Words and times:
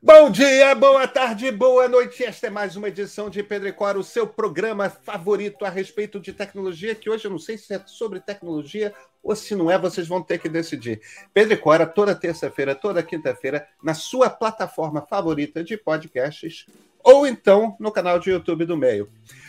Bom 0.00 0.30
dia, 0.30 0.76
boa 0.76 1.08
tarde, 1.08 1.50
boa 1.50 1.88
noite. 1.88 2.22
Esta 2.22 2.46
é 2.46 2.50
mais 2.50 2.76
uma 2.76 2.86
edição 2.86 3.28
de 3.28 3.42
Pedro 3.42 3.66
e 3.66 3.72
Cora, 3.72 3.98
o 3.98 4.04
seu 4.04 4.28
programa 4.28 4.88
favorito 4.88 5.64
a 5.64 5.68
respeito 5.68 6.20
de 6.20 6.32
tecnologia, 6.32 6.94
que 6.94 7.10
hoje 7.10 7.24
eu 7.24 7.32
não 7.32 7.38
sei 7.38 7.58
se 7.58 7.74
é 7.74 7.82
sobre 7.84 8.20
tecnologia 8.20 8.94
ou 9.20 9.34
se 9.34 9.56
não 9.56 9.68
é, 9.68 9.76
vocês 9.76 10.06
vão 10.06 10.22
ter 10.22 10.38
que 10.38 10.48
decidir. 10.48 11.00
Pedro 11.34 11.54
e 11.54 11.56
Cora, 11.56 11.84
toda 11.84 12.14
terça-feira, 12.14 12.76
toda 12.76 13.02
quinta-feira, 13.02 13.66
na 13.82 13.92
sua 13.92 14.30
plataforma 14.30 15.02
favorita 15.02 15.64
de 15.64 15.76
podcasts 15.76 16.64
ou 17.08 17.26
então 17.26 17.74
no 17.80 17.90
canal 17.90 18.18
de 18.18 18.28
YouTube 18.28 18.66
do 18.66 18.76
Meio. 18.76 19.08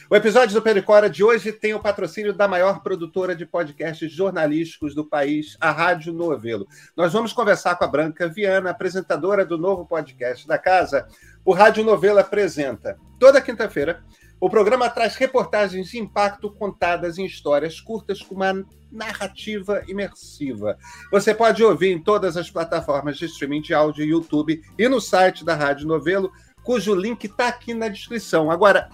O 0.09 0.15
episódio 0.15 0.55
do 0.55 0.61
Pericora 0.61 1.09
de 1.09 1.25
hoje 1.25 1.51
tem 1.51 1.73
o 1.73 1.79
patrocínio 1.81 2.31
da 2.31 2.47
maior 2.47 2.81
produtora 2.81 3.35
de 3.35 3.45
podcasts 3.45 4.09
jornalísticos 4.09 4.95
do 4.95 5.03
país, 5.03 5.57
a 5.59 5.69
Rádio 5.69 6.13
Novelo. 6.13 6.65
Nós 6.95 7.11
vamos 7.11 7.33
conversar 7.33 7.75
com 7.75 7.83
a 7.83 7.87
Branca 7.87 8.29
Viana, 8.29 8.69
apresentadora 8.69 9.45
do 9.45 9.57
novo 9.57 9.85
podcast 9.85 10.47
da 10.47 10.57
casa. 10.57 11.05
O 11.43 11.51
Rádio 11.51 11.83
Novelo 11.83 12.19
apresenta, 12.19 12.97
toda 13.19 13.41
quinta-feira, 13.41 14.01
o 14.39 14.49
programa 14.49 14.89
traz 14.89 15.17
reportagens 15.17 15.89
de 15.89 15.99
impacto 15.99 16.49
contadas 16.49 17.17
em 17.17 17.25
histórias 17.25 17.81
curtas 17.81 18.21
com 18.21 18.35
uma 18.35 18.65
narrativa 18.89 19.83
imersiva. 19.85 20.77
Você 21.11 21.35
pode 21.35 21.61
ouvir 21.61 21.91
em 21.91 22.01
todas 22.01 22.37
as 22.37 22.49
plataformas 22.49 23.17
de 23.17 23.25
streaming 23.25 23.61
de 23.61 23.73
áudio, 23.73 24.05
YouTube 24.05 24.61
e 24.77 24.87
no 24.87 25.01
site 25.01 25.43
da 25.43 25.55
Rádio 25.55 25.85
Novelo, 25.87 26.31
cujo 26.63 26.95
link 26.95 27.25
está 27.25 27.47
aqui 27.47 27.73
na 27.73 27.87
descrição. 27.87 28.49
Agora, 28.49 28.89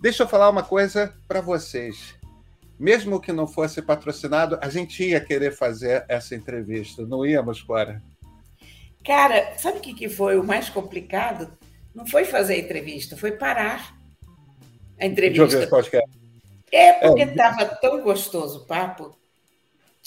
Deixa 0.00 0.22
eu 0.22 0.28
falar 0.28 0.48
uma 0.48 0.62
coisa 0.62 1.14
para 1.28 1.42
vocês. 1.42 2.14
Mesmo 2.78 3.20
que 3.20 3.32
não 3.32 3.46
fosse 3.46 3.82
patrocinado, 3.82 4.58
a 4.62 4.70
gente 4.70 5.04
ia 5.04 5.20
querer 5.20 5.54
fazer 5.54 6.06
essa 6.08 6.34
entrevista, 6.34 7.04
não 7.04 7.26
íamos, 7.26 7.60
Cora? 7.60 8.02
Cara, 9.04 9.58
sabe 9.58 9.76
o 9.76 9.80
que 9.82 10.08
foi 10.08 10.38
o 10.38 10.42
mais 10.42 10.70
complicado? 10.70 11.52
Não 11.94 12.06
foi 12.06 12.24
fazer 12.24 12.54
a 12.54 12.58
entrevista, 12.58 13.14
foi 13.14 13.32
parar 13.32 13.94
a 14.98 15.04
entrevista. 15.04 15.68
É 16.72 16.92
porque 17.06 17.22
estava 17.22 17.62
é. 17.62 17.66
tão 17.66 18.00
gostoso 18.00 18.60
o 18.60 18.64
papo 18.64 19.14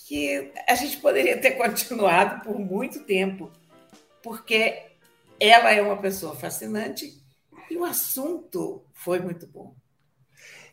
que 0.07 0.52
a 0.67 0.73
gente 0.73 0.97
poderia 0.97 1.39
ter 1.39 1.52
continuado 1.61 2.44
por 2.44 2.57
muito 2.57 3.02
tempo, 3.02 3.52
porque 4.23 4.92
ela 5.44 5.72
é 5.72 5.81
uma 5.81 5.97
pessoa 5.97 6.36
fascinante 6.36 7.22
e 7.69 7.75
o 7.75 7.83
assunto 7.83 8.86
foi 8.94 9.19
muito 9.19 9.47
bom. 9.47 9.75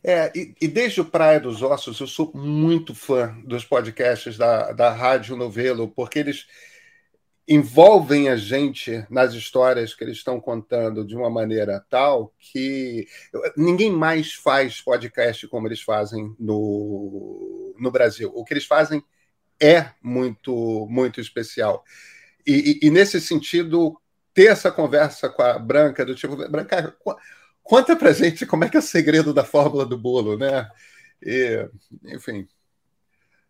É, 0.03 0.33
e, 0.35 0.55
e, 0.63 0.69
desde 0.69 1.01
o 1.01 1.05
Praia 1.05 1.39
dos 1.39 1.63
Ossos, 1.63 2.01
eu 2.01 2.07
sou 2.07 2.33
muito 2.35 2.95
fã 2.95 3.37
dos 3.45 3.65
podcasts 3.65 4.39
da, 4.39 4.73
da 4.73 4.91
Rádio 4.91 5.37
Novelo, 5.37 5.89
porque 5.89 6.19
eles 6.19 6.47
envolvem 7.47 8.29
a 8.29 8.37
gente 8.37 9.05
nas 9.11 9.35
histórias 9.35 9.93
que 9.93 10.05
eles 10.05 10.19
estão 10.19 10.41
contando 10.41 11.05
de 11.05 11.17
uma 11.17 11.29
maneira 11.29 11.85
tal 11.91 12.33
que 12.39 13.09
ninguém 13.57 13.91
mais 13.91 14.35
faz 14.35 14.81
podcast 14.81 15.49
como 15.49 15.67
eles 15.67 15.83
fazem 15.83 16.35
no, 16.39 17.75
no 17.77 17.91
Brasil. 17.91 18.31
O 18.35 18.45
que 18.45 18.55
eles 18.55 18.67
fazem 18.67 19.03
é 19.61 19.91
muito, 20.01 20.87
muito 20.89 21.21
especial. 21.21 21.85
E, 22.47 22.81
e, 22.83 22.87
e 22.87 22.91
nesse 22.91 23.21
sentido, 23.21 24.01
ter 24.41 24.47
essa 24.47 24.73
conversa 24.73 25.29
com 25.29 25.43
a 25.43 25.59
Branca, 25.59 26.05
do 26.05 26.15
tipo, 26.15 26.35
Branca, 26.49 26.97
Conta 27.63 27.95
pra 27.95 28.13
gente 28.13 28.47
como 28.47 28.65
é 28.65 28.71
que 28.71 28.77
é 28.77 28.81
o 28.81 28.83
segredo 28.83 29.35
da 29.35 29.45
fórmula 29.45 29.85
do 29.85 29.99
bolo, 29.99 30.37
né? 30.39 30.69
E, 31.23 31.69
enfim. 32.07 32.49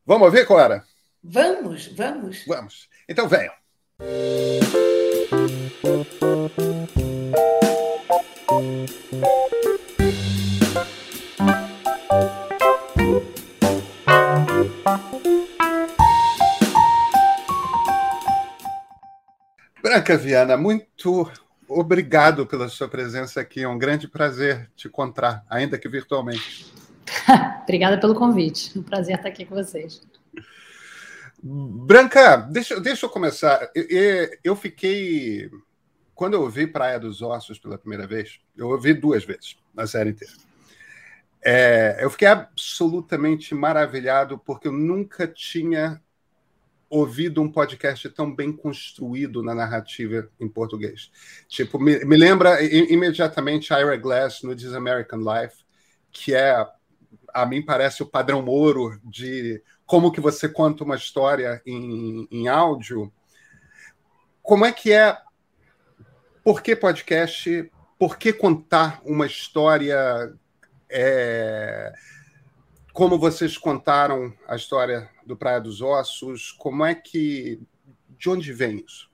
Vamos 0.04 0.26
ouvir, 0.26 0.44
Cora? 0.46 0.82
Vamos, 1.22 1.86
vamos. 1.86 2.44
Vamos. 2.44 2.88
Então 3.08 3.28
venham. 3.28 3.54
Branca 19.90 20.16
Viana, 20.16 20.56
muito 20.56 21.28
obrigado 21.66 22.46
pela 22.46 22.68
sua 22.68 22.86
presença 22.86 23.40
aqui. 23.40 23.64
É 23.64 23.68
um 23.68 23.76
grande 23.76 24.06
prazer 24.06 24.70
te 24.76 24.86
encontrar, 24.86 25.44
ainda 25.50 25.76
que 25.76 25.88
virtualmente. 25.88 26.72
Obrigada 27.64 27.98
pelo 27.98 28.14
convite. 28.14 28.78
Um 28.78 28.84
prazer 28.84 29.16
estar 29.16 29.28
aqui 29.28 29.44
com 29.44 29.56
vocês. 29.56 30.00
Branca, 31.42 32.36
deixa, 32.36 32.80
deixa 32.80 33.06
eu 33.06 33.10
começar. 33.10 33.68
Eu, 33.74 34.30
eu 34.44 34.54
fiquei. 34.54 35.50
Quando 36.14 36.34
eu 36.34 36.42
ouvi 36.42 36.68
Praia 36.68 37.00
dos 37.00 37.20
Ossos 37.20 37.58
pela 37.58 37.76
primeira 37.76 38.06
vez, 38.06 38.38
eu 38.56 38.68
ouvi 38.68 38.94
duas 38.94 39.24
vezes 39.24 39.56
na 39.74 39.88
série 39.88 40.10
inteira. 40.10 40.34
É, 41.42 41.98
eu 41.98 42.10
fiquei 42.10 42.28
absolutamente 42.28 43.56
maravilhado 43.56 44.38
porque 44.38 44.68
eu 44.68 44.72
nunca 44.72 45.26
tinha 45.26 46.00
ouvido 46.90 47.40
um 47.40 47.50
podcast 47.50 48.08
tão 48.10 48.34
bem 48.34 48.52
construído 48.52 49.44
na 49.44 49.54
narrativa 49.54 50.28
em 50.40 50.48
português. 50.48 51.10
Tipo, 51.48 51.78
me, 51.78 52.04
me 52.04 52.16
lembra 52.16 52.60
imediatamente 52.62 53.72
Ira 53.72 53.96
Glass 53.96 54.42
no 54.42 54.56
This 54.56 54.74
American 54.74 55.20
Life, 55.20 55.64
que 56.10 56.34
é, 56.34 56.66
a 57.32 57.46
mim 57.46 57.62
parece 57.62 58.02
o 58.02 58.06
padrão 58.06 58.44
ouro 58.44 59.00
de 59.04 59.62
como 59.86 60.10
que 60.10 60.20
você 60.20 60.48
conta 60.48 60.82
uma 60.82 60.96
história 60.96 61.62
em, 61.64 62.26
em 62.28 62.48
áudio. 62.48 63.12
Como 64.42 64.66
é 64.66 64.72
que 64.72 64.92
é? 64.92 65.16
Por 66.42 66.60
que 66.60 66.74
podcast? 66.74 67.70
Por 67.96 68.18
que 68.18 68.32
contar 68.32 69.00
uma 69.04 69.26
história? 69.26 70.34
É, 70.88 71.92
como 72.92 73.18
vocês 73.18 73.56
contaram 73.56 74.32
a 74.46 74.56
história 74.56 75.08
do 75.26 75.36
Praia 75.36 75.60
dos 75.60 75.80
Ossos, 75.80 76.52
como 76.52 76.84
é 76.84 76.94
que. 76.94 77.60
De 78.18 78.28
onde 78.28 78.52
vem 78.52 78.84
isso? 78.86 79.08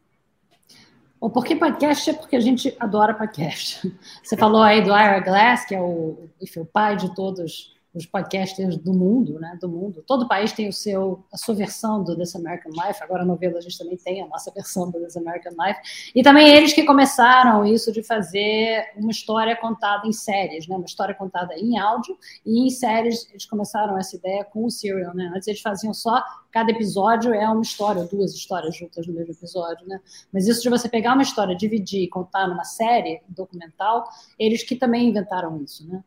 O 1.20 1.30
porquê 1.30 1.54
podcast 1.54 2.10
é 2.10 2.12
porque 2.12 2.36
a 2.36 2.40
gente 2.40 2.76
adora 2.78 3.14
podcast. 3.14 3.94
Você 4.22 4.36
falou 4.36 4.62
aí 4.62 4.82
do 4.82 4.90
Ira 4.90 5.20
Glass, 5.20 5.64
que 5.64 5.74
é 5.74 5.80
o, 5.80 6.28
enfim, 6.40 6.60
o 6.60 6.66
pai 6.66 6.96
de 6.96 7.14
todos 7.14 7.75
os 7.96 8.04
podcasters 8.04 8.76
do 8.76 8.92
mundo, 8.92 9.40
né, 9.40 9.56
do 9.58 9.68
mundo. 9.68 10.04
Todo 10.06 10.28
país 10.28 10.52
tem 10.52 10.68
o 10.68 10.72
seu, 10.72 11.24
a 11.32 11.38
sua 11.38 11.54
versão 11.54 12.04
do 12.04 12.14
This 12.14 12.36
American 12.36 12.72
Life. 12.72 13.02
Agora 13.02 13.24
no 13.24 13.28
Novelo 13.28 13.56
a 13.56 13.60
gente 13.60 13.78
também 13.78 13.96
tem 13.96 14.22
a 14.22 14.26
nossa 14.26 14.50
versão 14.54 14.90
do 14.90 15.00
This 15.00 15.16
American 15.16 15.52
Life. 15.52 16.12
E 16.14 16.22
também 16.22 16.48
eles 16.48 16.74
que 16.74 16.84
começaram 16.84 17.64
isso 17.64 17.90
de 17.90 18.02
fazer 18.02 18.84
uma 18.96 19.10
história 19.10 19.56
contada 19.56 20.06
em 20.06 20.12
séries, 20.12 20.68
né, 20.68 20.76
uma 20.76 20.84
história 20.84 21.14
contada 21.14 21.54
em 21.54 21.78
áudio 21.78 22.18
e 22.44 22.66
em 22.66 22.70
séries. 22.70 23.26
Eles 23.30 23.46
começaram 23.46 23.96
essa 23.96 24.14
ideia 24.14 24.44
com 24.44 24.66
o 24.66 24.70
Serial, 24.70 25.14
né? 25.14 25.32
Antes 25.34 25.48
eles 25.48 25.60
faziam 25.60 25.94
só 25.94 26.22
cada 26.50 26.70
episódio 26.70 27.34
é 27.34 27.46
uma 27.48 27.60
história, 27.60 28.04
duas 28.04 28.34
histórias 28.34 28.76
juntas 28.76 29.06
no 29.06 29.12
mesmo 29.12 29.32
episódio, 29.32 29.86
né? 29.86 30.00
Mas 30.32 30.46
isso 30.46 30.62
de 30.62 30.70
você 30.70 30.88
pegar 30.88 31.12
uma 31.12 31.22
história, 31.22 31.54
dividir 31.54 32.02
e 32.04 32.08
contar 32.08 32.46
numa 32.48 32.64
série 32.64 33.20
documental, 33.28 34.08
eles 34.38 34.62
que 34.62 34.74
também 34.74 35.08
inventaram 35.08 35.62
isso, 35.62 35.86
né? 35.86 36.02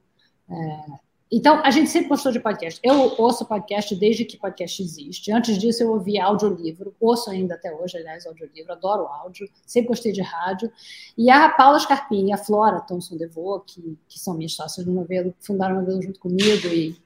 É, 0.49 1.08
então, 1.31 1.61
a 1.63 1.69
gente 1.69 1.89
sempre 1.89 2.09
gostou 2.09 2.31
de 2.31 2.39
podcast. 2.39 2.79
Eu 2.83 3.13
ouço 3.17 3.45
podcast 3.45 3.95
desde 3.95 4.25
que 4.25 4.35
podcast 4.35 4.81
existe. 4.81 5.31
Antes 5.31 5.57
disso, 5.59 5.83
eu 5.83 5.91
ouvia 5.91 6.25
audiolivro, 6.25 6.95
ouço 6.99 7.29
ainda 7.29 7.53
até 7.53 7.71
hoje, 7.71 7.97
aliás, 7.97 8.25
audiolivro, 8.25 8.71
adoro 8.71 9.05
áudio, 9.05 9.47
sempre 9.65 9.89
gostei 9.89 10.11
de 10.11 10.21
rádio. 10.21 10.71
E 11.15 11.29
a 11.29 11.49
Paula 11.49 11.79
Scarpim 11.79 12.29
e 12.29 12.33
a 12.33 12.37
Flora 12.37 12.81
Thomson 12.81 13.15
DeVoe, 13.15 13.61
que, 13.65 13.97
que 14.07 14.19
são 14.19 14.33
minhas 14.33 14.53
sócias 14.53 14.85
no 14.85 14.93
novelo, 14.93 15.33
fundaram 15.39 15.77
o 15.77 15.81
novelo 15.81 16.01
junto 16.01 16.19
comigo 16.19 16.67
e 16.67 16.97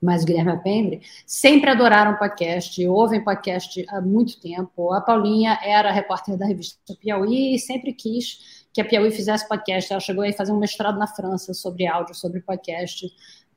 mais 0.00 0.24
Guilherme 0.24 0.52
Apembre, 0.52 1.02
sempre 1.26 1.68
adoraram 1.68 2.16
podcast, 2.16 2.84
ouvem 2.86 3.22
podcast 3.22 3.84
há 3.88 4.00
muito 4.00 4.40
tempo. 4.40 4.92
A 4.92 5.00
Paulinha 5.00 5.58
era 5.62 5.92
repórter 5.92 6.38
da 6.38 6.46
revista 6.46 6.78
Piauí 6.98 7.54
e 7.54 7.58
sempre 7.58 7.92
quis 7.92 8.64
que 8.72 8.80
a 8.80 8.84
Piauí 8.84 9.10
fizesse 9.10 9.46
podcast. 9.48 9.92
Ela 9.92 10.00
chegou 10.00 10.24
a 10.24 10.32
fazer 10.32 10.52
um 10.52 10.58
mestrado 10.58 10.98
na 10.98 11.06
França 11.06 11.52
sobre 11.52 11.86
áudio, 11.86 12.14
sobre 12.14 12.40
podcast. 12.40 13.06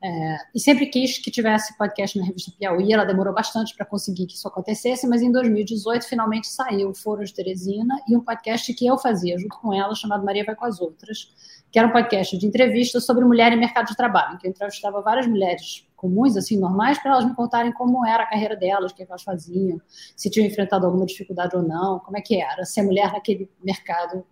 É, 0.06 0.36
e 0.54 0.60
sempre 0.60 0.84
quis 0.84 1.16
que 1.16 1.30
tivesse 1.30 1.74
podcast 1.78 2.18
na 2.18 2.26
revista 2.26 2.52
Piauí, 2.58 2.92
ela 2.92 3.06
demorou 3.06 3.32
bastante 3.32 3.74
para 3.74 3.86
conseguir 3.86 4.26
que 4.26 4.34
isso 4.34 4.46
acontecesse, 4.46 5.06
mas 5.06 5.22
em 5.22 5.32
2018 5.32 6.06
finalmente 6.06 6.46
saiu 6.46 6.90
o 6.90 6.94
Foro 6.94 7.24
de 7.24 7.32
Teresina 7.32 7.98
e 8.06 8.14
um 8.14 8.20
podcast 8.20 8.74
que 8.74 8.86
eu 8.86 8.98
fazia 8.98 9.38
junto 9.38 9.58
com 9.58 9.72
ela, 9.72 9.94
chamado 9.94 10.22
Maria 10.22 10.44
Vai 10.44 10.54
com 10.54 10.66
as 10.66 10.78
Outras, 10.78 11.32
que 11.72 11.78
era 11.78 11.88
um 11.88 11.90
podcast 11.90 12.36
de 12.36 12.46
entrevistas 12.46 13.06
sobre 13.06 13.24
mulher 13.24 13.50
e 13.54 13.56
mercado 13.56 13.86
de 13.86 13.96
trabalho, 13.96 14.34
em 14.34 14.36
que 14.36 14.46
eu 14.46 14.50
entrevistava 14.50 15.00
várias 15.00 15.26
mulheres 15.26 15.88
comuns, 15.96 16.36
assim, 16.36 16.58
normais, 16.58 16.98
para 16.98 17.12
elas 17.12 17.24
me 17.24 17.34
contarem 17.34 17.72
como 17.72 18.04
era 18.04 18.24
a 18.24 18.26
carreira 18.26 18.54
delas, 18.54 18.92
o 18.92 18.94
que 18.94 19.04
elas 19.04 19.22
faziam, 19.22 19.80
se 20.14 20.28
tinham 20.28 20.46
enfrentado 20.46 20.84
alguma 20.84 21.06
dificuldade 21.06 21.56
ou 21.56 21.62
não, 21.62 21.98
como 22.00 22.18
é 22.18 22.20
que 22.20 22.38
era 22.38 22.66
ser 22.66 22.82
mulher 22.82 23.10
naquele 23.10 23.50
mercado 23.62 24.22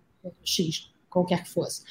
X 0.44 0.91
qualquer 1.12 1.42
que 1.42 1.50
fosse. 1.50 1.82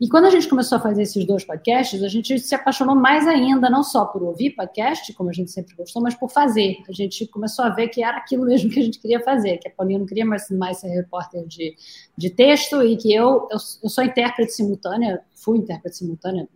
E 0.00 0.08
quando 0.08 0.26
a 0.26 0.30
gente 0.30 0.46
começou 0.48 0.78
a 0.78 0.80
fazer 0.80 1.02
esses 1.02 1.24
dois 1.26 1.44
podcasts, 1.44 2.02
a 2.04 2.08
gente 2.08 2.38
se 2.38 2.54
apaixonou 2.54 2.94
mais 2.94 3.26
ainda, 3.26 3.68
não 3.68 3.82
só 3.82 4.04
por 4.04 4.22
ouvir 4.22 4.50
podcast, 4.50 5.12
como 5.14 5.28
a 5.28 5.32
gente 5.32 5.50
sempre 5.50 5.74
gostou, 5.74 6.00
mas 6.00 6.14
por 6.14 6.30
fazer. 6.30 6.76
A 6.88 6.92
gente 6.92 7.26
começou 7.26 7.64
a 7.64 7.70
ver 7.70 7.88
que 7.88 8.02
era 8.02 8.16
aquilo 8.16 8.44
mesmo 8.44 8.70
que 8.70 8.78
a 8.78 8.82
gente 8.82 9.00
queria 9.00 9.20
fazer, 9.20 9.58
que 9.58 9.66
a 9.66 9.70
Paulinha 9.72 9.98
não 9.98 10.06
queria 10.06 10.24
mais, 10.24 10.48
mais 10.50 10.78
ser 10.78 10.88
repórter 10.88 11.44
de, 11.46 11.74
de 12.16 12.30
texto 12.30 12.80
e 12.80 12.96
que 12.96 13.12
eu, 13.12 13.48
eu, 13.50 13.58
eu 13.82 13.90
sou 13.90 14.04
intérprete 14.04 14.52
simultânea, 14.52 15.20
fui 15.34 15.58
intérprete 15.58 15.96
simultânea, 15.96 16.48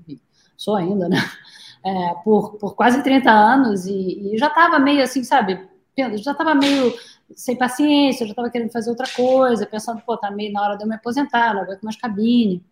sou 0.57 0.77
ainda, 0.77 1.09
né? 1.09 1.19
É, 1.85 2.15
por, 2.23 2.59
por 2.59 2.77
quase 2.77 3.03
30 3.03 3.29
anos 3.29 3.87
e, 3.87 4.35
e 4.35 4.39
já 4.39 4.47
estava 4.47 4.79
meio 4.79 5.03
assim, 5.03 5.25
sabe? 5.25 5.59
Já 5.99 6.31
estava 6.31 6.55
meio 6.55 6.95
sem 7.37 7.57
paciência, 7.57 8.27
já 8.27 8.33
estava 8.33 8.51
querendo 8.51 8.71
fazer 8.71 8.91
outra 8.91 9.07
coisa, 9.15 9.67
pensando, 9.67 10.01
pô, 10.03 10.17
tá 10.17 10.31
meio 10.31 10.53
na 10.53 10.63
hora 10.63 10.77
de 10.77 10.85
eu 10.85 10.89
me 10.89 10.95
aposentar, 10.95 11.55
não 11.55 11.63
aguento 11.63 11.83
mais 11.83 11.97
cabine 11.97 12.65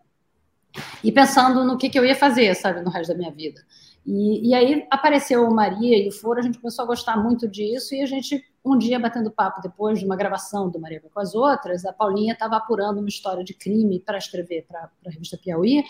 e 1.03 1.11
pensando 1.11 1.65
no 1.65 1.77
que, 1.77 1.89
que 1.89 1.99
eu 1.99 2.05
ia 2.05 2.15
fazer, 2.15 2.55
sabe, 2.55 2.81
no 2.81 2.91
resto 2.91 3.13
da 3.13 3.19
minha 3.19 3.31
vida. 3.31 3.61
E, 4.07 4.49
e, 4.49 4.55
aí 4.55 4.87
apareceu 4.91 5.47
o 5.47 5.55
Maria 5.55 6.03
e 6.03 6.09
o 6.09 6.13
Foro, 6.13 6.39
a 6.39 6.43
gente 6.43 6.59
começou 6.59 6.85
a 6.85 6.87
gostar 6.87 7.17
muito 7.17 7.47
disso, 7.47 7.95
e 7.95 8.01
a 8.01 8.07
gente, 8.07 8.43
um 8.65 8.79
dia, 8.79 8.99
batendo 8.99 9.31
papo, 9.31 9.61
depois 9.61 9.99
de 9.99 10.07
uma 10.07 10.17
gravação 10.17 10.71
do 10.71 10.81
Maria 10.81 11.03
com 11.13 11.21
as 11.21 11.35
outras, 11.35 11.85
a 11.85 11.93
Paulinha 11.93 12.33
estava 12.33 12.57
apurando 12.57 12.99
uma 12.99 13.09
história 13.09 13.45
de 13.45 13.53
crime 13.53 14.01
para 14.01 14.17
escrever 14.17 14.65
para 14.67 14.91
a 15.07 15.11
revista 15.11 15.37
Piauí, 15.37 15.85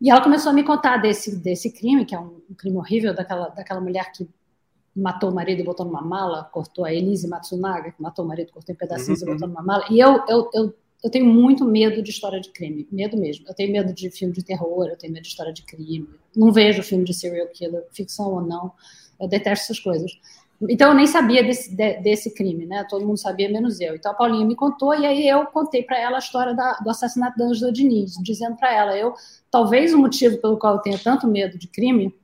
e 0.00 0.10
ela 0.10 0.20
começou 0.20 0.50
a 0.50 0.52
me 0.52 0.62
contar 0.62 0.98
desse, 0.98 1.36
desse 1.36 1.72
crime, 1.72 2.04
que 2.04 2.14
é 2.14 2.20
um, 2.20 2.40
um, 2.50 2.54
crime 2.54 2.76
horrível, 2.76 3.14
daquela, 3.14 3.48
daquela 3.48 3.80
mulher 3.80 4.12
que 4.12 4.28
matou 4.96 5.30
o 5.30 5.34
marido 5.34 5.60
e 5.60 5.64
botou 5.64 5.84
numa 5.84 6.02
mala, 6.02 6.44
cortou 6.44 6.84
a 6.84 6.92
Elise 6.92 7.28
Matsunaga, 7.28 7.92
que 7.92 8.02
matou 8.02 8.24
o 8.24 8.28
marido, 8.28 8.52
cortou 8.52 8.74
em 8.74 8.78
pedacinhos 8.78 9.20
uhum. 9.22 9.28
e 9.28 9.32
botou 9.32 9.48
numa 9.48 9.62
mala, 9.62 9.84
e 9.90 10.00
eu, 10.00 10.24
eu, 10.28 10.50
eu 10.54 10.74
eu 11.04 11.10
tenho 11.10 11.26
muito 11.26 11.64
medo 11.64 12.02
de 12.02 12.10
história 12.10 12.40
de 12.40 12.50
crime, 12.50 12.88
medo 12.90 13.16
mesmo. 13.16 13.46
Eu 13.46 13.54
tenho 13.54 13.70
medo 13.70 13.92
de 13.92 14.10
filme 14.10 14.32
de 14.32 14.42
terror, 14.42 14.86
eu 14.86 14.96
tenho 14.96 15.12
medo 15.12 15.22
de 15.22 15.28
história 15.28 15.52
de 15.52 15.62
crime. 15.62 16.08
Não 16.34 16.50
vejo 16.50 16.82
filme 16.82 17.04
de 17.04 17.14
serial 17.14 17.46
killer, 17.48 17.84
ficção 17.92 18.32
ou 18.32 18.40
não. 18.40 18.72
Eu 19.20 19.28
detesto 19.28 19.66
essas 19.66 19.78
coisas. 19.78 20.10
Então 20.68 20.88
eu 20.88 20.94
nem 20.94 21.06
sabia 21.06 21.44
desse, 21.44 21.74
de, 21.74 22.00
desse 22.00 22.34
crime, 22.34 22.64
né? 22.64 22.84
Todo 22.88 23.06
mundo 23.06 23.18
sabia, 23.18 23.48
menos 23.48 23.78
eu. 23.80 23.94
Então 23.94 24.10
a 24.10 24.14
Paulinha 24.14 24.44
me 24.46 24.56
contou 24.56 24.94
e 24.94 25.04
aí 25.04 25.28
eu 25.28 25.46
contei 25.46 25.82
para 25.82 26.00
ela 26.00 26.16
a 26.16 26.18
história 26.18 26.54
da, 26.54 26.72
do 26.78 26.88
assassinato 26.88 27.36
da 27.36 27.44
Angela 27.44 27.70
Diniz, 27.70 28.14
dizendo 28.22 28.56
para 28.56 28.74
ela, 28.74 28.96
eu 28.96 29.14
talvez 29.50 29.92
o 29.92 29.98
motivo 29.98 30.38
pelo 30.38 30.58
qual 30.58 30.74
eu 30.74 30.80
tenha 30.80 30.98
tanto 30.98 31.26
medo 31.26 31.58
de 31.58 31.68
crime, 31.68 32.14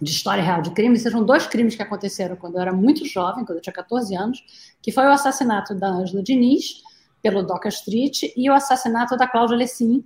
de 0.00 0.10
história 0.10 0.42
real 0.42 0.60
de 0.60 0.70
crime, 0.70 0.98
sejam 0.98 1.24
dois 1.24 1.46
crimes 1.46 1.74
que 1.74 1.82
aconteceram 1.82 2.36
quando 2.36 2.56
eu 2.56 2.60
era 2.60 2.72
muito 2.72 3.04
jovem, 3.06 3.44
quando 3.44 3.58
eu 3.58 3.62
tinha 3.62 3.72
14 3.72 4.14
anos, 4.14 4.44
que 4.82 4.92
foi 4.92 5.04
o 5.04 5.10
assassinato 5.10 5.74
da 5.74 5.88
Angela 5.88 6.22
Diniz 6.22 6.82
pelo 7.22 7.42
Doca 7.42 7.68
Street 7.68 8.24
e 8.36 8.50
o 8.50 8.54
assassinato 8.54 9.16
da 9.16 9.26
Cláudia 9.26 9.56
Lessin, 9.56 10.04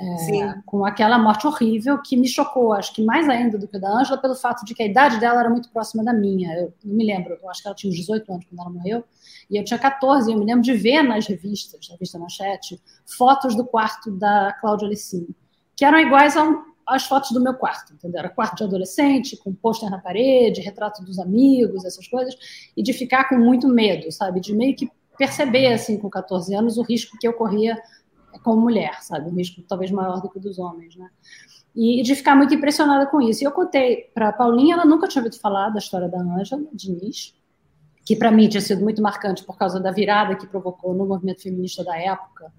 é, 0.00 0.54
com 0.64 0.84
aquela 0.84 1.18
morte 1.18 1.44
horrível 1.46 1.98
que 1.98 2.16
me 2.16 2.28
chocou, 2.28 2.72
acho 2.72 2.94
que 2.94 3.02
mais 3.02 3.28
ainda 3.28 3.58
do 3.58 3.66
que 3.66 3.78
da 3.78 3.90
Ângela, 3.90 4.16
pelo 4.16 4.34
fato 4.34 4.64
de 4.64 4.72
que 4.72 4.82
a 4.82 4.86
idade 4.86 5.18
dela 5.18 5.40
era 5.40 5.50
muito 5.50 5.68
próxima 5.70 6.04
da 6.04 6.12
minha. 6.12 6.54
Eu 6.54 6.72
não 6.84 6.94
me 6.94 7.04
lembro, 7.04 7.36
eu 7.42 7.50
acho 7.50 7.62
que 7.62 7.68
ela 7.68 7.74
tinha 7.74 7.90
uns 7.90 7.96
18 7.96 8.32
anos 8.32 8.46
quando 8.46 8.60
ela 8.60 8.70
morreu, 8.70 9.04
e 9.50 9.56
eu 9.56 9.64
tinha 9.64 9.78
14, 9.78 10.30
e 10.30 10.34
eu 10.34 10.38
me 10.38 10.44
lembro 10.44 10.62
de 10.62 10.72
ver 10.72 11.02
nas 11.02 11.26
revistas, 11.26 11.88
na 11.88 11.94
revista 11.94 12.18
Manchete, 12.18 12.80
fotos 13.06 13.56
do 13.56 13.64
quarto 13.64 14.10
da 14.12 14.52
Cláudia 14.60 14.86
Lessin, 14.86 15.26
que 15.74 15.84
eram 15.84 15.98
iguais 15.98 16.36
a 16.36 16.44
um, 16.44 16.62
às 16.88 17.04
fotos 17.04 17.30
do 17.30 17.40
meu 17.40 17.54
quarto, 17.54 17.92
entendeu? 17.92 18.18
Era 18.18 18.28
quarto 18.28 18.56
de 18.56 18.64
adolescente, 18.64 19.36
com 19.36 19.54
pôster 19.54 19.90
na 19.90 19.98
parede, 19.98 20.60
retrato 20.60 21.04
dos 21.04 21.18
amigos, 21.18 21.84
essas 21.84 22.08
coisas, 22.08 22.34
e 22.76 22.82
de 22.82 22.92
ficar 22.92 23.28
com 23.28 23.36
muito 23.36 23.68
medo, 23.68 24.10
sabe? 24.10 24.40
De 24.40 24.54
meio 24.54 24.74
que 24.74 24.90
perceber, 25.18 25.72
assim, 25.72 25.98
com 25.98 26.08
14 26.08 26.54
anos, 26.54 26.78
o 26.78 26.82
risco 26.82 27.16
que 27.18 27.26
eu 27.26 27.32
corria 27.32 27.76
como 28.42 28.60
mulher, 28.60 29.02
sabe? 29.02 29.28
Um 29.30 29.34
risco 29.34 29.62
talvez 29.62 29.90
maior 29.90 30.20
do 30.20 30.30
que 30.30 30.38
dos 30.38 30.58
homens, 30.58 30.96
né? 30.96 31.08
E 31.74 32.02
de 32.02 32.14
ficar 32.14 32.34
muito 32.34 32.54
impressionada 32.54 33.06
com 33.06 33.20
isso. 33.20 33.42
E 33.42 33.46
eu 33.46 33.52
contei 33.52 34.10
para 34.14 34.32
Paulinha, 34.32 34.74
ela 34.74 34.84
nunca 34.84 35.06
tinha 35.06 35.22
ouvido 35.22 35.40
falar 35.40 35.68
da 35.70 35.78
história 35.78 36.08
da 36.08 36.18
Ângela 36.18 36.62
Diniz, 36.72 37.34
que 38.08 38.16
para 38.16 38.30
mim 38.30 38.48
tinha 38.48 38.62
sido 38.62 38.82
muito 38.82 39.02
marcante 39.02 39.44
por 39.44 39.58
causa 39.58 39.78
da 39.78 39.90
virada 39.90 40.34
que 40.34 40.46
provocou 40.46 40.94
no 40.94 41.04
movimento 41.04 41.42
feminista 41.42 41.84
da 41.84 41.94
época, 41.94 42.50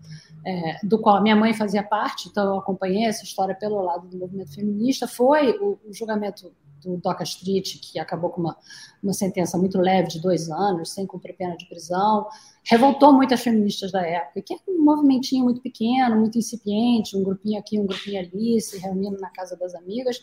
é, 0.45 0.77
do 0.83 0.99
qual 0.99 1.15
a 1.15 1.21
minha 1.21 1.35
mãe 1.35 1.55
fazia 1.55 1.81
parte, 1.81 2.29
então 2.29 2.53
eu 2.53 2.59
acompanhei 2.59 3.05
essa 3.05 3.23
história 3.23 3.55
pelo 3.55 3.81
lado 3.81 4.07
do 4.07 4.15
movimento 4.15 4.53
feminista. 4.53 5.07
Foi 5.07 5.57
o, 5.57 5.79
o 5.83 5.91
julgamento 5.91 6.53
do 6.83 6.97
Doca 6.97 7.23
Street, 7.23 7.79
que 7.81 7.97
acabou 7.97 8.29
com 8.29 8.41
uma, 8.41 8.55
uma 9.01 9.11
sentença 9.11 9.57
muito 9.57 9.79
leve 9.79 10.09
de 10.09 10.21
dois 10.21 10.51
anos, 10.51 10.91
sem 10.91 11.07
cumprir 11.07 11.35
pena 11.35 11.57
de 11.57 11.65
prisão, 11.65 12.27
revoltou 12.63 13.11
muitas 13.11 13.41
feministas 13.41 13.91
da 13.91 14.05
época, 14.05 14.43
que 14.43 14.53
é 14.53 14.57
um 14.67 14.85
movimentinho 14.85 15.45
muito 15.45 15.61
pequeno, 15.61 16.15
muito 16.15 16.37
incipiente, 16.37 17.17
um 17.17 17.23
grupinho 17.23 17.59
aqui, 17.59 17.79
um 17.79 17.87
grupinho 17.87 18.19
ali, 18.19 18.61
se 18.61 18.77
reunindo 18.77 19.19
na 19.19 19.31
casa 19.31 19.57
das 19.57 19.73
amigas. 19.73 20.21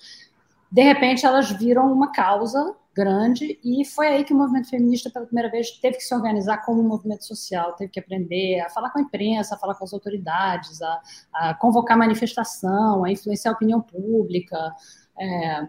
De 0.70 0.82
repente, 0.82 1.26
elas 1.26 1.50
viram 1.50 1.92
uma 1.92 2.12
causa 2.12 2.76
grande 2.96 3.58
e 3.62 3.84
foi 3.84 4.08
aí 4.08 4.24
que 4.24 4.32
o 4.32 4.36
movimento 4.36 4.70
feminista, 4.70 5.10
pela 5.10 5.26
primeira 5.26 5.50
vez, 5.50 5.70
teve 5.72 5.98
que 5.98 6.02
se 6.02 6.14
organizar 6.14 6.64
como 6.64 6.80
um 6.80 6.88
movimento 6.88 7.26
social, 7.26 7.74
teve 7.74 7.90
que 7.90 8.00
aprender 8.00 8.60
a 8.60 8.70
falar 8.70 8.90
com 8.90 8.98
a 8.98 9.02
imprensa, 9.02 9.54
a 9.54 9.58
falar 9.58 9.74
com 9.74 9.84
as 9.84 9.92
autoridades, 9.92 10.80
a, 10.80 11.02
a 11.34 11.54
convocar 11.54 11.98
manifestação, 11.98 13.04
a 13.04 13.10
influenciar 13.10 13.50
a 13.50 13.54
opinião 13.54 13.82
pública, 13.82 14.56
é, 15.18 15.68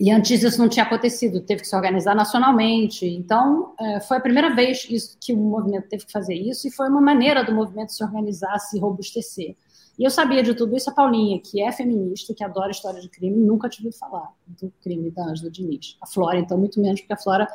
e 0.00 0.10
antes 0.10 0.42
isso 0.42 0.58
não 0.58 0.68
tinha 0.68 0.86
acontecido, 0.86 1.42
teve 1.42 1.60
que 1.60 1.68
se 1.68 1.76
organizar 1.76 2.14
nacionalmente. 2.14 3.06
Então, 3.06 3.74
é, 3.78 4.00
foi 4.00 4.16
a 4.16 4.20
primeira 4.20 4.54
vez 4.54 4.88
que 5.20 5.34
o 5.34 5.36
movimento 5.36 5.88
teve 5.88 6.06
que 6.06 6.12
fazer 6.12 6.34
isso 6.34 6.66
e 6.66 6.70
foi 6.70 6.88
uma 6.88 7.02
maneira 7.02 7.44
do 7.44 7.54
movimento 7.54 7.92
se 7.92 8.02
organizar, 8.02 8.58
se 8.58 8.78
robustecer. 8.78 9.54
E 10.00 10.04
eu 10.04 10.10
sabia 10.10 10.42
de 10.42 10.54
tudo 10.54 10.74
isso, 10.74 10.88
a 10.88 10.94
Paulinha, 10.94 11.38
que 11.38 11.60
é 11.60 11.70
feminista, 11.70 12.32
que 12.32 12.42
adora 12.42 12.70
história 12.70 13.02
de 13.02 13.08
crime, 13.10 13.36
nunca 13.36 13.68
tive 13.68 13.92
falar 13.92 14.32
do 14.46 14.72
crime 14.82 15.10
da 15.10 15.26
Angela 15.26 15.50
Diniz. 15.50 15.98
A 16.00 16.06
Flora, 16.06 16.38
então, 16.38 16.56
muito 16.56 16.80
menos, 16.80 17.02
porque 17.02 17.12
a 17.12 17.18
Flora, 17.18 17.46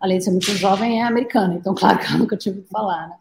além 0.00 0.18
de 0.18 0.24
ser 0.24 0.32
muito 0.32 0.46
jovem, 0.56 1.00
é 1.00 1.04
americana, 1.04 1.54
então, 1.54 1.72
claro 1.78 2.00
que 2.00 2.06
ela 2.06 2.18
nunca 2.18 2.36
tive 2.36 2.62
falar, 2.62 3.06
né? 3.10 3.16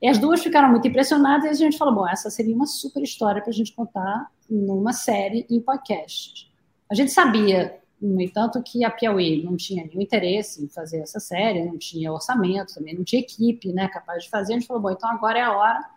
E 0.00 0.08
as 0.08 0.16
duas 0.16 0.42
ficaram 0.42 0.70
muito 0.70 0.88
impressionadas 0.88 1.44
e 1.44 1.52
a 1.52 1.66
gente 1.66 1.76
falou, 1.76 1.94
bom, 1.94 2.08
essa 2.08 2.30
seria 2.30 2.56
uma 2.56 2.64
super 2.64 3.02
história 3.02 3.42
para 3.42 3.50
a 3.50 3.54
gente 3.54 3.74
contar 3.74 4.30
numa 4.48 4.94
série 4.94 5.46
em 5.50 5.60
podcast. 5.60 6.50
A 6.90 6.94
gente 6.94 7.12
sabia 7.12 7.78
no 8.00 8.20
entanto, 8.20 8.62
que 8.62 8.82
a 8.82 8.90
Piauí 8.90 9.42
não 9.42 9.56
tinha 9.56 9.84
nenhum 9.84 10.00
interesse 10.00 10.64
em 10.64 10.68
fazer 10.68 11.00
essa 11.00 11.20
série, 11.20 11.64
não 11.64 11.78
tinha 11.78 12.12
orçamento, 12.12 12.74
também 12.74 12.94
não 12.94 13.04
tinha 13.04 13.20
equipe 13.20 13.72
né, 13.72 13.88
capaz 13.88 14.24
de 14.24 14.30
fazer. 14.30 14.54
A 14.54 14.58
gente 14.58 14.66
falou, 14.66 14.82
bom, 14.82 14.90
então 14.90 15.10
agora 15.10 15.38
é 15.38 15.42
a 15.42 15.56
hora 15.56 15.95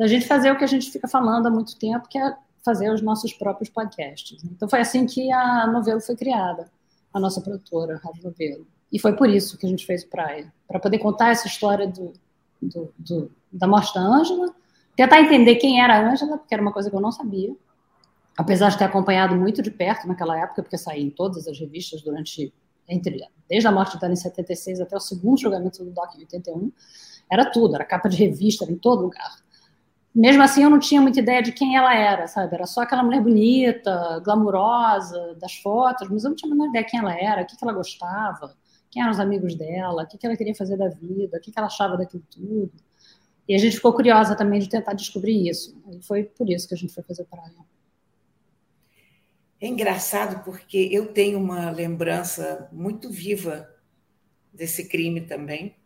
da 0.00 0.06
gente 0.06 0.26
fazer 0.26 0.50
o 0.50 0.56
que 0.56 0.64
a 0.64 0.66
gente 0.66 0.90
fica 0.90 1.06
falando 1.06 1.46
há 1.46 1.50
muito 1.50 1.76
tempo, 1.76 2.08
que 2.08 2.18
é 2.18 2.34
fazer 2.64 2.90
os 2.90 3.02
nossos 3.02 3.34
próprios 3.34 3.68
podcasts. 3.68 4.42
Então 4.44 4.66
foi 4.66 4.80
assim 4.80 5.04
que 5.04 5.30
a 5.30 5.66
Novelo 5.66 6.00
foi 6.00 6.16
criada, 6.16 6.70
a 7.12 7.20
nossa 7.20 7.38
produtora, 7.42 7.96
a 7.96 7.98
Rádio 7.98 8.24
Novelo. 8.24 8.66
E 8.90 8.98
foi 8.98 9.14
por 9.14 9.28
isso 9.28 9.58
que 9.58 9.66
a 9.66 9.68
gente 9.68 9.84
fez 9.84 10.02
o 10.02 10.08
Praia, 10.08 10.50
para 10.66 10.80
poder 10.80 10.98
contar 11.00 11.28
essa 11.28 11.46
história 11.46 11.86
do, 11.86 12.14
do, 12.62 12.94
do, 12.98 13.30
da 13.52 13.66
morte 13.66 13.92
da 13.92 14.00
Ângela, 14.00 14.54
tentar 14.96 15.20
entender 15.20 15.56
quem 15.56 15.82
era 15.82 15.98
a 15.98 16.10
Ângela, 16.10 16.38
porque 16.38 16.54
era 16.54 16.62
uma 16.62 16.72
coisa 16.72 16.88
que 16.88 16.96
eu 16.96 17.00
não 17.00 17.12
sabia, 17.12 17.54
apesar 18.38 18.70
de 18.70 18.78
ter 18.78 18.84
acompanhado 18.84 19.36
muito 19.36 19.60
de 19.60 19.70
perto 19.70 20.08
naquela 20.08 20.34
época, 20.38 20.62
porque 20.62 20.78
saí 20.78 21.02
em 21.02 21.10
todas 21.10 21.46
as 21.46 21.60
revistas 21.60 22.00
durante 22.00 22.54
entre 22.88 23.22
desde 23.46 23.68
a 23.68 23.70
morte 23.70 24.00
dela 24.00 24.14
em 24.14 24.16
76 24.16 24.80
até 24.80 24.96
o 24.96 25.00
segundo 25.00 25.38
julgamento 25.38 25.84
do 25.84 25.90
DOC 25.90 26.16
em 26.16 26.20
81, 26.20 26.72
era 27.30 27.44
tudo, 27.50 27.74
era 27.74 27.84
capa 27.84 28.08
de 28.08 28.16
revista, 28.16 28.64
era 28.64 28.72
em 28.72 28.78
todo 28.78 29.02
lugar. 29.02 29.49
Mesmo 30.14 30.42
assim, 30.42 30.64
eu 30.64 30.70
não 30.70 30.80
tinha 30.80 31.00
muita 31.00 31.20
ideia 31.20 31.40
de 31.40 31.52
quem 31.52 31.76
ela 31.76 31.94
era, 31.94 32.26
sabe? 32.26 32.54
Era 32.54 32.66
só 32.66 32.82
aquela 32.82 33.02
mulher 33.02 33.22
bonita, 33.22 34.20
glamurosa, 34.24 35.36
das 35.40 35.54
fotos, 35.54 36.08
mas 36.08 36.24
eu 36.24 36.30
não 36.30 36.36
tinha 36.36 36.50
a 36.50 36.54
menor 36.54 36.68
ideia 36.68 36.84
de 36.84 36.90
quem 36.90 37.00
ela 37.00 37.14
era, 37.16 37.42
o 37.42 37.46
que, 37.46 37.56
que 37.56 37.64
ela 37.64 37.72
gostava, 37.72 38.56
quem 38.90 39.02
eram 39.02 39.12
os 39.12 39.20
amigos 39.20 39.54
dela, 39.54 40.02
o 40.02 40.06
que, 40.06 40.18
que 40.18 40.26
ela 40.26 40.36
queria 40.36 40.54
fazer 40.54 40.76
da 40.76 40.88
vida, 40.88 41.38
o 41.38 41.40
que, 41.40 41.52
que 41.52 41.58
ela 41.58 41.68
achava 41.68 41.96
daquilo 41.96 42.24
tudo. 42.28 42.72
E 43.48 43.54
a 43.54 43.58
gente 43.58 43.76
ficou 43.76 43.92
curiosa 43.92 44.34
também 44.34 44.60
de 44.60 44.68
tentar 44.68 44.94
descobrir 44.94 45.48
isso. 45.48 45.80
E 45.92 46.02
foi 46.02 46.24
por 46.24 46.48
isso 46.50 46.68
que 46.68 46.74
a 46.74 46.76
gente 46.76 46.92
foi 46.92 47.02
fazer 47.04 47.24
Praia. 47.24 47.52
É 49.60 49.66
engraçado 49.66 50.42
porque 50.44 50.88
eu 50.90 51.12
tenho 51.12 51.38
uma 51.38 51.70
lembrança 51.70 52.68
muito 52.72 53.10
viva 53.10 53.68
desse 54.52 54.88
crime 54.88 55.20
também. 55.20 55.76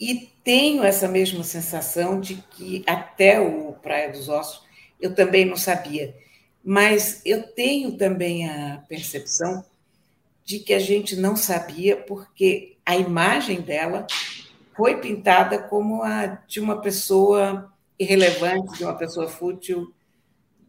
E 0.00 0.32
tenho 0.42 0.82
essa 0.82 1.06
mesma 1.06 1.44
sensação 1.44 2.18
de 2.18 2.36
que 2.50 2.82
até 2.86 3.38
o 3.38 3.74
Praia 3.74 4.10
dos 4.10 4.30
Ossos 4.30 4.62
eu 4.98 5.14
também 5.14 5.44
não 5.44 5.56
sabia. 5.56 6.16
Mas 6.64 7.20
eu 7.24 7.42
tenho 7.54 7.96
também 7.98 8.48
a 8.48 8.82
percepção 8.88 9.62
de 10.42 10.58
que 10.58 10.72
a 10.72 10.78
gente 10.78 11.16
não 11.16 11.36
sabia 11.36 11.96
porque 11.96 12.78
a 12.84 12.96
imagem 12.96 13.60
dela 13.60 14.06
foi 14.74 14.96
pintada 14.96 15.58
como 15.58 16.02
a 16.02 16.26
de 16.46 16.60
uma 16.60 16.80
pessoa 16.80 17.70
irrelevante, 17.98 18.78
de 18.78 18.84
uma 18.84 18.96
pessoa 18.96 19.28
fútil, 19.28 19.92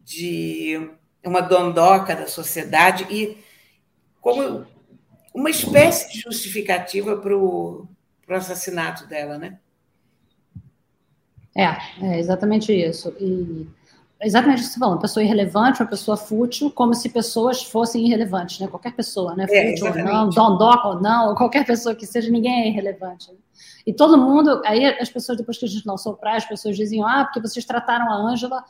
de 0.04 0.90
uma 1.24 1.40
dondoca 1.40 2.14
da 2.14 2.26
sociedade 2.26 3.06
e 3.10 3.38
como 4.20 4.66
uma 5.32 5.48
espécie 5.48 6.12
de 6.12 6.20
justificativa 6.20 7.16
para 7.16 7.36
o 7.36 7.88
assassinato 8.36 9.06
dela, 9.06 9.38
né? 9.38 9.58
É, 11.56 11.66
é 12.00 12.18
exatamente 12.18 12.72
isso. 12.72 13.14
E 13.20 13.68
exatamente 14.20 14.60
isso 14.60 14.68
que 14.68 14.74
você 14.74 14.80
falou, 14.80 14.94
uma 14.94 15.00
pessoa 15.00 15.22
irrelevante, 15.22 15.82
uma 15.82 15.88
pessoa 15.88 16.16
fútil, 16.16 16.70
como 16.70 16.94
se 16.94 17.08
pessoas 17.08 17.62
fossem 17.62 18.06
irrelevantes, 18.06 18.60
né? 18.60 18.68
Qualquer 18.68 18.92
pessoa, 18.94 19.34
né? 19.34 19.46
É, 19.50 19.70
fútil 19.70 19.86
ou 19.86 19.94
não, 20.04 20.30
dondoca 20.30 20.88
ou 20.88 21.00
não, 21.00 21.34
qualquer 21.34 21.66
pessoa 21.66 21.94
que 21.94 22.06
seja, 22.06 22.30
ninguém 22.30 22.62
é 22.62 22.68
irrelevante. 22.68 23.30
Né? 23.30 23.38
E 23.86 23.92
todo 23.92 24.16
mundo, 24.16 24.62
aí 24.64 24.86
as 24.86 25.10
pessoas, 25.10 25.36
depois 25.36 25.58
que 25.58 25.64
a 25.64 25.68
gente 25.68 25.86
lançou 25.86 26.14
praia, 26.14 26.38
as 26.38 26.46
pessoas 26.46 26.76
diziam, 26.76 27.06
ah, 27.06 27.24
porque 27.24 27.40
vocês 27.40 27.64
trataram 27.64 28.10
a 28.10 28.14
Ângela 28.14 28.64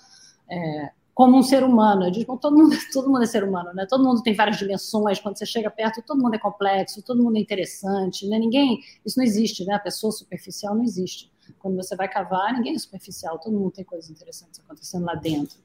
é, 0.49 0.91
como 1.15 1.37
um 1.37 1.43
ser 1.43 1.63
humano. 1.63 2.07
Eu 2.07 2.11
digo, 2.11 2.37
todo 2.39 2.57
mundo, 2.57 2.77
todo 2.93 3.09
mundo 3.09 3.23
é 3.23 3.27
ser 3.27 3.45
humano, 3.45 3.73
né? 3.75 3.87
Todo 3.89 4.05
mundo 4.05 4.23
tem 4.23 4.35
várias 4.35 4.59
dimensões, 4.59 5.21
quando 5.21 5.37
você 5.37 5.47
chega 5.47 5.71
perto, 5.71 6.03
todo 6.03 6.21
mundo 6.21 6.35
é 6.35 6.39
complexo, 6.39 7.03
todo 7.03 7.23
mundo 7.23 7.37
é 7.37 7.41
interessante, 7.41 8.27
né? 8.27 8.39
Ninguém, 8.39 8.81
isso 9.05 9.19
não 9.19 9.25
existe, 9.25 9.65
né? 9.65 9.75
A 9.75 9.79
pessoa 9.79 10.13
superficial 10.13 10.75
não 10.75 10.85
existe. 10.85 11.31
Quando 11.59 11.77
você 11.77 11.95
vai 11.97 12.09
cavar, 12.09 12.53
ninguém 12.55 12.75
é 12.75 12.79
superficial, 12.79 13.39
todo 13.39 13.57
mundo 13.57 13.73
tem 13.73 13.85
coisas 13.85 14.11
interessantes 14.11 14.61
acontecendo 14.61 15.05
lá 15.05 15.15
dentro. 15.15 15.59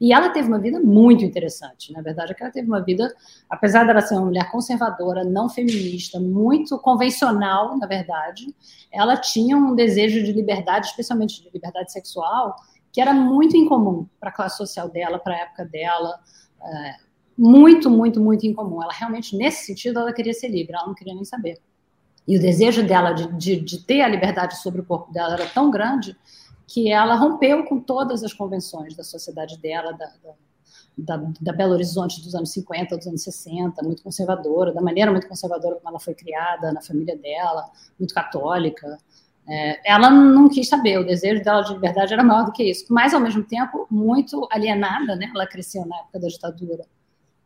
E 0.00 0.12
ela 0.12 0.30
teve 0.30 0.46
uma 0.46 0.60
vida 0.60 0.78
muito 0.78 1.24
interessante. 1.24 1.92
Na 1.92 2.00
verdade, 2.00 2.30
é 2.30 2.34
que 2.34 2.42
ela 2.42 2.52
teve 2.52 2.68
uma 2.68 2.80
vida, 2.80 3.12
apesar 3.50 3.84
dela 3.84 4.00
ser 4.00 4.14
uma 4.14 4.26
mulher 4.26 4.48
conservadora, 4.50 5.24
não 5.24 5.48
feminista, 5.48 6.20
muito 6.20 6.78
convencional, 6.78 7.76
na 7.76 7.86
verdade, 7.86 8.54
ela 8.92 9.16
tinha 9.16 9.56
um 9.56 9.74
desejo 9.74 10.22
de 10.22 10.32
liberdade, 10.32 10.86
especialmente 10.86 11.42
de 11.42 11.50
liberdade 11.50 11.92
sexual, 11.92 12.54
que 12.98 13.02
era 13.02 13.14
muito 13.14 13.56
incomum 13.56 14.08
para 14.18 14.30
a 14.30 14.32
classe 14.32 14.56
social 14.56 14.88
dela, 14.88 15.20
para 15.20 15.32
a 15.32 15.38
época 15.38 15.64
dela. 15.64 16.18
É, 16.60 16.96
muito, 17.38 17.88
muito, 17.88 18.20
muito 18.20 18.44
incomum. 18.44 18.82
Ela 18.82 18.92
realmente, 18.92 19.36
nesse 19.36 19.66
sentido, 19.66 20.00
ela 20.00 20.12
queria 20.12 20.34
ser 20.34 20.48
livre, 20.48 20.74
ela 20.74 20.84
não 20.84 20.96
queria 20.96 21.14
nem 21.14 21.24
saber. 21.24 21.60
E 22.26 22.36
o 22.36 22.40
desejo 22.40 22.84
dela 22.84 23.12
de, 23.12 23.32
de, 23.34 23.60
de, 23.60 23.84
ter 23.84 24.00
a 24.00 24.08
liberdade 24.08 24.60
sobre 24.60 24.80
o 24.80 24.84
corpo 24.84 25.12
dela 25.12 25.34
era 25.34 25.46
tão 25.46 25.70
grande 25.70 26.16
que 26.66 26.90
ela 26.90 27.14
rompeu 27.14 27.64
com 27.66 27.78
todas 27.78 28.24
as 28.24 28.32
convenções 28.32 28.96
da 28.96 29.04
sociedade 29.04 29.56
dela, 29.58 29.92
da, 29.92 30.06
da, 30.96 31.16
da, 31.16 31.30
da 31.40 31.52
Belo 31.52 31.74
Horizonte 31.74 32.20
dos 32.20 32.34
anos 32.34 32.50
50, 32.50 32.96
dos 32.96 33.06
anos 33.06 33.22
60, 33.22 33.80
muito 33.84 34.02
conservadora, 34.02 34.72
da 34.72 34.80
maneira 34.80 35.12
muito 35.12 35.28
conservadora 35.28 35.76
como 35.76 35.88
ela 35.88 36.00
foi 36.00 36.14
criada, 36.14 36.72
na 36.72 36.82
família 36.82 37.16
dela, 37.16 37.70
muito 37.96 38.12
católica. 38.12 38.98
É, 39.48 39.92
ela 39.92 40.10
não 40.10 40.48
quis 40.48 40.68
saber, 40.68 40.98
o 40.98 41.06
desejo 41.06 41.42
dela 41.42 41.62
de 41.62 41.72
liberdade 41.72 42.12
era 42.12 42.22
maior 42.22 42.44
do 42.44 42.52
que 42.52 42.62
isso, 42.62 42.84
mas 42.90 43.14
ao 43.14 43.20
mesmo 43.20 43.42
tempo 43.42 43.86
muito 43.90 44.46
alienada, 44.52 45.16
né? 45.16 45.30
Ela 45.34 45.46
cresceu 45.46 45.86
na 45.86 45.96
época 46.00 46.20
da 46.20 46.28
ditadura. 46.28 46.84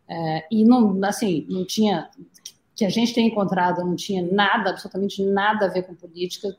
É, 0.09 0.47
e 0.50 0.64
não, 0.64 0.99
assim, 1.04 1.47
não 1.49 1.64
tinha 1.64 2.11
que 2.75 2.85
a 2.85 2.88
gente 2.88 3.14
tem 3.14 3.28
encontrado 3.28 3.85
não 3.85 3.94
tinha 3.94 4.23
nada, 4.32 4.71
absolutamente 4.71 5.23
nada 5.25 5.66
a 5.66 5.68
ver 5.68 5.82
com 5.85 5.94
política, 5.94 6.56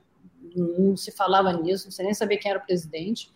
não 0.56 0.96
se 0.96 1.12
falava 1.12 1.52
nisso, 1.54 1.86
não 1.86 1.92
sei 1.92 2.06
nem 2.06 2.14
saber 2.14 2.38
quem 2.38 2.52
era 2.52 2.60
o 2.60 2.66
presidente. 2.66 3.32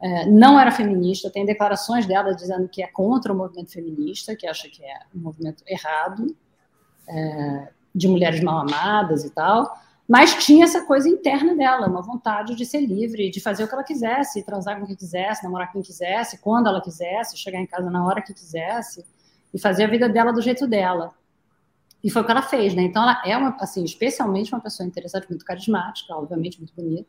É, 0.00 0.26
não 0.26 0.58
era 0.58 0.70
feminista, 0.70 1.30
tem 1.30 1.44
declarações 1.44 2.06
dela 2.06 2.34
dizendo 2.34 2.68
que 2.68 2.82
é 2.82 2.86
contra 2.86 3.32
o 3.32 3.36
movimento 3.36 3.72
feminista, 3.72 4.36
que 4.36 4.46
acha 4.46 4.68
que 4.68 4.82
é 4.82 5.00
um 5.14 5.20
movimento 5.20 5.62
errado, 5.66 6.34
é, 7.08 7.68
de 7.94 8.08
mulheres 8.08 8.40
mal 8.40 8.60
amadas 8.60 9.24
e 9.24 9.30
tal, 9.30 9.76
mas 10.10 10.34
tinha 10.44 10.64
essa 10.64 10.84
coisa 10.84 11.08
interna 11.08 11.54
dela, 11.54 11.86
uma 11.86 12.02
vontade 12.02 12.56
de 12.56 12.66
ser 12.66 12.80
livre, 12.80 13.30
de 13.30 13.40
fazer 13.40 13.62
o 13.62 13.68
que 13.68 13.74
ela 13.74 13.84
quisesse, 13.84 14.42
transar 14.42 14.80
com 14.80 14.84
quem 14.84 14.96
quisesse, 14.96 15.44
namorar 15.44 15.68
com 15.68 15.74
quem 15.74 15.82
quisesse, 15.82 16.40
quando 16.40 16.66
ela 16.66 16.80
quisesse, 16.80 17.36
chegar 17.36 17.60
em 17.60 17.66
casa 17.66 17.88
na 17.88 18.04
hora 18.04 18.20
que 18.20 18.34
quisesse, 18.34 19.06
e 19.54 19.60
fazer 19.60 19.84
a 19.84 19.86
vida 19.86 20.08
dela 20.08 20.32
do 20.32 20.42
jeito 20.42 20.66
dela. 20.66 21.14
E 22.02 22.10
foi 22.10 22.22
o 22.22 22.24
que 22.24 22.30
ela 22.32 22.42
fez, 22.42 22.74
né? 22.74 22.82
Então 22.82 23.04
ela 23.04 23.22
é 23.24 23.36
uma, 23.36 23.56
assim, 23.60 23.84
especialmente 23.84 24.52
uma 24.52 24.60
pessoa 24.60 24.84
interessante, 24.84 25.28
muito 25.28 25.44
carismática, 25.44 26.12
obviamente 26.12 26.58
muito 26.58 26.74
bonita. 26.74 27.08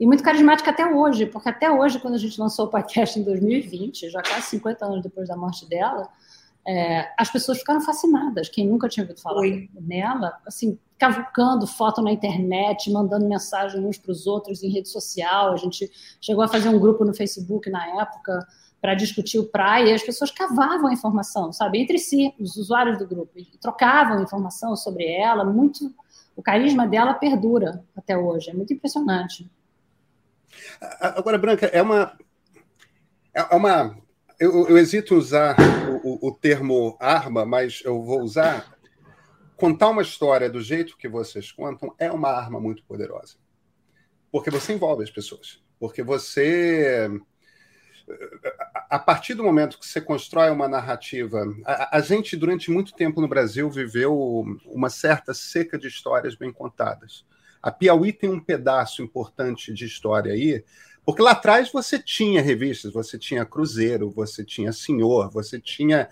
E 0.00 0.04
muito 0.04 0.24
carismática 0.24 0.70
até 0.70 0.92
hoje, 0.92 1.24
porque 1.24 1.48
até 1.48 1.70
hoje, 1.70 2.00
quando 2.00 2.14
a 2.14 2.18
gente 2.18 2.40
lançou 2.40 2.66
o 2.66 2.68
podcast 2.68 3.16
em 3.16 3.22
2020, 3.22 4.10
já 4.10 4.20
quase 4.22 4.46
50 4.46 4.84
anos 4.84 5.02
depois 5.04 5.28
da 5.28 5.36
morte 5.36 5.68
dela, 5.68 6.08
é, 6.68 7.10
as 7.16 7.30
pessoas 7.30 7.58
ficaram 7.58 7.80
fascinadas. 7.80 8.50
Quem 8.50 8.68
nunca 8.68 8.90
tinha 8.90 9.02
ouvido 9.02 9.22
falar 9.22 9.40
Oi. 9.40 9.70
nela, 9.80 10.38
assim, 10.46 10.78
cavucando 10.98 11.66
foto 11.66 12.02
na 12.02 12.12
internet, 12.12 12.92
mandando 12.92 13.26
mensagem 13.26 13.82
uns 13.82 13.96
para 13.96 14.12
os 14.12 14.26
outros 14.26 14.62
em 14.62 14.70
rede 14.70 14.90
social. 14.90 15.54
A 15.54 15.56
gente 15.56 15.90
chegou 16.20 16.44
a 16.44 16.48
fazer 16.48 16.68
um 16.68 16.78
grupo 16.78 17.06
no 17.06 17.14
Facebook 17.14 17.70
na 17.70 18.02
época 18.02 18.46
para 18.82 18.94
discutir 18.94 19.38
o 19.38 19.46
praia, 19.46 19.90
e 19.90 19.94
as 19.94 20.02
pessoas 20.02 20.30
cavavam 20.30 20.92
informação, 20.92 21.52
sabe, 21.52 21.80
entre 21.80 21.98
si, 21.98 22.32
os 22.38 22.56
usuários 22.56 22.96
do 22.96 23.08
grupo, 23.08 23.32
e 23.36 23.44
trocavam 23.60 24.22
informação 24.22 24.76
sobre 24.76 25.04
ela, 25.04 25.44
muito, 25.44 25.92
o 26.36 26.42
carisma 26.42 26.86
dela 26.86 27.14
perdura 27.14 27.82
até 27.96 28.16
hoje, 28.16 28.50
é 28.50 28.54
muito 28.54 28.72
impressionante. 28.72 29.50
Agora, 31.00 31.38
Branca, 31.38 31.66
é 31.66 31.82
uma, 31.82 32.16
é 33.34 33.56
uma, 33.56 33.96
eu, 34.38 34.68
eu 34.68 34.78
hesito 34.78 35.16
usar 35.16 35.56
o, 36.04 36.28
o, 36.28 36.32
termo 36.32 36.96
arma, 37.00 37.44
mas 37.44 37.82
eu 37.84 38.02
vou 38.02 38.20
usar, 38.20 38.78
contar 39.56 39.88
uma 39.88 40.02
história 40.02 40.48
do 40.48 40.60
jeito 40.60 40.96
que 40.96 41.08
vocês 41.08 41.50
contam 41.50 41.94
é 41.98 42.10
uma 42.10 42.28
arma 42.28 42.60
muito 42.60 42.84
poderosa, 42.84 43.36
porque 44.30 44.50
você 44.50 44.74
envolve 44.74 45.02
as 45.02 45.10
pessoas, 45.10 45.60
porque 45.78 46.02
você 46.02 47.10
a 48.88 48.98
partir 48.98 49.34
do 49.34 49.44
momento 49.44 49.78
que 49.78 49.86
você 49.86 50.00
constrói 50.00 50.50
uma 50.50 50.66
narrativa, 50.66 51.44
a, 51.64 51.98
a, 51.98 52.00
gente 52.00 52.36
durante 52.36 52.70
muito 52.70 52.94
tempo 52.94 53.20
no 53.20 53.28
Brasil 53.28 53.68
viveu 53.70 54.46
uma 54.64 54.88
certa 54.88 55.34
seca 55.34 55.78
de 55.78 55.88
histórias 55.88 56.34
bem 56.34 56.52
contadas. 56.52 57.26
A 57.62 57.70
Piauí 57.70 58.12
tem 58.12 58.30
um 58.30 58.40
pedaço 58.40 59.02
importante 59.02 59.74
de 59.74 59.84
história 59.84 60.32
aí, 60.32 60.64
porque 61.08 61.22
lá 61.22 61.30
atrás 61.30 61.72
você 61.72 61.98
tinha 61.98 62.42
revistas, 62.42 62.92
você 62.92 63.18
tinha 63.18 63.42
Cruzeiro, 63.42 64.10
você 64.10 64.44
tinha 64.44 64.74
Senhor, 64.74 65.30
você 65.30 65.58
tinha 65.58 66.06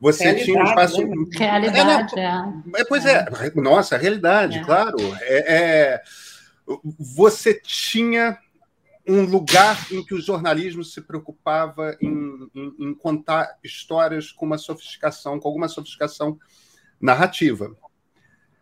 você 0.00 0.24
realidade, 0.24 0.44
tinha 0.46 0.62
um 0.62 0.64
espaço. 0.64 1.06
Né? 1.06 1.26
Realidade, 1.36 2.18
é, 2.18 2.80
é. 2.80 2.84
Pois 2.86 3.04
é. 3.04 3.18
é, 3.18 3.60
nossa, 3.60 3.98
realidade, 3.98 4.56
é. 4.56 4.64
claro. 4.64 4.96
É, 5.20 5.56
é, 5.56 6.02
você 6.98 7.52
tinha 7.52 8.38
um 9.06 9.24
lugar 9.26 9.86
em 9.92 10.02
que 10.02 10.14
o 10.14 10.20
jornalismo 10.22 10.82
se 10.84 11.02
preocupava 11.02 11.94
em, 12.00 12.48
em, 12.54 12.74
em, 12.78 12.94
contar 12.94 13.58
histórias 13.62 14.32
com 14.32 14.46
uma 14.46 14.56
sofisticação, 14.56 15.38
com 15.38 15.48
alguma 15.48 15.68
sofisticação 15.68 16.40
narrativa. 16.98 17.76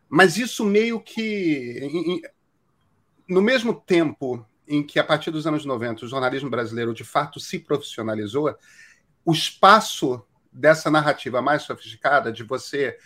Mas 0.09 0.37
isso 0.37 0.65
meio 0.65 0.99
que. 0.99 1.79
Em, 1.81 2.21
no 3.29 3.41
mesmo 3.41 3.73
tempo 3.73 4.45
em 4.69 4.83
que, 4.83 4.99
a 4.99 5.05
partir 5.05 5.31
dos 5.31 5.47
anos 5.47 5.65
90, 5.65 6.05
o 6.05 6.09
jornalismo 6.09 6.51
brasileiro 6.51 6.93
de 6.93 7.05
fato 7.05 7.41
se 7.41 7.59
profissionalizou, 7.59 8.55
o 9.25 9.33
espaço 9.33 10.23
dessa 10.53 10.91
narrativa 10.91 11.41
mais 11.41 11.63
sofisticada, 11.63 12.31
de 12.31 12.43
você 12.43 12.97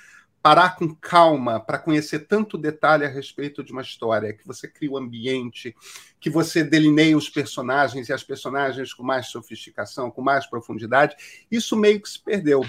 parar 0.42 0.74
com 0.74 0.92
calma 0.92 1.60
para 1.60 1.78
conhecer 1.78 2.26
tanto 2.26 2.58
detalhe 2.58 3.04
a 3.04 3.08
respeito 3.08 3.62
de 3.62 3.70
uma 3.70 3.82
história, 3.82 4.32
que 4.32 4.44
você 4.44 4.66
cria 4.66 4.90
o 4.90 4.98
ambiente, 4.98 5.74
que 6.18 6.28
você 6.28 6.64
delineia 6.64 7.16
os 7.16 7.28
personagens 7.28 8.08
e 8.08 8.12
as 8.12 8.24
personagens 8.24 8.92
com 8.92 9.04
mais 9.04 9.28
sofisticação, 9.28 10.10
com 10.10 10.20
mais 10.20 10.44
profundidade, 10.44 11.14
isso 11.48 11.76
meio 11.76 12.02
que 12.02 12.08
se 12.08 12.18
perdeu. 12.18 12.62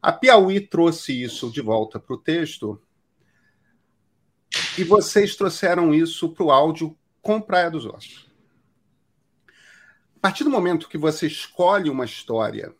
A 0.00 0.12
Piauí 0.12 0.60
trouxe 0.60 1.20
isso 1.20 1.50
de 1.50 1.60
volta 1.60 1.98
para 1.98 2.14
o 2.14 2.18
texto 2.18 2.80
e 4.78 4.84
vocês 4.84 5.34
trouxeram 5.34 5.92
isso 5.92 6.28
para 6.28 6.44
o 6.44 6.52
áudio 6.52 6.96
com 7.22 7.40
Praia 7.40 7.70
dos 7.70 7.86
Ossos. 7.86 8.28
A 10.16 10.20
partir 10.20 10.44
do 10.44 10.50
momento 10.50 10.88
que 10.88 10.98
você 10.98 11.26
escolhe 11.26 11.88
uma 11.88 12.04
história 12.04 12.74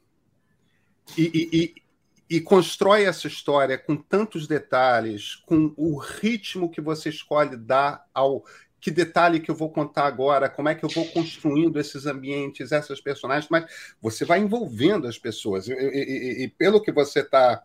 e, 1.16 1.48
e, 1.52 2.36
e 2.36 2.40
constrói 2.40 3.04
essa 3.04 3.28
história 3.28 3.78
com 3.78 3.96
tantos 3.96 4.46
detalhes, 4.46 5.36
com 5.46 5.72
o 5.76 5.96
ritmo 5.98 6.70
que 6.70 6.80
você 6.80 7.08
escolhe 7.08 7.56
dar 7.56 8.04
ao 8.12 8.44
que 8.80 8.90
detalhe 8.90 9.40
que 9.40 9.50
eu 9.50 9.54
vou 9.54 9.70
contar 9.70 10.06
agora, 10.06 10.48
como 10.48 10.68
é 10.68 10.74
que 10.74 10.84
eu 10.84 10.88
vou 10.88 11.04
construindo 11.06 11.78
esses 11.80 12.06
ambientes, 12.06 12.70
essas 12.70 13.00
personagens, 13.00 13.50
mas 13.50 13.66
você 14.00 14.24
vai 14.24 14.38
envolvendo 14.38 15.06
as 15.06 15.18
pessoas. 15.18 15.68
E, 15.68 15.72
e, 15.72 16.44
e 16.44 16.48
pelo 16.48 16.80
que 16.80 16.92
você 16.92 17.20
está 17.20 17.62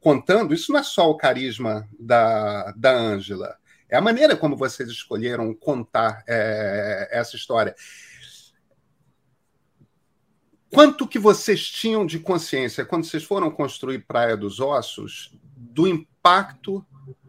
contando, 0.00 0.54
isso 0.54 0.72
não 0.72 0.80
é 0.80 0.82
só 0.82 1.10
o 1.10 1.16
carisma 1.16 1.88
da 1.98 2.74
Ângela, 2.90 3.56
é 3.88 3.96
a 3.96 4.00
maneira 4.00 4.36
como 4.36 4.56
vocês 4.56 4.88
escolheram 4.88 5.54
contar 5.54 6.24
é, 6.26 7.08
essa 7.12 7.36
história. 7.36 7.74
Quanto 10.70 11.06
que 11.06 11.18
vocês 11.18 11.68
tinham 11.68 12.04
de 12.04 12.18
consciência 12.18 12.84
quando 12.84 13.04
vocês 13.04 13.22
foram 13.22 13.50
construir 13.50 14.00
Praia 14.00 14.36
dos 14.36 14.60
Ossos 14.60 15.32
do 15.56 15.86
impacto 15.86 16.84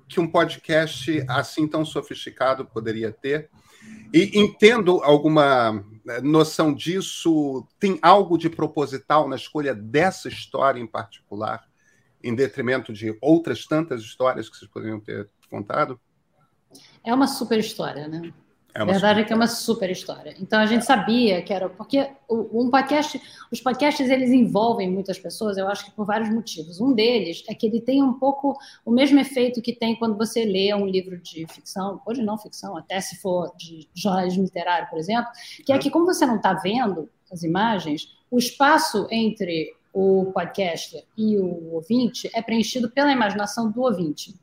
que 0.07 0.19
um 0.19 0.27
podcast 0.27 1.23
assim 1.27 1.67
tão 1.67 1.85
sofisticado 1.85 2.65
poderia 2.65 3.11
ter? 3.11 3.49
E 4.13 4.39
entendo 4.39 5.01
alguma 5.03 5.85
né, 6.03 6.19
noção 6.21 6.73
disso? 6.73 7.65
Tem 7.79 7.99
algo 8.01 8.37
de 8.37 8.49
proposital 8.49 9.29
na 9.29 9.35
escolha 9.35 9.75
dessa 9.75 10.27
história 10.27 10.79
em 10.79 10.87
particular, 10.87 11.65
em 12.23 12.33
detrimento 12.33 12.91
de 12.91 13.15
outras 13.21 13.65
tantas 13.65 14.01
histórias 14.01 14.49
que 14.49 14.57
vocês 14.57 14.71
poderiam 14.71 14.99
ter 14.99 15.29
contado? 15.49 15.99
É 17.03 17.13
uma 17.13 17.27
super 17.27 17.59
história, 17.59 18.07
né? 18.07 18.33
É 18.73 18.85
verdade 18.85 19.21
é 19.21 19.23
que 19.23 19.33
é 19.33 19.35
uma 19.35 19.47
super 19.47 19.89
história. 19.89 20.35
Então 20.39 20.59
a 20.59 20.65
gente 20.67 20.85
sabia 20.85 21.41
que 21.41 21.51
era 21.51 21.67
porque 21.67 22.11
um 22.29 22.69
podcast, 22.69 23.19
os 23.51 23.59
podcasts 23.59 24.07
eles 24.07 24.29
envolvem 24.29 24.91
muitas 24.91 25.17
pessoas. 25.17 25.57
Eu 25.57 25.67
acho 25.67 25.85
que 25.85 25.91
por 25.91 26.05
vários 26.05 26.29
motivos. 26.29 26.79
Um 26.79 26.93
deles 26.93 27.43
é 27.49 27.55
que 27.55 27.65
ele 27.65 27.81
tem 27.81 28.03
um 28.03 28.13
pouco 28.13 28.55
o 28.85 28.91
mesmo 28.91 29.19
efeito 29.19 29.63
que 29.63 29.73
tem 29.73 29.95
quando 29.95 30.15
você 30.15 30.45
lê 30.45 30.71
um 30.75 30.85
livro 30.85 31.17
de 31.19 31.47
ficção, 31.47 31.99
ou 32.05 32.13
de 32.13 32.21
não 32.21 32.37
ficção, 32.37 32.77
até 32.77 33.01
se 33.01 33.19
for 33.19 33.51
de 33.57 33.87
jornalismo 33.95 34.43
literário, 34.43 34.87
por 34.89 34.99
exemplo, 34.99 35.31
que 35.65 35.73
é 35.73 35.77
que 35.79 35.89
como 35.89 36.05
você 36.05 36.25
não 36.27 36.35
está 36.35 36.53
vendo 36.53 37.09
as 37.31 37.41
imagens, 37.41 38.15
o 38.29 38.37
espaço 38.37 39.07
entre 39.09 39.73
o 39.91 40.31
podcaster 40.31 41.03
e 41.17 41.35
o 41.37 41.73
ouvinte 41.73 42.29
é 42.31 42.43
preenchido 42.43 42.91
pela 42.91 43.11
imaginação 43.11 43.71
do 43.71 43.81
ouvinte. 43.81 44.35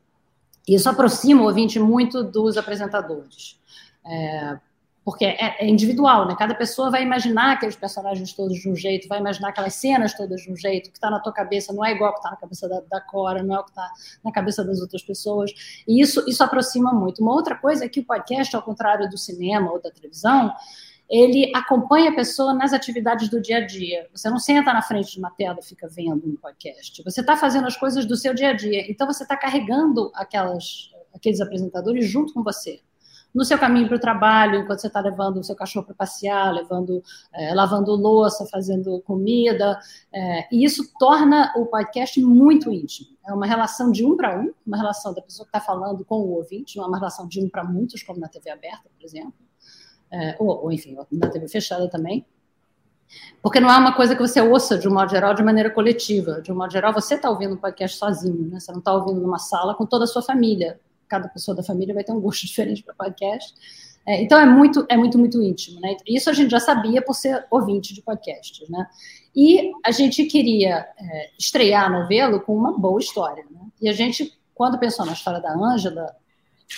Isso 0.66 0.88
aproxima 0.88 1.42
o 1.42 1.46
ouvinte 1.46 1.78
muito 1.78 2.22
dos 2.22 2.56
apresentadores. 2.56 3.60
É, 4.06 4.58
porque 5.04 5.26
é, 5.26 5.56
é, 5.60 5.66
individual, 5.68 6.26
né? 6.26 6.34
Cada 6.36 6.54
pessoa 6.54 6.90
vai 6.90 7.02
imaginar 7.02 7.52
aqueles 7.52 7.76
personagens 7.76 8.32
todos 8.32 8.58
de 8.58 8.70
um 8.70 8.74
jeito, 8.74 9.06
vai 9.06 9.20
imaginar 9.20 9.50
aquelas 9.50 9.74
cenas 9.74 10.14
todas 10.14 10.40
de 10.40 10.50
um 10.50 10.56
jeito, 10.56 10.88
o 10.88 10.90
que 10.90 10.96
está 10.96 11.10
na 11.10 11.20
tua 11.20 11.32
cabeça 11.32 11.74
não 11.74 11.84
é 11.84 11.92
igual 11.92 12.08
ao 12.08 12.14
que 12.14 12.20
está 12.20 12.30
na 12.30 12.36
cabeça 12.36 12.66
da, 12.66 12.80
da, 12.80 13.00
Cora, 13.02 13.42
não 13.42 13.54
é 13.54 13.60
o 13.60 13.64
que 13.64 13.70
está 13.70 13.90
na 14.24 14.32
cabeça 14.32 14.64
das 14.64 14.80
outras 14.80 15.02
pessoas. 15.02 15.52
E 15.86 16.00
isso, 16.00 16.24
isso 16.26 16.42
aproxima 16.42 16.92
muito. 16.92 17.20
Uma 17.20 17.34
outra 17.34 17.54
coisa 17.54 17.84
é 17.84 17.88
que 17.88 18.00
o 18.00 18.04
podcast, 18.04 18.56
ao 18.56 18.62
contrário 18.62 19.08
do 19.10 19.18
cinema 19.18 19.70
ou 19.70 19.80
da 19.80 19.90
televisão, 19.90 20.54
ele 21.08 21.52
acompanha 21.54 22.10
a 22.10 22.14
pessoa 22.14 22.54
nas 22.54 22.72
atividades 22.72 23.28
do 23.28 23.40
dia 23.40 23.58
a 23.58 23.66
dia. 23.66 24.08
Você 24.14 24.28
não 24.30 24.38
senta 24.38 24.72
na 24.72 24.82
frente 24.82 25.12
de 25.12 25.18
uma 25.18 25.30
tela 25.30 25.58
e 25.60 25.64
fica 25.64 25.88
vendo 25.88 26.26
um 26.26 26.36
podcast. 26.36 27.02
Você 27.02 27.20
está 27.20 27.36
fazendo 27.36 27.66
as 27.66 27.76
coisas 27.76 28.06
do 28.06 28.16
seu 28.16 28.34
dia 28.34 28.50
a 28.50 28.52
dia. 28.52 28.90
Então, 28.90 29.06
você 29.06 29.22
está 29.22 29.36
carregando 29.36 30.10
aquelas, 30.14 30.90
aqueles 31.14 31.40
apresentadores 31.40 32.08
junto 32.08 32.32
com 32.32 32.42
você 32.42 32.80
no 33.34 33.44
seu 33.44 33.58
caminho 33.58 33.88
para 33.88 33.96
o 33.96 34.00
trabalho, 34.00 34.60
enquanto 34.60 34.78
você 34.78 34.86
está 34.86 35.00
levando 35.00 35.38
o 35.38 35.42
seu 35.42 35.56
cachorro 35.56 35.84
para 35.86 35.94
passear, 35.94 36.54
levando, 36.54 37.02
é, 37.32 37.52
lavando 37.52 37.90
louça, 37.92 38.46
fazendo 38.46 39.00
comida. 39.00 39.78
É, 40.12 40.46
e 40.54 40.64
isso 40.64 40.88
torna 40.98 41.52
o 41.56 41.66
podcast 41.66 42.20
muito 42.20 42.70
íntimo. 42.70 43.08
É 43.26 43.32
uma 43.32 43.46
relação 43.46 43.90
de 43.90 44.06
um 44.06 44.16
para 44.16 44.38
um, 44.38 44.52
uma 44.64 44.76
relação 44.76 45.12
da 45.12 45.20
pessoa 45.20 45.44
que 45.44 45.56
está 45.56 45.60
falando 45.60 46.04
com 46.04 46.20
o 46.20 46.36
ouvinte, 46.36 46.76
não 46.76 46.84
é 46.84 46.86
uma 46.86 46.98
relação 46.98 47.26
de 47.26 47.40
um 47.40 47.48
para 47.48 47.64
muitos, 47.64 48.04
como 48.04 48.20
na 48.20 48.28
TV 48.28 48.50
aberta, 48.50 48.88
por 48.96 49.04
exemplo. 49.04 49.34
É, 50.14 50.36
ou, 50.38 50.64
ou, 50.64 50.72
enfim, 50.72 50.96
na 51.10 51.28
TV 51.28 51.48
fechada 51.48 51.88
também. 51.88 52.24
Porque 53.42 53.60
não 53.60 53.70
é 53.70 53.76
uma 53.76 53.94
coisa 53.94 54.14
que 54.14 54.22
você 54.22 54.40
ouça 54.40 54.78
de 54.78 54.88
um 54.88 54.94
modo 54.94 55.10
geral, 55.10 55.34
de 55.34 55.42
maneira 55.42 55.70
coletiva. 55.70 56.40
De 56.40 56.52
um 56.52 56.56
modo 56.56 56.72
geral, 56.72 56.92
você 56.92 57.14
está 57.14 57.28
ouvindo 57.28 57.54
um 57.54 57.58
podcast 57.58 57.98
sozinho, 57.98 58.48
né? 58.48 58.60
Você 58.60 58.70
não 58.72 58.78
está 58.78 58.94
ouvindo 58.94 59.20
numa 59.20 59.38
sala 59.38 59.74
com 59.74 59.84
toda 59.84 60.04
a 60.04 60.06
sua 60.06 60.22
família 60.22 60.78
cada 61.14 61.28
pessoa 61.28 61.54
da 61.54 61.62
família 61.62 61.94
vai 61.94 62.04
ter 62.04 62.12
um 62.12 62.20
gosto 62.20 62.44
diferente 62.46 62.82
para 62.82 62.94
podcast. 62.94 63.54
É, 64.06 64.22
então 64.22 64.38
é 64.38 64.44
muito, 64.44 64.84
é 64.88 64.96
muito, 64.96 65.18
muito 65.18 65.42
íntimo, 65.42 65.80
né? 65.80 65.96
Isso 66.06 66.28
a 66.28 66.32
gente 66.34 66.50
já 66.50 66.60
sabia 66.60 67.00
por 67.00 67.14
ser 67.14 67.46
ouvinte 67.50 67.94
de 67.94 68.02
podcasts, 68.02 68.68
né? 68.68 68.86
E 69.34 69.72
a 69.84 69.90
gente 69.90 70.24
queria 70.26 70.86
é, 70.98 71.30
estrear 71.38 71.86
a 71.86 71.88
novela 71.88 72.38
com 72.38 72.54
uma 72.54 72.78
boa 72.78 73.00
história, 73.00 73.44
né? 73.50 73.60
E 73.80 73.88
a 73.88 73.92
gente, 73.92 74.38
quando 74.54 74.78
pensou 74.78 75.06
na 75.06 75.14
história 75.14 75.40
da 75.40 75.54
Ângela, 75.54 76.14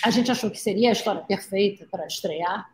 a 0.05 0.11
gente 0.11 0.31
achou 0.31 0.51
que 0.51 0.59
seria 0.59 0.91
a 0.91 0.93
história 0.93 1.21
perfeita 1.23 1.87
para 1.91 2.07
estrear 2.07 2.71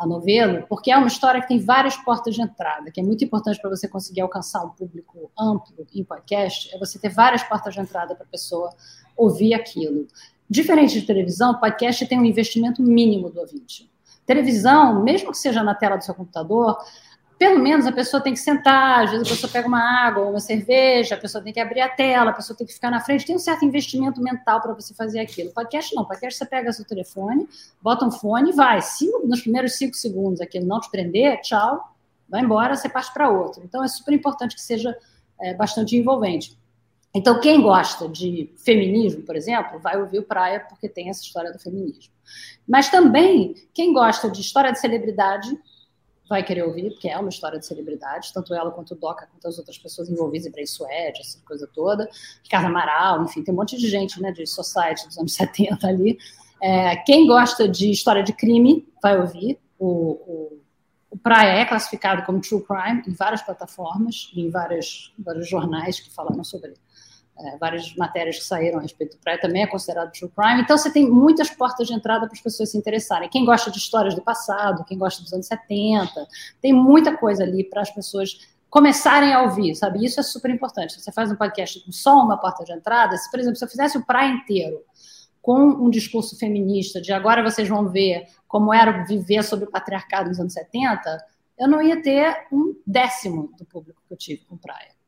a 0.00 0.06
novela, 0.06 0.64
porque 0.66 0.90
é 0.90 0.96
uma 0.96 1.08
história 1.08 1.42
que 1.42 1.48
tem 1.48 1.60
várias 1.60 1.94
portas 1.94 2.34
de 2.34 2.40
entrada, 2.40 2.90
que 2.90 2.98
é 2.98 3.02
muito 3.02 3.22
importante 3.22 3.60
para 3.60 3.68
você 3.68 3.86
conseguir 3.86 4.22
alcançar 4.22 4.64
um 4.64 4.70
público 4.70 5.30
amplo 5.38 5.86
em 5.94 6.02
podcast, 6.02 6.74
é 6.74 6.78
você 6.78 6.98
ter 6.98 7.10
várias 7.10 7.42
portas 7.42 7.74
de 7.74 7.80
entrada 7.80 8.14
para 8.14 8.24
a 8.24 8.28
pessoa 8.28 8.70
ouvir 9.14 9.52
aquilo. 9.52 10.06
Diferente 10.48 10.98
de 10.98 11.06
televisão, 11.06 11.60
podcast 11.60 12.06
tem 12.06 12.18
um 12.18 12.24
investimento 12.24 12.82
mínimo 12.82 13.28
do 13.28 13.40
ouvinte. 13.40 13.90
Televisão, 14.24 15.02
mesmo 15.02 15.32
que 15.32 15.36
seja 15.36 15.62
na 15.62 15.74
tela 15.74 15.96
do 15.96 16.04
seu 16.04 16.14
computador, 16.14 16.78
pelo 17.40 17.58
menos 17.58 17.86
a 17.86 17.92
pessoa 17.92 18.22
tem 18.22 18.34
que 18.34 18.38
sentar, 18.38 19.04
às 19.04 19.12
vezes 19.12 19.26
a 19.26 19.30
pessoa 19.30 19.50
pega 19.50 19.66
uma 19.66 19.80
água, 19.80 20.26
uma 20.26 20.40
cerveja, 20.40 21.14
a 21.14 21.18
pessoa 21.18 21.42
tem 21.42 21.54
que 21.54 21.58
abrir 21.58 21.80
a 21.80 21.88
tela, 21.88 22.32
a 22.32 22.34
pessoa 22.34 22.54
tem 22.54 22.66
que 22.66 22.74
ficar 22.74 22.90
na 22.90 23.00
frente, 23.00 23.24
tem 23.24 23.34
um 23.34 23.38
certo 23.38 23.64
investimento 23.64 24.20
mental 24.20 24.60
para 24.60 24.74
você 24.74 24.92
fazer 24.92 25.20
aquilo. 25.20 25.50
Podcast 25.50 25.94
não, 25.94 26.04
podcast 26.04 26.36
você 26.38 26.44
pega 26.44 26.70
seu 26.70 26.84
telefone, 26.84 27.48
bota 27.80 28.04
um 28.04 28.10
fone 28.10 28.50
e 28.50 28.52
vai. 28.52 28.82
Se 28.82 29.10
nos 29.24 29.40
primeiros 29.40 29.72
cinco 29.78 29.96
segundos 29.96 30.42
aquilo 30.42 30.66
não 30.66 30.80
te 30.80 30.90
prender, 30.90 31.40
tchau, 31.40 31.82
vai 32.28 32.42
embora, 32.42 32.76
você 32.76 32.90
parte 32.90 33.10
para 33.10 33.30
outro. 33.30 33.62
Então 33.64 33.82
é 33.82 33.88
super 33.88 34.12
importante 34.12 34.54
que 34.54 34.60
seja 34.60 34.94
é, 35.40 35.54
bastante 35.54 35.96
envolvente. 35.96 36.58
Então, 37.14 37.40
quem 37.40 37.62
gosta 37.62 38.06
de 38.06 38.52
feminismo, 38.58 39.22
por 39.22 39.34
exemplo, 39.34 39.80
vai 39.80 39.98
ouvir 39.98 40.18
o 40.18 40.22
Praia 40.22 40.60
porque 40.68 40.90
tem 40.90 41.08
essa 41.08 41.22
história 41.22 41.50
do 41.50 41.58
feminismo. 41.58 42.12
Mas 42.68 42.90
também, 42.90 43.54
quem 43.72 43.94
gosta 43.94 44.30
de 44.30 44.42
história 44.42 44.70
de 44.70 44.78
celebridade 44.78 45.58
vai 46.30 46.44
querer 46.44 46.62
ouvir, 46.62 46.92
porque 46.92 47.08
é 47.08 47.18
uma 47.18 47.28
história 47.28 47.58
de 47.58 47.66
celebridade, 47.66 48.32
tanto 48.32 48.54
ela 48.54 48.70
quanto 48.70 48.92
o 48.92 48.94
Doca, 48.94 49.26
quanto 49.26 49.48
as 49.48 49.58
outras 49.58 49.76
pessoas 49.76 50.08
envolvidas, 50.08 50.46
Ibrahim 50.46 50.66
Suede, 50.66 51.20
essa 51.20 51.40
coisa 51.44 51.68
toda, 51.74 52.08
Ricardo 52.44 52.66
Amaral, 52.66 53.24
enfim, 53.24 53.42
tem 53.42 53.52
um 53.52 53.56
monte 53.56 53.76
de 53.76 53.90
gente 53.90 54.22
né, 54.22 54.30
de 54.30 54.46
society 54.46 55.06
dos 55.08 55.18
anos 55.18 55.34
70 55.34 55.86
ali. 55.86 56.16
É, 56.62 56.96
quem 56.98 57.26
gosta 57.26 57.68
de 57.68 57.90
história 57.90 58.22
de 58.22 58.32
crime 58.32 58.86
vai 59.02 59.18
ouvir 59.18 59.58
o, 59.78 59.88
o 59.88 60.60
o 61.10 61.18
Praia 61.18 61.60
é 61.60 61.64
classificado 61.64 62.22
como 62.22 62.40
true 62.40 62.62
crime 62.62 63.02
em 63.06 63.12
várias 63.12 63.42
plataformas, 63.42 64.30
em 64.34 64.48
várias, 64.48 65.12
vários 65.18 65.48
jornais 65.48 65.98
que 65.98 66.08
falaram 66.08 66.44
sobre 66.44 66.74
é, 67.40 67.56
várias 67.56 67.94
matérias 67.96 68.38
que 68.38 68.44
saíram 68.44 68.78
a 68.78 68.82
respeito 68.82 69.16
do 69.16 69.20
Praia 69.20 69.40
também 69.40 69.62
é 69.62 69.66
considerado 69.66 70.12
true 70.12 70.30
crime. 70.30 70.62
Então, 70.62 70.76
você 70.76 70.90
tem 70.90 71.08
muitas 71.10 71.50
portas 71.50 71.86
de 71.86 71.94
entrada 71.94 72.26
para 72.26 72.34
as 72.34 72.40
pessoas 72.40 72.70
se 72.70 72.78
interessarem. 72.78 73.28
Quem 73.28 73.44
gosta 73.44 73.70
de 73.70 73.78
histórias 73.78 74.14
do 74.14 74.22
passado, 74.22 74.84
quem 74.84 74.98
gosta 74.98 75.22
dos 75.22 75.32
anos 75.32 75.46
70, 75.46 76.26
tem 76.60 76.72
muita 76.72 77.16
coisa 77.16 77.42
ali 77.42 77.64
para 77.64 77.82
as 77.82 77.90
pessoas 77.90 78.48
começarem 78.68 79.32
a 79.32 79.42
ouvir, 79.42 79.74
sabe? 79.74 80.04
Isso 80.04 80.20
é 80.20 80.22
super 80.22 80.50
importante. 80.50 81.00
Você 81.00 81.10
faz 81.10 81.32
um 81.32 81.36
podcast 81.36 81.80
com 81.84 81.90
só 81.90 82.14
uma 82.22 82.36
porta 82.36 82.64
de 82.64 82.72
entrada, 82.72 83.16
se, 83.16 83.30
por 83.30 83.40
exemplo, 83.40 83.56
se 83.56 83.64
eu 83.64 83.68
fizesse 83.68 83.98
o 83.98 84.04
Praia 84.04 84.30
inteiro 84.30 84.84
com 85.42 85.58
um 85.58 85.88
discurso 85.88 86.38
feminista, 86.38 87.00
de 87.00 87.12
agora 87.12 87.42
vocês 87.42 87.66
vão 87.66 87.88
ver 87.88 88.26
como 88.46 88.74
era 88.74 89.04
viver 89.04 89.42
sobre 89.42 89.64
o 89.64 89.70
patriarcado 89.70 90.28
nos 90.28 90.38
anos 90.38 90.52
70, 90.52 91.18
eu 91.58 91.66
não 91.66 91.82
ia 91.82 92.00
ter 92.00 92.46
um 92.52 92.74
décimo 92.86 93.50
do 93.58 93.64
público 93.64 94.02
que 94.06 94.12
eu 94.12 94.18
tive 94.18 94.44
com 94.44 94.56
Praia 94.56 94.99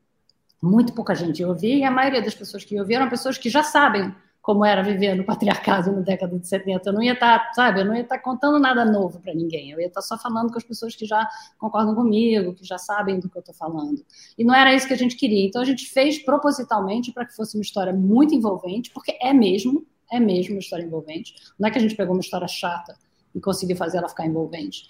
muito 0.63 0.93
pouca 0.93 1.13
gente 1.13 1.39
ia 1.39 1.47
ouvir, 1.47 1.79
e 1.79 1.83
a 1.83 1.91
maioria 1.91 2.21
das 2.21 2.33
pessoas 2.33 2.63
que 2.63 2.79
ouviram 2.79 3.01
eram 3.01 3.09
pessoas 3.09 3.37
que 3.37 3.49
já 3.49 3.61
sabem 3.63 4.15
como 4.41 4.65
era 4.65 4.81
viver 4.81 5.15
no 5.15 5.23
patriarcado 5.23 5.91
na 5.91 6.01
década 6.01 6.37
de 6.37 6.47
70. 6.47 6.89
Eu 6.89 6.93
não 6.93 7.01
ia 7.01 7.13
estar, 7.13 7.39
tá, 7.39 7.53
sabe, 7.53 7.81
eu 7.81 7.85
não 7.85 7.95
ia 7.95 8.01
estar 8.01 8.17
tá 8.17 8.21
contando 8.21 8.59
nada 8.59 8.83
novo 8.83 9.19
para 9.19 9.33
ninguém. 9.33 9.71
Eu 9.71 9.79
ia 9.79 9.87
estar 9.87 10.01
tá 10.01 10.05
só 10.05 10.17
falando 10.17 10.51
com 10.51 10.57
as 10.57 10.63
pessoas 10.65 10.95
que 10.95 11.05
já 11.05 11.29
concordam 11.57 11.95
comigo, 11.95 12.53
que 12.53 12.65
já 12.65 12.77
sabem 12.77 13.21
do 13.21 13.29
que 13.29 13.37
eu 13.37 13.39
estou 13.39 13.55
falando. 13.55 14.05
E 14.37 14.43
não 14.43 14.53
era 14.53 14.73
isso 14.73 14.85
que 14.85 14.93
a 14.93 14.97
gente 14.97 15.15
queria. 15.15 15.45
Então 15.45 15.61
a 15.61 15.65
gente 15.65 15.85
fez 15.89 16.19
propositalmente 16.19 17.13
para 17.13 17.25
que 17.25 17.33
fosse 17.33 17.57
uma 17.57 17.61
história 17.61 17.93
muito 17.93 18.35
envolvente, 18.35 18.91
porque 18.91 19.17
é 19.21 19.33
mesmo, 19.33 19.85
é 20.11 20.19
mesmo 20.19 20.55
uma 20.55 20.59
história 20.59 20.83
envolvente. 20.83 21.33
Não 21.57 21.67
é 21.67 21.71
que 21.71 21.77
a 21.77 21.81
gente 21.81 21.95
pegou 21.95 22.13
uma 22.13 22.21
história 22.21 22.47
chata 22.47 22.97
e 23.33 23.39
conseguiu 23.39 23.77
fazer 23.77 23.99
ela 23.99 24.09
ficar 24.09 24.25
envolvente. 24.25 24.87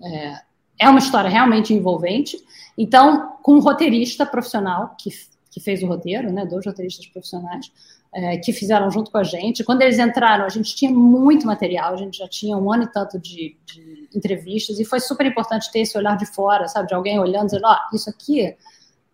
É, 0.00 0.36
é 0.78 0.88
uma 0.88 0.98
história 0.98 1.30
realmente 1.30 1.72
envolvente. 1.72 2.38
Então, 2.76 3.36
com 3.42 3.54
um 3.54 3.60
roteirista 3.60 4.24
profissional 4.24 4.94
que, 4.98 5.10
que 5.50 5.60
fez 5.60 5.82
o 5.82 5.86
roteiro, 5.86 6.32
né, 6.32 6.46
dois 6.46 6.64
roteiristas 6.64 7.06
profissionais, 7.06 7.70
é, 8.14 8.36
que 8.36 8.52
fizeram 8.52 8.90
junto 8.90 9.10
com 9.10 9.18
a 9.18 9.24
gente. 9.24 9.64
Quando 9.64 9.82
eles 9.82 9.98
entraram, 9.98 10.44
a 10.44 10.48
gente 10.48 10.74
tinha 10.76 10.90
muito 10.90 11.46
material, 11.46 11.94
a 11.94 11.96
gente 11.96 12.18
já 12.18 12.28
tinha 12.28 12.56
um 12.56 12.70
ano 12.70 12.84
e 12.84 12.92
tanto 12.92 13.18
de, 13.18 13.56
de 13.64 14.08
entrevistas, 14.14 14.78
e 14.78 14.84
foi 14.84 15.00
super 15.00 15.24
importante 15.24 15.72
ter 15.72 15.80
esse 15.80 15.96
olhar 15.96 16.16
de 16.16 16.26
fora, 16.26 16.68
sabe, 16.68 16.88
de 16.88 16.94
alguém 16.94 17.18
olhando, 17.18 17.46
dizendo: 17.46 17.66
ó, 17.66 17.74
oh, 17.74 17.96
isso 17.96 18.10
aqui 18.10 18.54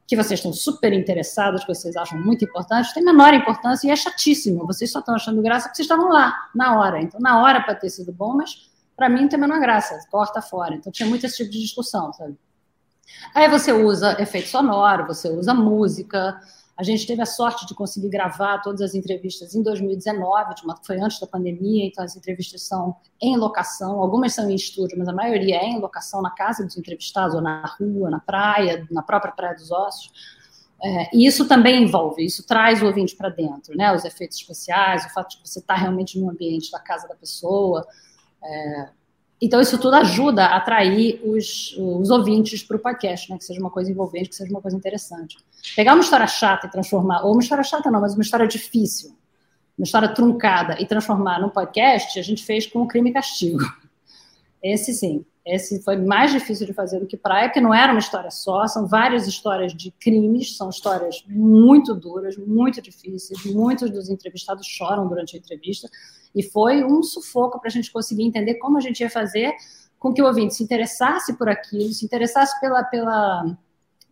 que 0.09 0.17
vocês 0.17 0.41
estão 0.41 0.55
super 0.55 0.91
interessados, 0.95 1.63
que 1.63 1.75
vocês 1.75 1.95
acham 1.95 2.19
muito 2.19 2.43
importante, 2.43 2.95
tem 2.95 3.05
menor 3.05 3.35
importância 3.35 3.87
e 3.87 3.91
é 3.91 3.97
chatíssimo. 3.97 4.67
Vocês 4.67 4.91
só 4.91 5.01
estão 5.01 5.15
achando 5.15 5.43
graça 5.43 5.69
porque 5.69 5.77
vocês 5.77 5.85
estavam 5.85 6.09
lá, 6.09 6.35
na 6.55 6.79
hora. 6.79 7.03
Então, 7.03 7.21
na 7.21 7.43
hora 7.43 7.61
para 7.61 7.75
ter 7.75 7.91
sido 7.91 8.11
bom, 8.11 8.33
mas 8.35 8.71
para 8.99 9.09
mim 9.09 9.23
não 9.23 9.29
tem 9.29 9.39
a 9.39 9.41
menor 9.41 9.61
graça, 9.61 9.97
corta 10.11 10.43
fora. 10.43 10.75
Então 10.75 10.91
tinha 10.91 11.09
muito 11.09 11.25
esse 11.25 11.37
tipo 11.37 11.51
de 11.51 11.61
discussão, 11.61 12.13
sabe? 12.13 12.37
Aí 13.33 13.49
você 13.49 13.73
usa 13.73 14.21
efeito 14.21 14.49
sonoro, 14.49 15.07
você 15.07 15.31
usa 15.31 15.55
música. 15.55 16.41
A 16.77 16.83
gente 16.83 17.07
teve 17.07 17.23
a 17.23 17.27
sorte 17.27 17.65
de 17.65 17.77
conseguir 17.77 18.09
gravar 18.09 18.59
todas 18.59 18.81
as 18.81 18.97
entrevistas 18.97 19.55
em 19.55 19.63
2019, 19.63 20.55
que 20.57 20.63
foi 20.85 21.01
antes 21.01 21.21
da 21.21 21.29
pandemia, 21.29 21.87
então 21.87 22.05
as 22.05 22.17
entrevistas 22.17 22.63
são 22.63 22.97
em 23.23 23.37
locação, 23.37 24.01
algumas 24.01 24.35
são 24.35 24.51
em 24.51 24.55
estúdio, 24.57 24.99
mas 24.99 25.07
a 25.07 25.13
maioria 25.13 25.57
é 25.57 25.65
em 25.65 25.81
locação 25.81 26.21
na 26.21 26.31
casa 26.31 26.65
dos 26.65 26.77
entrevistados, 26.77 27.37
ou 27.37 27.41
na 27.41 27.65
rua, 27.79 28.11
na 28.11 28.21
praia, 28.21 28.85
na 28.91 29.03
própria 29.03 29.33
Praia 29.33 29.55
dos 29.55 29.71
Ossos. 29.71 30.11
É, 30.83 31.17
e 31.17 31.27
isso 31.27 31.47
também 31.47 31.85
envolve, 31.85 32.25
isso 32.25 32.45
traz 32.45 32.83
o 32.83 32.87
ouvinte 32.87 33.15
para 33.17 33.29
dentro, 33.29 33.77
né? 33.77 33.93
Os 33.93 34.05
efeitos 34.05 34.39
especiais, 34.39 35.05
o 35.05 35.11
fato 35.11 35.37
de 35.37 35.49
você 35.49 35.61
estar 35.61 35.75
tá 35.75 35.81
realmente 35.81 36.19
no 36.19 36.31
ambiente 36.31 36.71
da 36.71 36.81
casa 36.81 37.07
da 37.09 37.15
pessoa. 37.15 37.87
É, 38.43 38.89
então, 39.41 39.61
isso 39.61 39.79
tudo 39.79 39.95
ajuda 39.95 40.47
a 40.47 40.57
atrair 40.57 41.21
os, 41.25 41.77
os 41.79 42.11
ouvintes 42.11 42.63
para 42.63 42.77
o 42.77 42.81
podcast, 42.81 43.31
né? 43.31 43.39
Que 43.39 43.45
seja 43.45 43.61
uma 43.61 43.71
coisa 43.71 43.91
envolvente, 43.91 44.29
que 44.29 44.35
seja 44.35 44.51
uma 44.51 44.61
coisa 44.61 44.77
interessante. 44.77 45.37
Pegar 45.77 45.95
uma 45.95 46.03
história 46.03 46.27
chata 46.27 46.67
e 46.67 46.71
transformar, 46.71 47.25
ou 47.25 47.33
uma 47.33 47.43
história 47.43 47.63
chata 47.63 47.91
não, 47.91 48.01
mas 48.01 48.15
uma 48.15 48.23
história 48.23 48.49
difícil, 48.49 49.17
uma 49.79 49.85
história 49.85 50.09
truncada 50.09 50.81
e 50.81 50.87
transformar 50.87 51.41
num 51.41 51.49
podcast, 51.49 52.19
a 52.19 52.23
gente 52.23 52.45
fez 52.45 52.67
com 52.67 52.83
o 52.83 52.89
Crime 52.89 53.11
e 53.11 53.13
Castigo. 53.13 53.65
Esse 54.63 54.93
sim. 54.93 55.25
Esse 55.47 55.83
foi 55.83 55.97
mais 55.97 56.31
difícil 56.31 56.67
de 56.67 56.75
fazer 56.75 57.01
do 57.01 57.07
que 57.07 57.17
praia, 57.17 57.49
porque 57.49 57.61
não 57.61 57.73
era 57.73 57.91
uma 57.91 58.01
história 58.01 58.31
só, 58.31 58.67
são 58.67 58.87
várias 58.87 59.27
histórias 59.27 59.73
de 59.73 59.91
crimes, 59.93 60.57
são 60.57 60.69
histórias 60.69 61.25
muito 61.27 61.95
duras, 61.95 62.37
muito 62.37 62.83
difíceis. 62.83 63.43
Muitos 63.47 63.91
dos 63.91 64.11
entrevistados 64.11 64.67
choram 64.67 65.09
durante 65.09 65.37
a 65.37 65.39
entrevista, 65.39 65.89
e 66.35 66.43
foi 66.43 66.85
um 66.85 67.03
sufoco 67.03 67.59
para 67.59 67.69
a 67.69 67.73
gente 67.73 67.91
conseguir 67.91 68.25
entender 68.25 68.55
como 68.55 68.79
a 68.79 68.81
gente 68.81 69.01
ia 69.01 69.11
fazer 69.11 69.55
com 69.99 70.13
que 70.13 70.23
o 70.23 70.27
ouvinte 70.27 70.55
se 70.55 70.63
interessasse 70.63 71.37
por 71.37 71.49
aquilo, 71.49 71.93
se 71.93 72.05
interessasse 72.05 72.59
pela, 72.61 72.85
pela, 72.85 73.59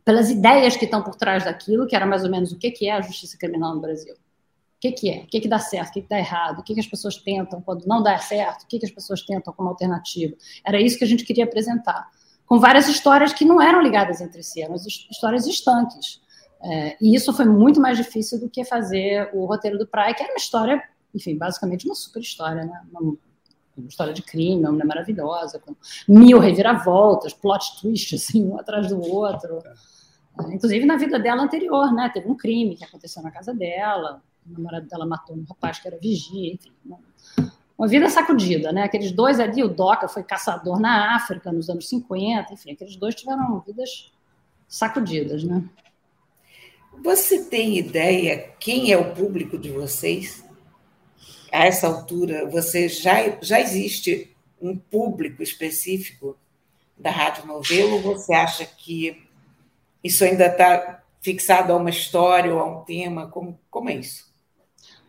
pelas 0.04 0.30
ideias 0.30 0.76
que 0.76 0.84
estão 0.84 1.02
por 1.02 1.14
trás 1.14 1.44
daquilo, 1.44 1.86
que 1.86 1.94
era 1.94 2.06
mais 2.06 2.24
ou 2.24 2.30
menos 2.30 2.52
o 2.52 2.58
que, 2.58 2.70
que 2.70 2.88
é 2.88 2.92
a 2.92 3.00
justiça 3.00 3.38
criminal 3.38 3.74
no 3.74 3.80
Brasil. 3.80 4.14
O 4.14 4.80
que, 4.80 4.92
que 4.92 5.10
é? 5.10 5.18
O 5.22 5.26
que, 5.26 5.40
que 5.40 5.48
dá 5.48 5.58
certo? 5.58 5.88
O 5.88 5.92
que, 5.92 6.02
que 6.02 6.08
dá 6.08 6.18
errado? 6.18 6.58
O 6.58 6.62
que, 6.62 6.74
que 6.74 6.80
as 6.80 6.86
pessoas 6.86 7.16
tentam 7.16 7.62
quando 7.62 7.86
não 7.86 8.02
dá 8.02 8.18
certo? 8.18 8.64
O 8.64 8.66
que, 8.66 8.78
que 8.78 8.86
as 8.86 8.92
pessoas 8.92 9.22
tentam 9.22 9.52
como 9.54 9.68
alternativa? 9.70 10.36
Era 10.64 10.80
isso 10.80 10.98
que 10.98 11.04
a 11.04 11.06
gente 11.06 11.24
queria 11.24 11.44
apresentar. 11.44 12.10
Com 12.44 12.60
várias 12.60 12.86
histórias 12.88 13.32
que 13.32 13.44
não 13.44 13.60
eram 13.60 13.80
ligadas 13.80 14.20
entre 14.20 14.42
si, 14.42 14.62
eram 14.62 14.74
histórias 14.74 15.46
estanques. 15.46 16.20
É, 16.62 16.96
e 17.00 17.14
isso 17.14 17.32
foi 17.32 17.44
muito 17.44 17.80
mais 17.80 17.96
difícil 17.96 18.38
do 18.38 18.48
que 18.48 18.64
fazer 18.64 19.30
o 19.32 19.46
roteiro 19.46 19.78
do 19.78 19.86
Praia, 19.86 20.14
que 20.14 20.22
era 20.22 20.32
uma 20.32 20.38
história, 20.38 20.82
enfim, 21.16 21.36
basicamente 21.36 21.86
uma 21.86 21.94
super 21.94 22.20
história, 22.20 22.64
né? 22.64 22.82
Uma, 22.90 23.16
uma 23.76 23.88
história 23.88 24.12
de 24.12 24.22
crime, 24.22 24.60
uma 24.60 24.72
mulher 24.72 24.86
maravilhosa, 24.86 25.58
com 25.58 25.74
mil 26.06 26.38
reviravoltas, 26.38 27.32
plot 27.32 27.80
twists, 27.80 28.22
assim, 28.22 28.44
um 28.44 28.58
atrás 28.58 28.88
do 28.88 29.00
outro. 29.00 29.62
É, 30.38 30.54
inclusive 30.54 30.84
na 30.84 30.96
vida 30.96 31.18
dela 31.18 31.42
anterior, 31.42 31.92
né? 31.92 32.10
Teve 32.12 32.28
um 32.28 32.36
crime 32.36 32.76
que 32.76 32.84
aconteceu 32.84 33.22
na 33.22 33.30
casa 33.30 33.54
dela, 33.54 34.22
o 34.46 34.52
namorado 34.52 34.86
dela 34.86 35.06
matou 35.06 35.34
um 35.34 35.44
rapaz 35.48 35.78
que 35.78 35.88
era 35.88 35.98
vigia, 35.98 36.54
enfim. 36.54 36.72
Uma 37.76 37.88
vida 37.88 38.08
sacudida, 38.08 38.72
né? 38.72 38.84
Aqueles 38.84 39.12
dois 39.12 39.38
ali, 39.40 39.62
o 39.62 39.68
Doca 39.68 40.08
foi 40.08 40.22
caçador 40.22 40.80
na 40.80 41.14
África 41.16 41.52
nos 41.52 41.68
anos 41.68 41.88
50, 41.88 42.54
enfim, 42.54 42.72
aqueles 42.72 42.96
dois 42.96 43.14
tiveram 43.14 43.60
vidas 43.60 44.12
sacudidas, 44.68 45.44
né? 45.44 45.62
Você 47.02 47.44
tem 47.44 47.76
ideia 47.76 48.52
quem 48.58 48.90
é 48.90 48.96
o 48.96 49.14
público 49.14 49.58
de 49.58 49.70
vocês? 49.70 50.45
A 51.56 51.64
essa 51.64 51.86
altura, 51.86 52.46
você 52.50 52.86
já, 52.86 53.38
já 53.40 53.58
existe 53.58 54.30
um 54.60 54.76
público 54.76 55.42
específico 55.42 56.36
da 56.98 57.10
Rádio 57.10 57.46
Novelo? 57.46 57.98
Você 58.02 58.34
acha 58.34 58.66
que 58.66 59.26
isso 60.04 60.22
ainda 60.22 60.48
está 60.48 61.02
fixado 61.22 61.72
a 61.72 61.76
uma 61.76 61.88
história 61.88 62.52
ou 62.52 62.60
a 62.60 62.66
um 62.66 62.84
tema? 62.84 63.28
Como, 63.28 63.58
como 63.70 63.88
é 63.88 63.94
isso? 63.94 64.30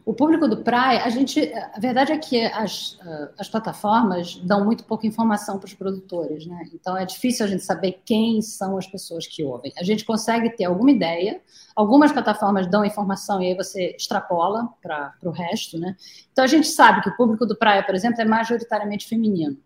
O 0.07 0.13
público 0.13 0.47
do 0.47 0.63
Praia, 0.63 1.03
a 1.03 1.09
gente, 1.09 1.51
a 1.53 1.77
verdade 1.81 2.13
é 2.13 2.17
que 2.17 2.45
as, 2.45 2.97
ah, 3.01 3.29
as 3.37 3.49
plataformas 3.49 4.37
dão 4.37 4.63
muito 4.63 4.85
pouca 4.85 5.05
informação 5.05 5.59
para 5.59 5.67
os 5.67 5.73
produtores, 5.73 6.45
né? 6.45 6.63
Então 6.73 6.95
é 6.95 7.05
difícil 7.05 7.45
a 7.45 7.49
gente 7.49 7.61
saber 7.61 8.01
quem 8.05 8.41
são 8.41 8.77
as 8.77 8.87
pessoas 8.87 9.27
que 9.27 9.43
ouvem. 9.43 9.73
A 9.77 9.83
gente 9.83 10.05
consegue 10.05 10.49
ter 10.51 10.63
alguma 10.63 10.91
ideia, 10.91 11.41
algumas 11.75 12.13
plataformas 12.13 12.67
dão 12.67 12.85
informação 12.85 13.41
e 13.41 13.47
aí 13.47 13.53
você 13.53 13.97
extrapola 13.97 14.69
para 14.81 15.13
o 15.25 15.29
resto, 15.29 15.77
né? 15.77 15.93
Então 16.31 16.45
a 16.45 16.47
gente 16.47 16.69
sabe 16.69 17.01
que 17.01 17.09
o 17.09 17.17
público 17.17 17.45
do 17.45 17.57
Praia, 17.57 17.83
por 17.83 17.93
exemplo, 17.93 18.21
é 18.21 18.25
majoritariamente 18.25 19.05
feminino. 19.05 19.57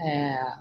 É, 0.00 0.54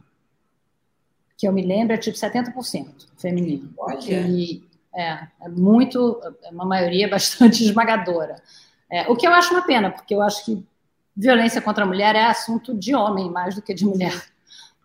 que 1.38 1.47
eu 1.47 1.53
me 1.53 1.65
lembro 1.65 1.93
é 1.93 1.97
tipo 1.97 2.17
70% 2.17 3.07
feminino. 3.15 3.73
Olha. 3.77 4.27
E, 4.27 4.65
é, 4.93 5.27
é 5.41 5.49
muito, 5.49 6.21
é 6.43 6.49
uma 6.49 6.65
maioria 6.65 7.07
bastante 7.11 7.63
esmagadora. 7.63 8.35
É, 8.91 9.09
o 9.09 9.15
que 9.15 9.25
eu 9.27 9.31
acho 9.31 9.53
uma 9.53 9.65
pena, 9.65 9.91
porque 9.91 10.13
eu 10.13 10.21
acho 10.21 10.45
que 10.45 10.65
violência 11.15 11.61
contra 11.61 11.83
a 11.83 11.87
mulher 11.87 12.15
é 12.15 12.25
assunto 12.25 12.77
de 12.77 12.93
homem 12.93 13.29
mais 13.29 13.55
do 13.55 13.61
que 13.61 13.73
de 13.73 13.85
mulher. 13.85 14.13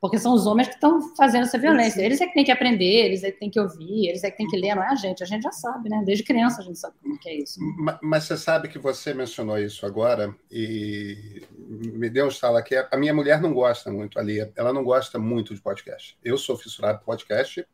Porque 0.01 0.19
são 0.19 0.33
os 0.33 0.47
homens 0.47 0.69
que 0.69 0.75
estão 0.75 1.15
fazendo 1.15 1.43
essa 1.43 1.59
violência. 1.59 2.01
Eles 2.01 2.23
é 2.23 2.27
que 2.27 2.33
têm 2.33 2.45
que 2.45 2.51
aprender, 2.51 3.05
eles 3.05 3.23
é 3.23 3.31
que 3.31 3.39
têm 3.39 3.51
que 3.51 3.61
ouvir, 3.61 4.09
eles 4.09 4.25
é 4.25 4.31
que 4.31 4.39
têm 4.39 4.49
que 4.49 4.57
ler, 4.57 4.75
não 4.75 4.83
é 4.83 4.89
a 4.89 4.95
gente. 4.95 5.23
A 5.23 5.27
gente 5.27 5.43
já 5.43 5.53
sabe, 5.53 5.91
né? 5.91 6.03
Desde 6.07 6.25
criança 6.25 6.63
a 6.63 6.65
gente 6.65 6.79
sabe 6.79 6.95
como 7.03 7.19
é 7.27 7.35
isso. 7.35 7.61
Mas, 7.77 7.99
mas 8.03 8.25
você 8.25 8.37
sabe 8.39 8.69
que 8.69 8.79
você 8.79 9.13
mencionou 9.13 9.59
isso 9.59 9.85
agora 9.85 10.35
e 10.51 11.43
me 11.59 12.09
deu 12.09 12.25
um 12.25 12.29
estalo 12.29 12.57
aqui. 12.57 12.75
A 12.77 12.97
minha 12.97 13.13
mulher 13.13 13.43
não 13.43 13.53
gosta 13.53 13.93
muito 13.93 14.19
ali, 14.19 14.51
ela 14.57 14.73
não 14.73 14.83
gosta 14.83 15.19
muito 15.19 15.55
de 15.55 15.61
podcast. 15.61 16.17
Eu 16.25 16.39
sou 16.39 16.57
fissurado 16.57 17.01
por 17.01 17.05
podcast 17.05 17.67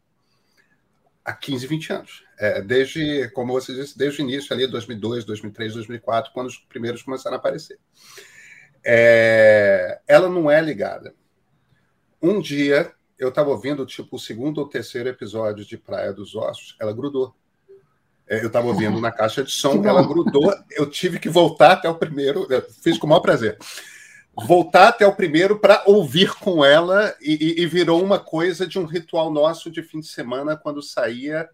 há 1.26 1.32
15, 1.32 1.66
20 1.66 1.92
anos. 1.92 2.24
É, 2.38 2.62
desde, 2.62 3.28
como 3.30 3.52
você 3.52 3.74
disse, 3.74 3.98
desde 3.98 4.22
o 4.22 4.24
início 4.24 4.54
ali, 4.54 4.66
2002, 4.66 5.24
2003, 5.24 5.74
2004, 5.74 6.32
quando 6.32 6.46
os 6.46 6.58
primeiros 6.58 7.02
começaram 7.02 7.36
a 7.36 7.38
aparecer. 7.38 7.78
É, 8.84 10.00
ela 10.06 10.28
não 10.28 10.48
é 10.48 10.60
ligada. 10.60 11.12
Um 12.22 12.40
dia, 12.40 12.92
eu 13.18 13.30
estava 13.30 13.50
ouvindo, 13.50 13.84
tipo, 13.84 14.16
o 14.16 14.20
segundo 14.20 14.58
ou 14.58 14.68
terceiro 14.68 15.08
episódio 15.08 15.64
de 15.64 15.76
Praia 15.76 16.12
dos 16.12 16.36
Ossos, 16.36 16.76
ela 16.80 16.92
grudou. 16.92 17.34
É, 18.28 18.42
eu 18.42 18.46
estava 18.46 18.68
ouvindo 18.68 19.00
na 19.00 19.10
caixa 19.10 19.42
de 19.42 19.50
som, 19.50 19.82
ela 19.86 20.06
grudou, 20.06 20.54
eu 20.70 20.88
tive 20.88 21.18
que 21.18 21.28
voltar 21.28 21.72
até 21.72 21.88
o 21.88 21.94
primeiro, 21.94 22.46
fiz 22.82 22.98
com 22.98 23.06
o 23.06 23.10
maior 23.10 23.20
prazer 23.20 23.58
voltar 24.36 24.88
até 24.88 25.06
o 25.06 25.16
primeiro 25.16 25.58
para 25.58 25.82
ouvir 25.86 26.34
com 26.34 26.62
ela 26.62 27.16
e, 27.20 27.62
e, 27.62 27.66
virou 27.66 28.02
uma 28.02 28.18
coisa 28.18 28.66
de 28.66 28.78
um 28.78 28.84
ritual 28.84 29.32
nosso 29.32 29.70
de 29.70 29.82
fim 29.82 30.00
de 30.00 30.08
semana 30.08 30.56
quando 30.56 30.82
saía. 30.82 31.48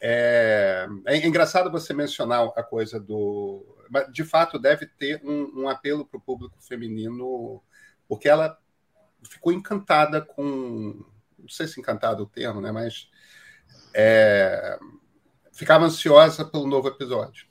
É, 0.00 0.88
é 1.06 1.26
engraçado 1.26 1.70
você 1.70 1.94
mencionar 1.94 2.52
a 2.56 2.62
coisa 2.62 2.98
do. 2.98 3.64
De 4.10 4.24
fato, 4.24 4.58
deve 4.58 4.86
ter 4.86 5.20
um, 5.24 5.62
um 5.62 5.68
apelo 5.68 6.04
para 6.04 6.18
o 6.18 6.20
público 6.20 6.56
feminino, 6.60 7.62
porque 8.08 8.28
ela 8.28 8.58
ficou 9.22 9.52
encantada 9.52 10.20
com. 10.20 11.04
Não 11.38 11.48
sei 11.48 11.68
se 11.68 11.78
encantada 11.78 12.20
o 12.20 12.26
termo, 12.26 12.60
né? 12.60 12.72
Mas 12.72 13.08
é, 13.94 14.78
ficava 15.52 15.84
ansiosa 15.84 16.44
pelo 16.44 16.66
novo 16.66 16.88
episódio. 16.88 17.46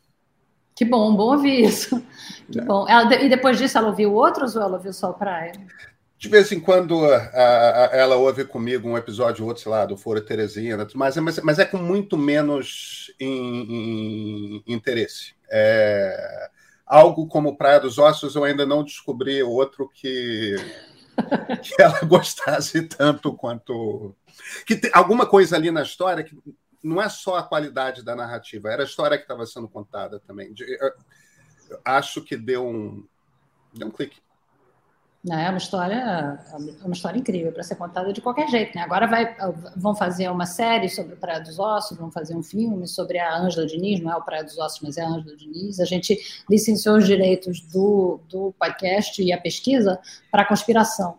Que 0.76 0.84
bom, 0.84 1.16
bom 1.16 1.34
ouvir 1.34 1.64
isso. 1.64 2.04
Que 2.52 2.60
é. 2.60 2.64
bom. 2.64 2.88
Ela, 2.88 3.16
e 3.24 3.28
depois 3.28 3.58
disso, 3.58 3.76
ela 3.76 3.88
ouviu 3.88 4.14
outros 4.14 4.56
ou 4.56 4.62
ela 4.62 4.78
ouviu 4.78 4.94
só 4.94 5.10
o 5.10 5.14
Praia? 5.16 5.52
De 6.16 6.30
vez 6.30 6.52
em 6.52 6.60
quando 6.60 7.04
a, 7.06 7.18
a, 7.18 7.90
ela 7.92 8.18
ouve 8.18 8.46
comigo 8.46 8.88
um 8.88 8.96
episódio 8.98 9.44
ou 9.44 9.48
outro, 9.50 9.64
sei 9.64 9.72
lá, 9.72 9.84
do 9.84 9.98
Fora 9.98 10.22
Teresina, 10.22 10.88
mas, 10.94 11.18
mas, 11.18 11.40
mas 11.40 11.60
é 11.60 11.66
com 11.66 11.78
muito 11.78 12.16
menos 12.18 13.12
in, 13.20 14.64
in, 14.68 14.74
interesse. 14.74 15.34
É, 15.52 16.50
algo 16.86 17.28
como 17.28 17.58
Praia 17.58 17.80
dos 17.80 17.98
Ossos, 17.98 18.36
eu 18.36 18.44
ainda 18.44 18.66
não 18.66 18.84
descobri 18.84 19.42
outro 19.42 19.90
que, 19.90 20.56
que 21.64 21.82
ela 21.82 22.00
gostasse 22.06 22.84
tanto 22.84 23.34
quanto. 23.34 24.16
Que 24.66 24.76
tem 24.76 24.92
alguma 24.94 25.26
coisa 25.26 25.56
ali 25.56 25.72
na 25.72 25.82
história 25.82 26.24
que 26.24 26.38
não 26.86 27.02
é 27.02 27.10
só 27.10 27.38
a 27.38 27.44
qualidade 27.44 28.04
da 28.04 28.16
narrativa, 28.16 28.70
era 28.70 28.84
a 28.84 28.86
história 28.86 29.18
que 29.18 29.24
estava 29.24 29.46
sendo 29.46 29.68
contada 29.68 30.20
também. 30.20 30.54
Eu 30.60 31.80
acho 31.84 32.22
que 32.22 32.38
deu 32.38 32.66
um, 32.66 33.04
deu 33.74 33.88
um 33.88 33.92
clique. 33.92 34.24
Não, 35.24 35.40
é 35.40 35.50
uma 35.50 35.58
história, 35.58 36.40
é 36.54 36.86
uma 36.86 36.94
história 36.94 37.18
incrível 37.18 37.52
para 37.52 37.64
ser 37.64 37.76
contada 37.76 38.14
de 38.14 38.22
qualquer 38.22 38.48
jeito. 38.48 38.76
Né? 38.76 38.84
Agora 38.84 39.08
vai, 39.08 39.36
vão 39.76 39.96
fazer 39.96 40.30
uma 40.30 40.46
série 40.46 40.88
sobre 40.88 41.16
o 41.16 41.18
Praia 41.18 41.42
dos 41.42 41.58
Ossos, 41.58 41.98
vão 41.98 42.12
fazer 42.12 42.36
um 42.36 42.44
filme 42.44 42.88
sobre 42.88 43.18
a 43.18 43.36
Ângela 43.36 43.66
Diniz, 43.66 44.00
não 44.00 44.12
é 44.12 44.16
o 44.16 44.22
Praia 44.22 44.44
dos 44.44 44.56
Ossos, 44.60 44.82
mas 44.82 44.98
é 44.98 45.02
a 45.02 45.08
Ângela 45.08 45.36
Diniz. 45.36 45.80
A 45.80 45.86
gente 45.86 46.16
licenciou 46.48 46.98
os 46.98 47.08
direitos 47.08 47.60
do, 47.62 48.20
do 48.30 48.54
podcast 48.60 49.24
e 49.24 49.34
a 49.34 49.42
pesquisa 49.42 50.00
para 50.32 50.44
a 50.44 50.46
conspiração. 50.46 51.18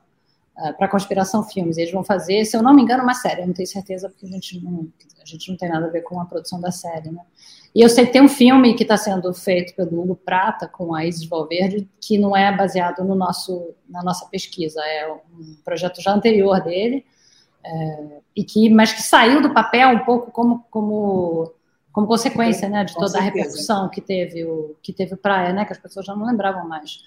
Uh, 0.57 0.73
para 0.77 0.89
Conspiração 0.89 1.45
Filmes. 1.45 1.77
Eles 1.77 1.93
vão 1.93 2.03
fazer, 2.03 2.45
se 2.47 2.57
eu 2.57 2.63
não 2.63 2.73
me 2.73 2.81
engano, 2.81 3.03
uma 3.03 3.13
série. 3.13 3.43
Eu 3.43 3.47
não 3.47 3.53
tenho 3.53 3.69
certeza 3.69 4.09
porque 4.09 4.25
a 4.25 4.29
gente 4.31 4.59
não, 4.65 4.89
a 5.21 5.25
gente 5.27 5.51
não 5.51 5.57
tem 5.57 5.69
nada 5.69 5.87
a 5.87 5.91
ver 5.91 6.01
com 6.01 6.19
a 6.19 6.25
produção 6.25 6.59
da 6.61 6.71
série, 6.71 7.11
né? 7.11 7.21
E 7.77 7.83
eu 7.83 7.91
sei 7.91 8.07
que 8.07 8.13
tem 8.13 8.23
um 8.23 8.29
filme 8.29 8.73
que 8.73 8.85
está 8.85 8.97
sendo 8.97 9.35
feito 9.35 9.75
pelo 9.75 10.01
Hugo 10.01 10.17
Prata 10.17 10.67
com 10.67 10.95
a 10.95 11.05
Isis 11.05 11.29
Valverde 11.29 11.87
que 12.01 12.17
não 12.17 12.35
é 12.35 12.51
baseado 12.57 13.05
no 13.05 13.15
nosso, 13.15 13.75
na 13.87 14.03
nossa 14.03 14.25
pesquisa, 14.31 14.81
é 14.81 15.13
um 15.13 15.57
projeto 15.63 16.01
já 16.01 16.15
anterior 16.15 16.59
dele, 16.63 17.05
é, 17.63 18.21
e 18.35 18.43
que, 18.43 18.71
mas 18.71 18.95
que 18.95 19.03
saiu 19.03 19.43
do 19.43 19.53
papel 19.53 19.91
um 19.91 20.05
pouco 20.07 20.31
como, 20.31 20.65
como, 20.71 21.53
como 21.93 22.07
consequência, 22.07 22.67
né, 22.67 22.83
de 22.83 22.95
toda 22.95 23.19
a 23.19 23.21
repercussão 23.21 23.91
que 23.91 24.01
teve 24.01 24.43
o 24.47 24.75
que 24.83 24.91
teve 24.91 25.13
o 25.13 25.19
Praia, 25.19 25.53
né, 25.53 25.67
que 25.67 25.73
as 25.73 25.79
pessoas 25.79 26.07
já 26.07 26.17
não 26.17 26.25
lembravam 26.25 26.67
mais 26.67 27.03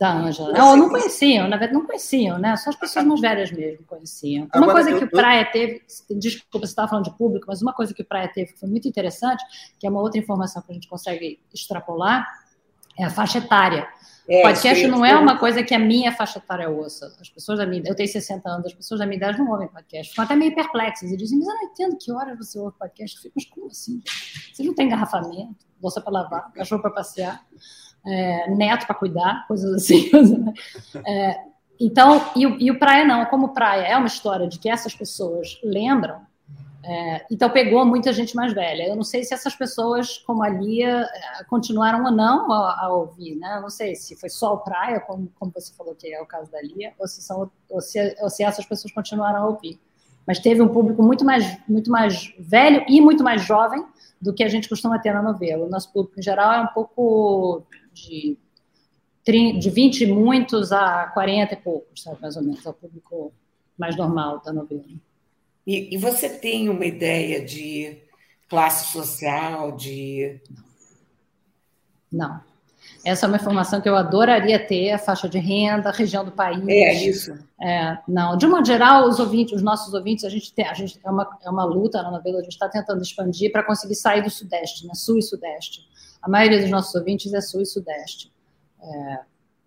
da 0.00 0.14
Ângela. 0.14 0.54
Não, 0.54 0.74
não 0.78 0.88
conheciam, 0.88 1.46
na 1.46 1.58
verdade 1.58 1.74
não 1.74 1.84
conheciam, 1.84 2.38
né? 2.38 2.56
Só 2.56 2.70
as 2.70 2.76
pessoas 2.76 3.04
mais 3.04 3.20
velhas 3.20 3.52
mesmo 3.52 3.84
conheciam. 3.84 4.48
Uma 4.54 4.64
Agora, 4.64 4.72
coisa 4.72 4.98
que 4.98 5.04
o 5.04 5.10
Praia 5.10 5.44
teve, 5.44 5.82
desculpa, 6.12 6.66
você 6.66 6.72
estava 6.72 6.88
falando 6.88 7.04
de 7.04 7.18
público, 7.18 7.44
mas 7.46 7.60
uma 7.60 7.74
coisa 7.74 7.92
que 7.92 8.00
o 8.00 8.04
Praia 8.06 8.26
teve 8.32 8.54
que 8.54 8.58
foi 8.58 8.68
muito 8.70 8.88
interessante, 8.88 9.44
que 9.78 9.86
é 9.86 9.90
uma 9.90 10.00
outra 10.00 10.18
informação 10.18 10.62
que 10.62 10.72
a 10.72 10.74
gente 10.74 10.88
consegue 10.88 11.38
extrapolar, 11.52 12.26
é 12.98 13.04
a 13.04 13.10
faixa 13.10 13.38
etária. 13.38 13.86
É, 14.26 14.40
podcast 14.40 14.82
sim, 14.82 14.90
não 14.90 15.04
é 15.04 15.14
uma 15.14 15.38
coisa 15.38 15.62
que 15.62 15.74
a 15.74 15.78
minha 15.78 16.12
faixa 16.12 16.38
etária 16.38 16.70
ouça. 16.70 17.14
As 17.20 17.28
pessoas 17.28 17.58
da 17.58 17.66
minha 17.66 17.82
eu 17.84 17.94
tenho 17.94 18.08
60 18.08 18.48
anos, 18.48 18.66
as 18.68 18.72
pessoas 18.72 19.00
da 19.00 19.06
minha 19.06 19.18
idade 19.18 19.38
não 19.38 19.50
ouvem 19.50 19.68
podcast. 19.68 20.12
Ficam 20.12 20.24
até 20.24 20.34
meio 20.34 20.54
perplexas 20.54 21.10
e 21.10 21.16
dizem, 21.16 21.38
mas 21.38 21.48
eu 21.48 21.54
não 21.54 21.62
entendo 21.64 21.98
que 21.98 22.10
horas 22.10 22.38
você 22.38 22.58
ouve 22.58 22.74
podcast. 22.78 23.16
Eu 23.16 23.22
fico, 23.22 23.34
mas 23.36 23.44
como 23.44 23.66
assim? 23.66 24.00
Você 24.50 24.62
não 24.62 24.74
tem 24.74 24.86
engarrafamento, 24.86 25.66
louça 25.82 26.00
para 26.00 26.12
lavar, 26.12 26.52
cachorro 26.52 26.80
para 26.80 26.90
passear 26.90 27.44
é, 28.06 28.50
neto 28.50 28.86
para 28.86 28.94
cuidar, 28.94 29.46
coisas 29.46 29.74
assim. 29.74 30.10
é, 31.06 31.40
então, 31.78 32.20
e, 32.36 32.66
e, 32.66 32.70
o 32.70 32.78
Praia 32.78 33.04
não, 33.04 33.24
como 33.26 33.54
Praia 33.54 33.86
é 33.86 33.96
uma 33.96 34.06
história 34.06 34.46
de 34.46 34.58
que 34.58 34.68
essas 34.68 34.94
pessoas 34.94 35.58
lembram, 35.64 36.20
é, 36.82 37.26
então 37.30 37.50
pegou 37.50 37.84
muita 37.84 38.12
gente 38.12 38.34
mais 38.34 38.52
velha. 38.52 38.88
Eu 38.88 38.96
não 38.96 39.02
sei 39.02 39.22
se 39.22 39.34
essas 39.34 39.54
pessoas, 39.54 40.18
como 40.18 40.42
a 40.42 40.48
Lia, 40.48 41.02
é, 41.02 41.44
continuaram 41.44 42.04
ou 42.04 42.10
não 42.10 42.50
a, 42.52 42.84
a 42.84 42.92
ouvir, 42.92 43.36
né? 43.36 43.56
Eu 43.56 43.62
não 43.62 43.70
sei 43.70 43.94
se 43.94 44.16
foi 44.16 44.28
só 44.28 44.54
o 44.54 44.58
Praia, 44.58 45.00
como, 45.00 45.30
como 45.38 45.52
você 45.54 45.72
falou 45.74 45.94
que 45.94 46.12
é 46.12 46.20
o 46.20 46.26
caso 46.26 46.50
da 46.50 46.60
Lia, 46.60 46.92
ou 46.98 47.06
se, 47.06 47.22
são, 47.22 47.50
ou 47.68 47.80
se, 47.80 48.16
ou 48.20 48.30
se 48.30 48.42
essas 48.42 48.64
pessoas 48.64 48.92
continuaram 48.92 49.42
a 49.42 49.46
ouvir. 49.46 49.78
Mas 50.26 50.38
teve 50.38 50.62
um 50.62 50.68
público 50.68 51.02
muito 51.02 51.24
mais, 51.24 51.58
muito 51.68 51.90
mais 51.90 52.34
velho 52.38 52.84
e 52.88 53.00
muito 53.00 53.22
mais 53.22 53.42
jovem 53.42 53.84
do 54.20 54.32
que 54.32 54.44
a 54.44 54.48
gente 54.48 54.68
costuma 54.68 54.98
ter 54.98 55.12
na 55.12 55.22
novela. 55.22 55.66
O 55.66 55.70
nosso 55.70 55.92
público, 55.92 56.20
em 56.20 56.22
geral, 56.22 56.52
é 56.52 56.60
um 56.60 56.68
pouco 56.68 57.62
de, 57.92 58.36
de 59.24 59.70
20 59.70 60.00
e 60.02 60.06
muitos 60.06 60.72
a 60.72 61.06
40 61.06 61.54
e 61.54 61.56
poucos, 61.56 62.02
sabe, 62.02 62.20
mais 62.20 62.36
ou 62.36 62.42
menos. 62.42 62.64
É 62.64 62.70
o 62.70 62.74
público 62.74 63.32
mais 63.78 63.96
normal 63.96 64.40
da 64.44 64.52
novela. 64.52 64.84
E, 65.66 65.94
e 65.94 65.98
você 65.98 66.28
tem 66.28 66.68
uma 66.68 66.84
ideia 66.84 67.44
de 67.44 67.98
classe 68.48 68.92
social, 68.92 69.72
de. 69.72 70.40
Não. 72.10 72.40
Essa 73.04 73.24
é 73.24 73.28
uma 73.28 73.36
informação 73.36 73.80
que 73.80 73.88
eu 73.88 73.96
adoraria 73.96 74.58
ter, 74.58 74.90
a 74.92 74.98
faixa 74.98 75.28
de 75.28 75.38
renda, 75.38 75.88
a 75.88 75.92
região 75.92 76.24
do 76.24 76.32
país. 76.32 76.66
É 76.66 76.92
isso. 76.92 77.32
É, 77.60 77.98
não, 78.06 78.36
de 78.36 78.46
uma 78.46 78.64
geral, 78.64 79.08
os 79.08 79.18
ouvintes, 79.18 79.54
os 79.54 79.62
nossos 79.62 79.92
ouvintes, 79.94 80.24
a 80.24 80.28
gente 80.28 80.52
tem, 80.52 80.66
a 80.66 80.74
gente 80.74 80.98
é 81.02 81.10
uma, 81.10 81.38
é 81.42 81.50
uma 81.50 81.64
luta 81.64 82.02
na 82.02 82.10
novela, 82.10 82.38
a 82.38 82.42
gente 82.42 82.52
está 82.52 82.68
tentando 82.68 83.00
expandir 83.00 83.52
para 83.52 83.62
conseguir 83.62 83.94
sair 83.94 84.22
do 84.22 84.30
Sudeste, 84.30 84.86
né, 84.86 84.94
Sul 84.94 85.18
e 85.18 85.22
Sudeste. 85.22 85.88
A 86.22 86.28
maioria 86.28 86.60
dos 86.60 86.70
nossos 86.70 86.94
ouvintes 86.94 87.32
é 87.32 87.40
Sul 87.40 87.62
e 87.62 87.66
Sudeste. 87.66 88.32
É, 88.82 89.20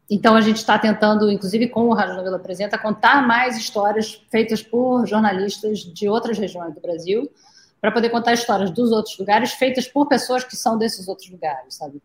então, 0.10 0.36
a 0.36 0.42
gente 0.42 0.58
está 0.58 0.78
tentando, 0.78 1.32
inclusive 1.32 1.70
com 1.70 1.88
o 1.88 1.94
Rádio 1.94 2.16
Novela 2.16 2.38
Apresenta, 2.38 2.78
contar 2.78 3.26
mais 3.26 3.58
histórias 3.58 4.22
feitas 4.30 4.62
por 4.62 5.08
jornalistas 5.08 5.80
de 5.80 6.08
outras 6.08 6.38
regiões 6.38 6.74
do 6.74 6.82
Brasil, 6.82 7.32
para 7.80 7.92
poder 7.92 8.10
contar 8.10 8.34
histórias 8.34 8.72
dos 8.72 8.92
outros 8.92 9.18
lugares, 9.18 9.54
feitas 9.54 9.88
por 9.88 10.08
pessoas 10.08 10.44
que 10.44 10.56
são 10.56 10.78
desses 10.78 11.08
outros 11.08 11.30
lugares, 11.30 11.76
sabe? 11.76 12.02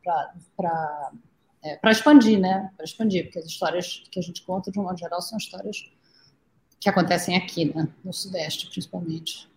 Para 0.56 1.10
é, 1.62 1.78
expandir, 1.90 2.38
né? 2.38 2.70
Para 2.76 2.84
expandir, 2.84 3.24
porque 3.24 3.40
as 3.40 3.46
histórias 3.46 4.02
que 4.10 4.18
a 4.18 4.22
gente 4.22 4.42
conta, 4.42 4.70
de 4.70 4.78
um 4.78 4.84
modo 4.84 4.98
geral, 4.98 5.20
são 5.20 5.36
histórias 5.38 5.88
que 6.80 6.88
acontecem 6.88 7.36
aqui, 7.36 7.72
né? 7.74 7.88
No 8.04 8.12
Sudeste, 8.12 8.68
principalmente. 8.68 9.48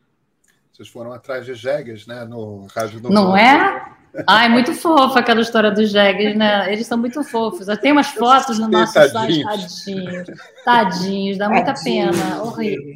Vocês 0.73 0.89
foram 0.89 1.13
atrás 1.13 1.45
de 1.45 1.53
jegues, 1.53 2.05
né? 2.07 2.25
No 2.25 2.65
Rádio 2.65 3.01
Novela. 3.01 3.21
Não 3.21 3.37
é? 3.37 3.97
Ai, 4.27 4.49
muito 4.49 4.73
fofa 4.73 5.19
aquela 5.19 5.41
história 5.41 5.71
dos 5.71 5.89
jegues, 5.89 6.35
né? 6.35 6.71
Eles 6.71 6.85
são 6.85 6.97
muito 6.97 7.23
fofos. 7.23 7.67
Tem 7.79 7.91
umas 7.91 8.07
fotos 8.07 8.59
no 8.59 8.67
nosso 8.67 8.93
site, 8.93 9.43
tadinhos. 9.43 10.27
Tadinhos, 10.65 11.37
dá 11.37 11.49
muita 11.49 11.73
tadinhos. 11.73 12.17
pena. 12.17 12.43
Horrível. 12.43 12.95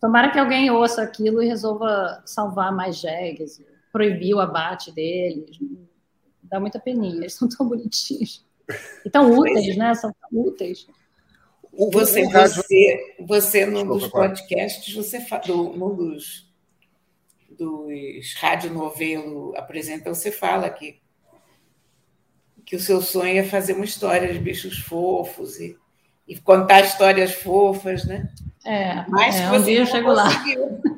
Tomara 0.00 0.30
que 0.30 0.38
alguém 0.38 0.70
ouça 0.70 1.02
aquilo 1.02 1.42
e 1.42 1.48
resolva 1.48 2.22
salvar 2.24 2.72
mais 2.72 2.96
jegues, 2.96 3.60
proibir 3.92 4.34
o 4.34 4.40
abate 4.40 4.92
deles. 4.92 5.58
Dá 6.42 6.58
muita 6.58 6.78
peninha, 6.78 7.16
eles 7.16 7.34
são 7.34 7.48
tão 7.48 7.68
bonitinhos. 7.68 8.46
E 9.04 9.10
tão 9.10 9.30
úteis, 9.30 9.76
né? 9.76 9.94
São 9.94 10.12
tão 10.12 10.40
úteis. 10.40 10.86
Você, 11.92 12.26
você, 12.26 13.16
você 13.20 13.66
num 13.66 13.86
dos 13.86 14.08
podcasts, 14.08 14.94
você 14.94 15.24
num 15.46 15.94
dos 15.94 16.47
dos 17.58 18.34
radionovelo 18.34 19.54
apresentam, 19.56 20.14
você 20.14 20.30
fala 20.30 20.70
que, 20.70 21.00
que 22.64 22.76
o 22.76 22.80
seu 22.80 23.02
sonho 23.02 23.38
é 23.38 23.42
fazer 23.42 23.72
uma 23.72 23.84
história 23.84 24.32
de 24.32 24.38
bichos 24.38 24.78
fofos 24.78 25.58
e, 25.58 25.76
e 26.26 26.38
contar 26.38 26.82
histórias 26.82 27.34
fofas, 27.34 28.04
né? 28.04 28.28
É, 28.64 29.04
Mas 29.08 29.36
é, 29.36 29.50
um 29.50 29.62
dia 29.62 29.80
eu 29.80 29.86
chego 29.86 30.14
conseguiu. 30.14 30.80
lá. 30.84 30.97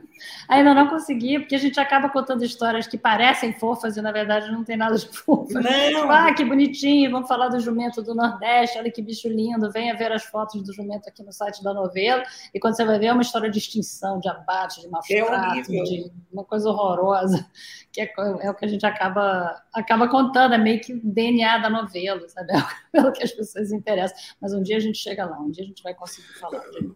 Ainda 0.51 0.75
não 0.75 0.89
consegui, 0.89 1.39
porque 1.39 1.55
a 1.55 1.59
gente 1.59 1.79
acaba 1.79 2.09
contando 2.09 2.45
histórias 2.45 2.85
que 2.85 2.99
parecem 2.99 3.53
fofas 3.53 3.97
e, 3.97 4.03
na 4.03 4.11
verdade, 4.11 4.51
não 4.51 4.65
tem 4.65 4.77
nada 4.77 4.97
de 4.97 5.07
fofo. 5.07 5.47
Não. 5.55 6.11
Ah, 6.11 6.35
que 6.35 6.45
bonitinho, 6.45 7.09
vamos 7.09 7.29
falar 7.29 7.47
do 7.49 7.61
jumento 7.61 8.03
do 8.03 8.17
Nordeste, 8.17 8.77
olha 8.77 8.91
que 8.91 9.01
bicho 9.01 9.29
lindo, 9.29 9.71
venha 9.71 9.97
ver 9.97 10.11
as 10.11 10.25
fotos 10.25 10.61
do 10.61 10.75
jumento 10.75 11.09
aqui 11.09 11.23
no 11.23 11.33
site 11.33 11.63
da 11.63 11.73
novela. 11.73 12.25
E 12.53 12.59
quando 12.59 12.75
você 12.75 12.85
vai 12.85 12.99
ver, 12.99 13.07
é 13.07 13.13
uma 13.13 13.23
história 13.23 13.49
de 13.49 13.59
extinção, 13.59 14.19
de 14.19 14.29
abate, 14.29 14.81
de 14.81 14.89
maus 14.89 15.09
é 15.09 15.61
de 15.61 16.11
uma 16.33 16.43
coisa 16.43 16.69
horrorosa, 16.69 17.47
que 17.93 18.01
é, 18.01 18.13
é, 18.19 18.51
o 18.51 18.55
que 18.55 18.65
a 18.65 18.69
gente 18.69 18.85
acaba, 18.85 19.63
acaba 19.73 20.09
contando, 20.09 20.55
é 20.55 20.59
meio 20.59 20.81
que 20.81 20.95
DNA 20.95 21.59
da 21.59 21.71
novela, 21.71 22.29
sabe? 22.29 22.49
É 22.93 23.01
pelo 23.01 23.13
que 23.13 23.23
as 23.23 23.31
pessoas 23.31 23.71
interessam. 23.71 24.17
Mas 24.41 24.53
um 24.53 24.61
dia 24.61 24.77
a 24.77 24.81
gente 24.81 24.99
chega 24.99 25.25
lá, 25.25 25.39
um 25.39 25.51
dia 25.53 25.63
a 25.63 25.67
gente 25.67 25.81
vai 25.81 25.95
conseguir 25.95 26.33
falar 26.41 26.59
de 26.71 26.93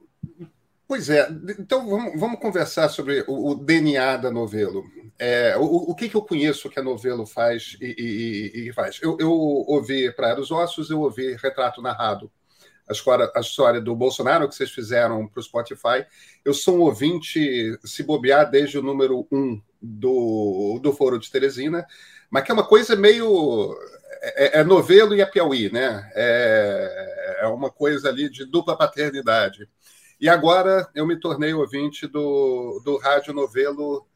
Pois 0.87 1.09
é, 1.09 1.29
então 1.59 1.89
vamos, 1.89 2.21
vamos 2.21 2.41
conversar 2.41 2.91
sobre 2.91 3.25
o, 3.27 3.53
o, 3.53 3.55
DNA 3.55 4.19
da 4.19 4.31
novelo. 4.31 4.85
É, 5.19 5.57
o, 5.57 5.63
o 5.65 5.95
que, 5.95 6.09
que 6.11 6.17
eu 6.17 6.23
conheço 6.23 6.69
que 6.69 6.79
a 6.79 6.83
novelo 6.83 7.27
faz 7.27 7.77
e, 7.81 8.53
e, 8.55 8.69
e 8.69 8.73
faz? 8.73 8.99
Eu, 9.03 9.17
eu 9.19 9.31
ouvi 9.33 10.13
Praia 10.13 10.37
dos 10.37 10.51
Ossos, 10.51 10.91
eu 10.91 11.01
ouvi 11.01 11.37
Retrato 11.37 11.81
Narrado, 11.81 12.31
a 12.87 12.93
história, 12.93 13.31
a 13.35 13.41
história 13.41 13.81
do 13.81 13.97
Bolsonaro 13.97 14.47
que 14.47 14.55
vocês 14.55 14.71
fizeram 14.71 15.27
para 15.27 15.41
o 15.41 15.43
Spotify. 15.43 16.05
Eu 16.45 16.53
sou 16.53 16.77
um 16.77 16.83
ouvinte, 16.83 17.79
se 17.83 18.03
bobear, 18.03 18.51
desde 18.51 18.79
o 18.79 18.83
número 18.83 19.27
um 19.33 19.61
do, 19.81 20.79
do 20.83 20.93
Foro 20.93 21.19
de 21.19 21.31
Teresina, 21.31 21.87
mas 22.31 22.45
que 22.45 22.51
é 22.51 22.55
uma 22.55 22.67
coisa 22.67 22.95
meio. 22.95 23.75
É, 24.21 24.61
é 24.61 24.65
novelo 24.65 25.15
e 25.15 25.23
a 25.23 25.27
Piauí, 25.27 25.73
né? 25.73 26.11
É, 26.15 27.39
é 27.41 27.47
uma 27.47 27.71
coisa 27.71 28.11
ali 28.11 28.29
de 28.29 28.45
dupla 28.45 28.77
paternidade. 28.77 29.69
E 30.21 30.29
agora 30.29 30.89
eu 30.95 31.07
me 31.07 31.19
tornei 31.19 31.53
ouvinte 31.53 32.07
do, 32.07 32.81
do 32.85 32.97
Rádio 32.99 33.33
Novelo 33.33 34.07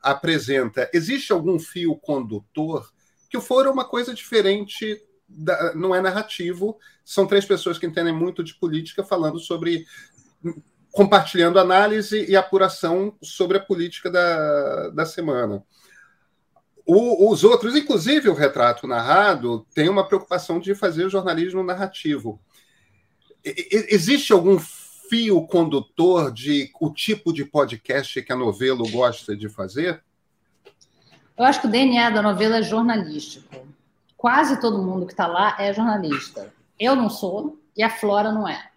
Apresenta. 0.00 0.88
Existe 0.92 1.32
algum 1.32 1.58
fio 1.58 1.96
condutor 1.96 2.92
que 3.28 3.40
for 3.40 3.66
uma 3.66 3.84
coisa 3.84 4.14
diferente, 4.14 5.00
da, 5.28 5.74
não 5.74 5.94
é 5.94 6.00
narrativo, 6.00 6.78
são 7.04 7.26
três 7.26 7.44
pessoas 7.44 7.78
que 7.78 7.86
entendem 7.86 8.14
muito 8.14 8.44
de 8.44 8.54
política 8.54 9.02
falando 9.02 9.38
sobre. 9.38 9.84
compartilhando 10.92 11.58
análise 11.58 12.24
e 12.28 12.36
apuração 12.36 13.16
sobre 13.22 13.58
a 13.58 13.60
política 13.60 14.10
da, 14.10 14.88
da 14.90 15.04
semana. 15.04 15.62
O, 16.86 17.30
os 17.32 17.42
outros, 17.42 17.74
inclusive 17.74 18.28
o 18.28 18.34
retrato 18.34 18.86
narrado, 18.86 19.66
tem 19.74 19.88
uma 19.88 20.06
preocupação 20.06 20.60
de 20.60 20.74
fazer 20.74 21.10
jornalismo 21.10 21.62
narrativo. 21.64 22.40
existe 23.44 24.32
algum 24.32 24.56
fio 25.08 25.46
condutor 25.46 26.32
de 26.32 26.70
o 26.80 26.90
tipo 26.90 27.32
de 27.32 27.44
podcast 27.44 28.22
que 28.22 28.32
a 28.32 28.36
novela 28.36 28.82
gosta 28.90 29.36
de 29.36 29.48
fazer? 29.48 30.02
Eu 31.36 31.44
acho 31.44 31.60
que 31.60 31.66
o 31.66 31.70
DNA 31.70 32.10
da 32.10 32.22
novela 32.22 32.58
é 32.58 32.62
jornalístico. 32.62 33.54
Quase 34.16 34.60
todo 34.60 34.82
mundo 34.82 35.06
que 35.06 35.12
está 35.12 35.26
lá 35.26 35.56
é 35.58 35.72
jornalista. 35.72 36.52
Eu 36.78 36.96
não 36.96 37.10
sou 37.10 37.58
e 37.76 37.82
a 37.82 37.90
Flora 37.90 38.32
não 38.32 38.48
é. 38.48 38.70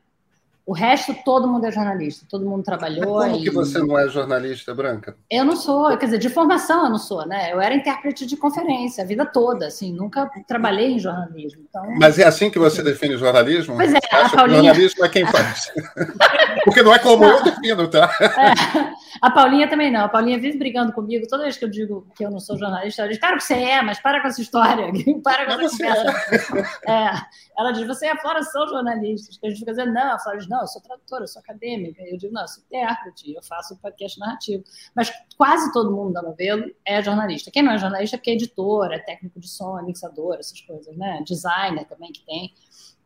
O 0.70 0.72
resto, 0.72 1.16
todo 1.26 1.48
mundo 1.48 1.66
é 1.66 1.72
jornalista, 1.72 2.28
todo 2.30 2.46
mundo 2.46 2.62
trabalhou. 2.62 3.16
Mas 3.16 3.32
como 3.32 3.42
e... 3.42 3.44
que 3.44 3.50
você 3.50 3.80
não 3.80 3.98
é 3.98 4.08
jornalista, 4.08 4.72
Branca? 4.72 5.18
Eu 5.28 5.44
não 5.44 5.56
sou, 5.56 5.98
quer 5.98 6.06
dizer, 6.06 6.20
de 6.20 6.30
formação 6.30 6.84
eu 6.84 6.92
não 6.92 7.00
sou, 7.00 7.26
né? 7.26 7.52
Eu 7.52 7.60
era 7.60 7.74
intérprete 7.74 8.24
de 8.24 8.38
conferência 8.38 9.04
a 9.04 9.08
vida 9.08 9.26
toda, 9.26 9.66
assim, 9.66 9.92
nunca 9.92 10.30
trabalhei 10.48 10.92
em 10.92 11.00
jornalismo. 11.00 11.64
Então... 11.68 11.84
Mas 12.00 12.20
é 12.20 12.28
assim 12.28 12.52
que 12.52 12.60
você 12.60 12.84
define 12.84 13.18
jornalismo? 13.18 13.78
Pois 13.78 13.92
é, 13.92 13.98
a 13.98 14.30
Paulinha... 14.30 14.58
jornalismo 14.66 15.06
é 15.06 15.10
quem 15.10 15.26
faz. 15.26 15.74
Porque 16.64 16.84
não 16.84 16.94
é 16.94 17.00
como 17.00 17.24
não. 17.26 17.38
eu 17.38 17.44
defino, 17.46 17.88
tá? 17.88 18.08
É. 18.22 19.00
A 19.22 19.32
Paulinha 19.32 19.68
também 19.68 19.92
não. 19.92 20.06
A 20.06 20.10
Paulinha 20.10 20.38
vive 20.38 20.60
brigando 20.60 20.94
comigo. 20.94 21.26
Toda 21.28 21.44
vez 21.44 21.58
que 21.58 21.66
eu 21.66 21.70
digo 21.70 22.06
que 22.16 22.24
eu 22.24 22.30
não 22.30 22.40
sou 22.40 22.58
jornalista, 22.58 23.02
ela 23.02 23.10
diz, 23.10 23.20
claro 23.20 23.38
que 23.38 23.44
você 23.44 23.56
é, 23.56 23.82
mas 23.82 24.00
para 24.00 24.22
com 24.22 24.28
essa 24.28 24.42
história. 24.42 24.86
para 25.24 25.46
com 25.46 25.62
essa 25.62 25.78
conversa. 25.78 26.78
É. 26.86 26.92
é. 26.92 27.12
Ela 27.58 27.72
diz, 27.72 27.86
você 27.86 28.06
e 28.06 28.10
a 28.10 28.18
Flora 28.18 28.42
são 28.44 28.68
jornalistas. 28.70 29.38
A 29.44 29.50
gente 29.50 29.60
fica 29.60 29.72
dizendo, 29.72 29.92
não, 29.92 30.14
a 30.14 30.20
Flora 30.20 30.38
diz, 30.38 30.48
não, 30.48 30.59
eu 30.62 30.68
sou 30.68 30.82
tradutora, 30.82 31.24
eu 31.24 31.28
sou 31.28 31.40
acadêmica. 31.42 32.02
Eu 32.04 32.18
digo, 32.18 32.34
não, 32.34 32.42
eu 32.42 32.48
sou 32.48 32.64
intérprete, 32.64 33.34
eu 33.34 33.44
faço 33.44 33.78
podcast 33.78 34.20
narrativo. 34.20 34.64
Mas 34.96 35.12
quase 35.38 35.72
todo 35.72 35.92
mundo 35.92 36.14
da 36.14 36.22
novela 36.22 36.66
é 36.86 37.02
jornalista. 37.02 37.52
Quem 37.52 37.64
não 37.64 37.74
é 37.74 37.78
jornalista 37.78 38.16
é 38.16 38.18
porque 38.18 38.32
é 38.32 38.34
editor, 38.34 38.92
é 38.92 39.00
técnico 39.00 39.40
de 39.40 39.50
som, 39.50 39.78
é 39.80 39.84
mixador, 39.84 40.38
essas 40.40 40.62
coisas, 40.62 40.96
né? 40.98 41.24
Designer 41.26 41.86
também 41.86 42.12
que 42.12 42.26
tem. 42.26 42.54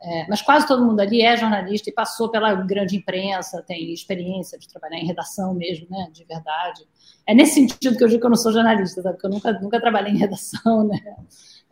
É, 0.05 0.27
mas 0.27 0.41
quase 0.41 0.67
todo 0.67 0.83
mundo 0.85 0.99
ali 0.99 1.21
é 1.21 1.37
jornalista 1.37 1.89
e 1.89 1.93
passou 1.93 2.29
pela 2.29 2.53
grande 2.55 2.97
imprensa, 2.97 3.63
tem 3.65 3.93
experiência 3.93 4.59
de 4.59 4.67
trabalhar 4.67 4.97
em 4.97 5.05
redação 5.05 5.53
mesmo, 5.53 5.87
né, 5.89 6.09
de 6.11 6.25
verdade. 6.25 6.85
É 7.25 7.33
nesse 7.33 7.53
sentido 7.53 7.95
que 7.97 8.03
eu 8.03 8.09
digo 8.09 8.19
que 8.19 8.25
eu 8.25 8.29
não 8.29 8.35
sou 8.35 8.51
jornalista, 8.51 9.01
porque 9.01 9.25
eu 9.25 9.29
nunca, 9.29 9.53
nunca 9.53 9.79
trabalhei 9.79 10.11
em 10.11 10.17
redação, 10.17 10.83
né? 10.83 10.99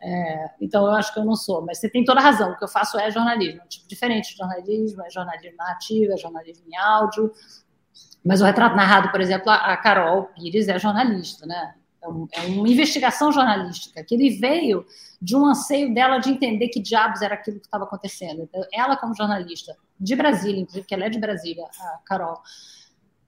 É, 0.04 0.50
então 0.60 0.84
eu 0.84 0.92
acho 0.92 1.12
que 1.14 1.20
eu 1.20 1.24
não 1.24 1.36
sou, 1.36 1.62
mas 1.62 1.78
você 1.78 1.88
tem 1.88 2.04
toda 2.04 2.20
a 2.20 2.22
razão. 2.22 2.50
O 2.50 2.58
que 2.58 2.64
eu 2.64 2.68
faço 2.68 2.98
é 2.98 3.10
jornalismo, 3.10 3.62
um 3.64 3.68
tipo 3.68 3.86
diferente 3.86 4.32
de 4.32 4.36
jornalismo, 4.36 5.02
é 5.02 5.10
jornalismo 5.10 5.56
narrativo, 5.56 6.12
é 6.12 6.16
jornalismo 6.16 6.64
em 6.68 6.76
áudio. 6.76 7.32
Mas 8.24 8.40
o 8.40 8.44
retrato 8.44 8.76
narrado, 8.76 9.10
por 9.10 9.20
exemplo, 9.20 9.50
a 9.50 9.76
Carol 9.76 10.24
Pires 10.34 10.68
é 10.68 10.78
jornalista, 10.78 11.46
né? 11.46 11.74
é, 12.02 12.40
é 12.40 12.46
uma 12.46 12.68
investigação 12.68 13.30
jornalística, 13.30 14.02
que 14.04 14.14
ele 14.14 14.30
veio 14.30 14.84
de 15.20 15.36
um 15.36 15.46
anseio 15.46 15.94
dela 15.94 16.18
de 16.18 16.30
entender 16.30 16.68
que 16.68 16.80
diabos 16.80 17.22
era 17.22 17.34
aquilo 17.34 17.60
que 17.60 17.66
estava 17.66 17.84
acontecendo. 17.84 18.42
Então, 18.42 18.62
ela, 18.72 18.96
como 18.96 19.14
jornalista 19.14 19.76
de 19.98 20.16
Brasília, 20.16 20.60
inclusive, 20.60 20.86
que 20.86 20.94
ela 20.94 21.04
é 21.04 21.10
de 21.10 21.18
Brasília, 21.18 21.64
a 21.64 21.98
Carol, 22.04 22.40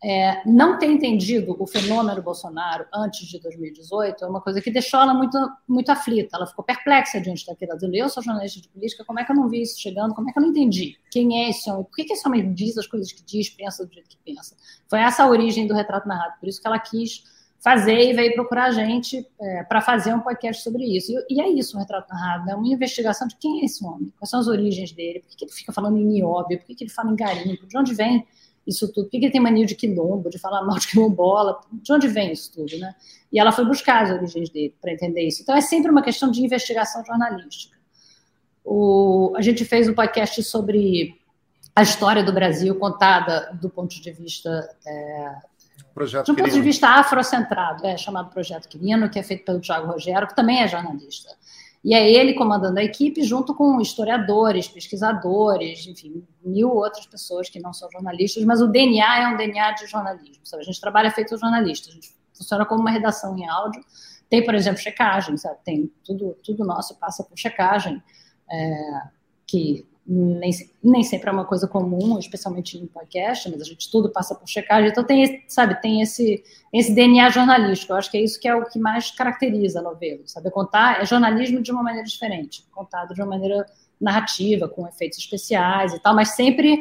é, 0.04 0.42
não 0.44 0.78
ter 0.78 0.84
entendido 0.84 1.56
o 1.58 1.66
fenômeno 1.66 2.20
Bolsonaro 2.20 2.84
antes 2.92 3.26
de 3.26 3.40
2018 3.40 4.22
é 4.22 4.28
uma 4.28 4.40
coisa 4.42 4.60
que 4.60 4.70
deixou 4.70 5.00
ela 5.00 5.14
muito, 5.14 5.38
muito 5.66 5.90
aflita. 5.90 6.36
Ela 6.36 6.46
ficou 6.46 6.62
perplexa 6.62 7.18
diante 7.18 7.46
daquilo. 7.46 7.96
Eu 7.96 8.10
sou 8.10 8.22
jornalista 8.22 8.60
de 8.60 8.68
política, 8.68 9.02
como 9.02 9.18
é 9.18 9.24
que 9.24 9.32
eu 9.32 9.36
não 9.36 9.48
vi 9.48 9.62
isso 9.62 9.80
chegando? 9.80 10.14
Como 10.14 10.28
é 10.28 10.32
que 10.32 10.38
eu 10.38 10.42
não 10.42 10.50
entendi? 10.50 10.98
Quem 11.10 11.42
é 11.42 11.48
esse 11.48 11.70
homem? 11.70 11.84
Por 11.84 11.96
que, 11.96 12.04
que 12.04 12.12
esse 12.12 12.28
homem 12.28 12.52
diz 12.52 12.76
as 12.76 12.86
coisas 12.86 13.10
que 13.12 13.24
diz, 13.24 13.48
pensa 13.48 13.86
do 13.86 13.94
jeito 13.94 14.06
que 14.10 14.18
pensa? 14.22 14.54
Foi 14.90 14.98
essa 14.98 15.22
a 15.22 15.26
origem 15.26 15.66
do 15.66 15.72
Retrato 15.72 16.06
Narrado. 16.06 16.34
Por 16.38 16.50
isso 16.50 16.60
que 16.60 16.66
ela 16.66 16.78
quis 16.78 17.24
fazer 17.62 18.10
e 18.10 18.12
veio 18.12 18.34
procurar 18.34 18.64
a 18.66 18.72
gente 18.72 19.26
é, 19.40 19.62
para 19.62 19.80
fazer 19.80 20.12
um 20.12 20.20
podcast 20.20 20.62
sobre 20.62 20.84
isso. 20.84 21.12
E, 21.30 21.36
e, 21.36 21.40
é 21.40 21.48
isso, 21.48 21.78
o 21.78 21.80
Retrato 21.80 22.12
Narrado, 22.12 22.50
é 22.50 22.54
uma 22.54 22.68
investigação 22.68 23.26
de 23.26 23.36
quem 23.36 23.62
é 23.62 23.64
esse 23.64 23.82
homem, 23.82 24.12
quais 24.18 24.28
são 24.28 24.38
as 24.38 24.48
origens 24.48 24.92
dele, 24.92 25.20
por 25.20 25.30
que, 25.30 25.36
que 25.36 25.44
ele 25.46 25.52
fica 25.52 25.72
falando 25.72 25.96
em 25.96 26.04
nióbio, 26.04 26.58
por 26.58 26.66
que, 26.66 26.74
que 26.74 26.84
ele 26.84 26.90
fala 26.90 27.10
em 27.10 27.16
garimpo, 27.16 27.66
de 27.66 27.78
onde 27.78 27.94
vem 27.94 28.26
isso 28.66 28.92
tudo? 28.92 29.04
Por 29.04 29.10
que 29.10 29.16
ele 29.18 29.30
tem 29.30 29.40
mania 29.40 29.66
de 29.66 29.74
quilombo, 29.74 30.30
de 30.30 30.38
falar 30.38 30.62
mal 30.62 30.78
de 30.78 30.88
quilombola? 30.88 31.60
De 31.72 31.92
onde 31.92 32.08
vem 32.08 32.32
isso 32.32 32.52
tudo, 32.52 32.78
né? 32.78 32.94
E 33.32 33.38
ela 33.38 33.52
foi 33.52 33.64
buscar 33.64 34.04
as 34.04 34.10
origens 34.10 34.48
dele 34.50 34.74
para 34.80 34.92
entender 34.92 35.22
isso. 35.22 35.42
Então 35.42 35.56
é 35.56 35.60
sempre 35.60 35.90
uma 35.90 36.02
questão 36.02 36.30
de 36.30 36.42
investigação 36.42 37.04
jornalística. 37.04 37.76
O, 38.64 39.34
a 39.36 39.42
gente 39.42 39.64
fez 39.64 39.88
um 39.88 39.94
podcast 39.94 40.42
sobre 40.42 41.20
a 41.76 41.82
história 41.82 42.22
do 42.22 42.32
Brasil 42.32 42.74
contada 42.76 43.52
do 43.60 43.68
ponto 43.68 44.00
de 44.00 44.12
vista 44.12 44.68
é, 44.86 45.34
Projeto 45.94 46.26
de 46.26 46.32
um 46.32 46.34
ponto 46.34 46.50
de 46.50 46.60
vista 46.60 46.88
afrocentrado, 46.88 47.86
é 47.86 47.96
chamado 47.96 48.28
Projeto 48.30 48.68
Quirino, 48.68 49.08
que 49.08 49.18
é 49.18 49.22
feito 49.22 49.44
pelo 49.44 49.60
Tiago 49.60 49.86
Rogério, 49.86 50.26
que 50.26 50.34
também 50.34 50.60
é 50.60 50.66
jornalista. 50.66 51.30
E 51.84 51.92
é 51.92 52.10
ele 52.10 52.32
comandando 52.32 52.78
a 52.78 52.82
equipe, 52.82 53.22
junto 53.22 53.54
com 53.54 53.78
historiadores, 53.78 54.66
pesquisadores, 54.66 55.86
enfim, 55.86 56.26
mil 56.42 56.70
outras 56.70 57.04
pessoas 57.04 57.50
que 57.50 57.60
não 57.60 57.74
são 57.74 57.90
jornalistas, 57.92 58.42
mas 58.44 58.62
o 58.62 58.68
DNA 58.68 59.22
é 59.22 59.28
um 59.28 59.36
DNA 59.36 59.72
de 59.72 59.86
jornalismo. 59.86 60.40
Sabe? 60.44 60.62
A 60.62 60.64
gente 60.64 60.80
trabalha 60.80 61.10
feito 61.10 61.36
jornalista, 61.36 61.90
a 61.90 61.92
gente 61.92 62.14
funciona 62.32 62.64
como 62.64 62.80
uma 62.80 62.90
redação 62.90 63.36
em 63.36 63.46
áudio. 63.46 63.84
Tem, 64.30 64.42
por 64.42 64.54
exemplo, 64.54 64.80
checagem, 64.80 65.36
sabe? 65.36 65.58
Tem 65.62 65.92
tudo, 66.02 66.38
tudo 66.42 66.64
nosso 66.64 66.98
passa 66.98 67.22
por 67.22 67.38
checagem, 67.38 68.02
é, 68.50 69.02
que 69.46 69.86
nem, 70.06 70.50
nem 70.82 71.02
sempre 71.02 71.30
é 71.30 71.32
uma 71.32 71.46
coisa 71.46 71.66
comum, 71.66 72.18
especialmente 72.18 72.76
em 72.76 72.86
podcast, 72.86 73.50
mas 73.50 73.62
a 73.62 73.64
gente 73.64 73.90
tudo 73.90 74.10
passa 74.10 74.34
por 74.34 74.46
checagem, 74.46 74.90
então 74.90 75.02
tem, 75.02 75.42
sabe, 75.48 75.80
tem 75.80 76.02
esse, 76.02 76.44
esse 76.72 76.94
DNA 76.94 77.30
jornalístico, 77.30 77.92
eu 77.92 77.96
acho 77.96 78.10
que 78.10 78.18
é 78.18 78.22
isso 78.22 78.38
que 78.38 78.46
é 78.46 78.54
o 78.54 78.66
que 78.66 78.78
mais 78.78 79.10
caracteriza 79.10 79.80
a 79.80 79.82
novela, 79.82 80.20
sabe, 80.26 80.50
contar 80.50 81.02
é 81.02 81.06
jornalismo 81.06 81.62
de 81.62 81.72
uma 81.72 81.82
maneira 81.82 82.06
diferente, 82.06 82.64
contado 82.70 83.14
de 83.14 83.20
uma 83.22 83.28
maneira 83.28 83.64
narrativa, 83.98 84.68
com 84.68 84.86
efeitos 84.86 85.18
especiais 85.18 85.94
e 85.94 85.98
tal, 85.98 86.14
mas 86.14 86.30
sempre 86.30 86.80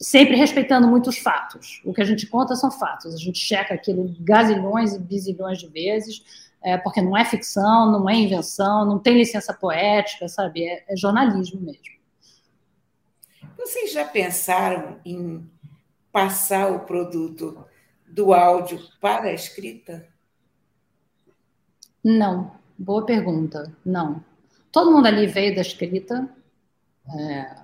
sempre 0.00 0.34
respeitando 0.34 0.88
muitos 0.88 1.16
fatos. 1.18 1.80
O 1.84 1.94
que 1.94 2.02
a 2.02 2.04
gente 2.04 2.26
conta 2.26 2.56
são 2.56 2.72
fatos, 2.72 3.14
a 3.14 3.18
gente 3.18 3.38
checa 3.38 3.72
aquilo 3.72 4.12
gazilhões 4.18 4.94
e 4.94 4.98
bizilhões 4.98 5.58
de 5.58 5.68
vezes, 5.68 6.24
é, 6.60 6.76
porque 6.76 7.00
não 7.00 7.16
é 7.16 7.24
ficção, 7.24 7.90
não 7.92 8.10
é 8.10 8.16
invenção, 8.16 8.84
não 8.84 8.98
tem 8.98 9.16
licença 9.16 9.54
poética, 9.54 10.26
sabe, 10.26 10.64
é, 10.64 10.84
é 10.88 10.96
jornalismo 10.96 11.60
mesmo. 11.60 12.01
Vocês 13.62 13.92
já 13.92 14.04
pensaram 14.04 14.98
em 15.04 15.48
passar 16.10 16.72
o 16.72 16.80
produto 16.80 17.64
do 18.08 18.34
áudio 18.34 18.80
para 19.00 19.28
a 19.28 19.32
escrita? 19.32 20.04
Não. 22.02 22.52
Boa 22.76 23.06
pergunta. 23.06 23.72
Não. 23.84 24.22
Todo 24.72 24.90
mundo 24.90 25.06
ali 25.06 25.28
veio 25.28 25.54
da 25.54 25.60
escrita 25.60 26.28
é, 27.16 27.54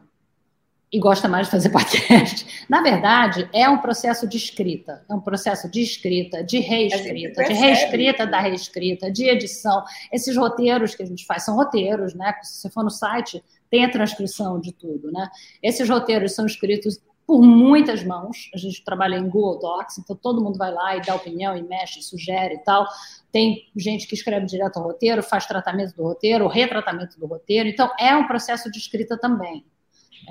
e 0.92 1.00
gosta 1.00 1.26
mais 1.26 1.48
de 1.48 1.50
fazer 1.50 1.70
podcast. 1.74 2.64
Na 2.68 2.80
verdade, 2.80 3.50
é 3.52 3.68
um 3.68 3.78
processo 3.78 4.28
de 4.28 4.36
escrita. 4.36 5.04
É 5.08 5.14
um 5.14 5.20
processo 5.20 5.68
de 5.68 5.82
escrita, 5.82 6.44
de 6.44 6.60
reescrita, 6.60 7.42
de 7.42 7.52
reescrita 7.54 8.24
da 8.24 8.38
reescrita, 8.38 9.10
de 9.10 9.28
edição. 9.28 9.84
Esses 10.12 10.36
roteiros 10.36 10.94
que 10.94 11.02
a 11.02 11.06
gente 11.06 11.26
faz 11.26 11.44
são 11.44 11.56
roteiros, 11.56 12.14
né? 12.14 12.32
Se 12.44 12.60
você 12.60 12.70
for 12.70 12.84
no 12.84 12.90
site, 12.90 13.42
tem 13.70 13.84
a 13.84 13.90
transcrição 13.90 14.60
de 14.60 14.72
tudo, 14.72 15.10
né? 15.10 15.28
Esses 15.62 15.88
roteiros 15.88 16.32
são 16.32 16.46
escritos 16.46 17.00
por 17.26 17.42
muitas 17.42 18.02
mãos. 18.02 18.50
A 18.54 18.56
gente 18.56 18.82
trabalha 18.82 19.16
em 19.16 19.28
Google 19.28 19.58
Docs, 19.58 19.98
então 19.98 20.16
todo 20.16 20.42
mundo 20.42 20.56
vai 20.56 20.72
lá 20.72 20.96
e 20.96 21.02
dá 21.02 21.14
opinião 21.14 21.56
e 21.56 21.62
mexe, 21.62 22.02
sugere 22.02 22.54
e 22.54 22.58
tal. 22.64 22.86
Tem 23.30 23.68
gente 23.76 24.06
que 24.06 24.14
escreve 24.14 24.46
direto 24.46 24.78
ao 24.78 24.84
roteiro, 24.84 25.22
faz 25.22 25.44
tratamento 25.46 25.94
do 25.94 26.02
roteiro, 26.02 26.48
retratamento 26.48 27.20
do 27.20 27.26
roteiro. 27.26 27.68
Então 27.68 27.90
é 28.00 28.16
um 28.16 28.26
processo 28.26 28.70
de 28.70 28.78
escrita 28.78 29.18
também. 29.18 29.64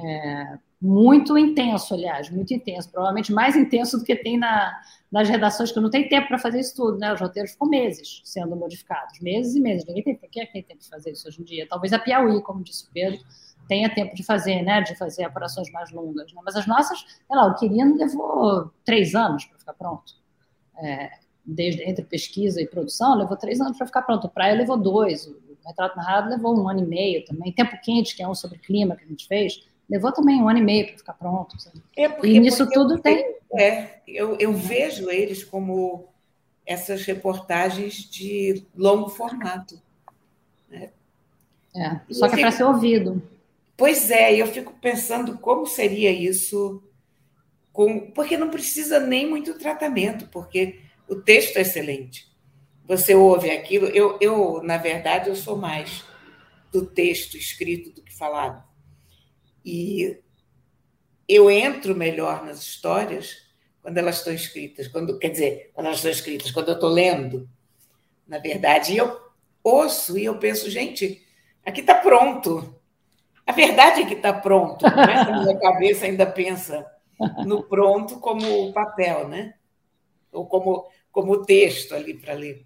É 0.03 0.66
muito 0.79 1.37
intenso, 1.37 1.93
aliás, 1.93 2.29
muito 2.29 2.53
intenso. 2.53 2.89
Provavelmente 2.91 3.31
mais 3.31 3.55
intenso 3.55 3.97
do 3.97 4.03
que 4.03 4.15
tem 4.15 4.37
na, 4.37 4.79
nas 5.11 5.27
redações, 5.27 5.71
que 5.71 5.79
não 5.79 5.89
tem 5.89 6.07
tempo 6.07 6.27
para 6.27 6.37
fazer 6.37 6.59
isso 6.59 6.75
tudo, 6.75 6.97
né? 6.99 7.11
Os 7.11 7.19
roteiros 7.19 7.51
ficam 7.51 7.67
meses 7.67 8.21
sendo 8.23 8.55
modificados, 8.55 9.19
meses 9.19 9.55
e 9.55 9.59
meses. 9.59 9.87
Ninguém 9.87 10.03
tem, 10.03 10.29
quem 10.29 10.43
é 10.43 10.45
que 10.45 10.53
tem 10.53 10.63
tempo 10.63 10.81
de 10.81 10.89
fazer 10.89 11.11
isso 11.11 11.27
hoje 11.27 11.41
em 11.41 11.45
dia? 11.45 11.67
Talvez 11.67 11.93
a 11.93 11.99
Piauí, 11.99 12.41
como 12.43 12.63
disse 12.63 12.85
o 12.85 12.91
Pedro, 12.93 13.19
tenha 13.67 13.93
tempo 13.93 14.15
de 14.15 14.23
fazer, 14.23 14.61
né? 14.61 14.81
De 14.81 14.95
fazer 14.95 15.23
apurações 15.23 15.71
mais 15.71 15.91
longas. 15.91 16.31
Né? 16.31 16.41
Mas 16.45 16.55
as 16.55 16.67
nossas, 16.67 16.99
sei 16.99 17.35
lá, 17.35 17.47
o 17.47 17.55
Quirino 17.55 17.97
levou 17.97 18.71
três 18.85 19.15
anos 19.15 19.45
para 19.45 19.57
ficar 19.57 19.73
pronto. 19.73 20.13
É, 20.79 21.09
desde 21.43 21.81
entre 21.89 22.05
pesquisa 22.05 22.61
e 22.61 22.67
produção, 22.67 23.15
levou 23.15 23.35
três 23.35 23.59
anos 23.59 23.77
para 23.77 23.87
ficar 23.87 24.03
pronto. 24.03 24.27
O 24.27 24.29
Praia 24.29 24.53
levou 24.53 24.77
dois. 24.77 25.25
O 25.25 25.57
Retrato 25.65 25.97
Narrado 25.97 26.29
levou 26.29 26.55
um 26.55 26.69
ano 26.69 26.81
e 26.81 26.85
meio 26.85 27.25
também. 27.25 27.51
Tempo 27.51 27.79
Quente, 27.81 28.15
que 28.15 28.21
é 28.21 28.27
um 28.27 28.35
sobre 28.35 28.59
clima 28.59 28.95
que 28.95 29.03
a 29.03 29.07
gente 29.07 29.27
fez, 29.27 29.67
levou 29.89 30.11
também 30.11 30.41
um 30.41 30.49
ano 30.49 30.59
e 30.59 30.63
meio 30.63 30.87
para 30.87 30.97
ficar 30.97 31.13
pronto. 31.13 31.55
É 31.95 32.09
porque, 32.09 32.27
e 32.27 32.39
nisso 32.39 32.69
tudo 32.69 32.95
eu, 32.95 32.99
tem. 32.99 33.35
É, 33.57 33.99
eu, 34.07 34.35
eu 34.37 34.53
vejo 34.53 35.09
eles 35.09 35.43
como 35.43 36.07
essas 36.65 37.05
reportagens 37.05 38.09
de 38.09 38.65
longo 38.75 39.09
formato. 39.09 39.81
Né? 40.69 40.89
É, 41.75 41.99
só 42.13 42.27
que 42.27 42.35
é 42.35 42.39
para 42.39 42.51
ser 42.51 42.63
ouvido. 42.63 43.21
Pois 43.77 44.11
é, 44.11 44.35
eu 44.35 44.47
fico 44.47 44.73
pensando 44.81 45.37
como 45.37 45.65
seria 45.65 46.11
isso, 46.11 46.83
com, 47.71 48.11
porque 48.11 48.35
não 48.35 48.49
precisa 48.49 48.99
nem 48.99 49.29
muito 49.29 49.57
tratamento, 49.57 50.27
porque 50.27 50.79
o 51.07 51.15
texto 51.15 51.57
é 51.57 51.61
excelente. 51.61 52.27
Você 52.85 53.13
ouve 53.13 53.51
aquilo. 53.51 53.85
Eu, 53.87 54.17
eu 54.19 54.61
na 54.63 54.77
verdade, 54.77 55.29
eu 55.29 55.35
sou 55.35 55.55
mais 55.55 56.03
do 56.71 56.85
texto 56.85 57.37
escrito 57.37 57.91
do 57.91 58.01
que 58.01 58.13
falado. 58.13 58.66
E 59.69 60.17
eu 61.27 61.51
entro 61.51 61.93
melhor 61.93 62.45
nas 62.45 62.61
histórias 62.61 63.49
quando 63.81 63.97
elas 63.97 64.19
estão 64.19 64.31
escritas, 64.33 64.87
quando 64.87 65.19
quer 65.19 65.27
dizer, 65.27 65.71
quando 65.73 65.87
elas 65.87 65.97
estão 65.97 66.11
escritas, 66.11 66.51
quando 66.51 66.69
eu 66.69 66.75
estou 66.75 66.89
lendo, 66.89 67.49
na 68.25 68.37
verdade, 68.37 68.93
e 68.93 68.97
eu 68.97 69.19
ouço 69.61 70.17
e 70.17 70.23
eu 70.23 70.39
penso, 70.39 70.69
gente, 70.69 71.21
aqui 71.65 71.81
está 71.81 71.95
pronto. 71.95 72.79
A 73.45 73.51
verdade 73.51 74.03
é 74.03 74.05
que 74.05 74.13
está 74.13 74.31
pronto, 74.31 74.83
não 74.83 75.03
é 75.03 75.15
a 75.17 75.41
minha 75.41 75.59
cabeça 75.59 76.05
ainda 76.05 76.25
pensa 76.25 76.89
no 77.45 77.61
pronto 77.63 78.21
como 78.21 78.71
papel, 78.71 79.27
né? 79.27 79.53
Ou 80.31 80.45
como, 80.45 80.89
como 81.11 81.45
texto 81.45 81.93
ali 81.93 82.13
para 82.13 82.33
ler 82.35 82.65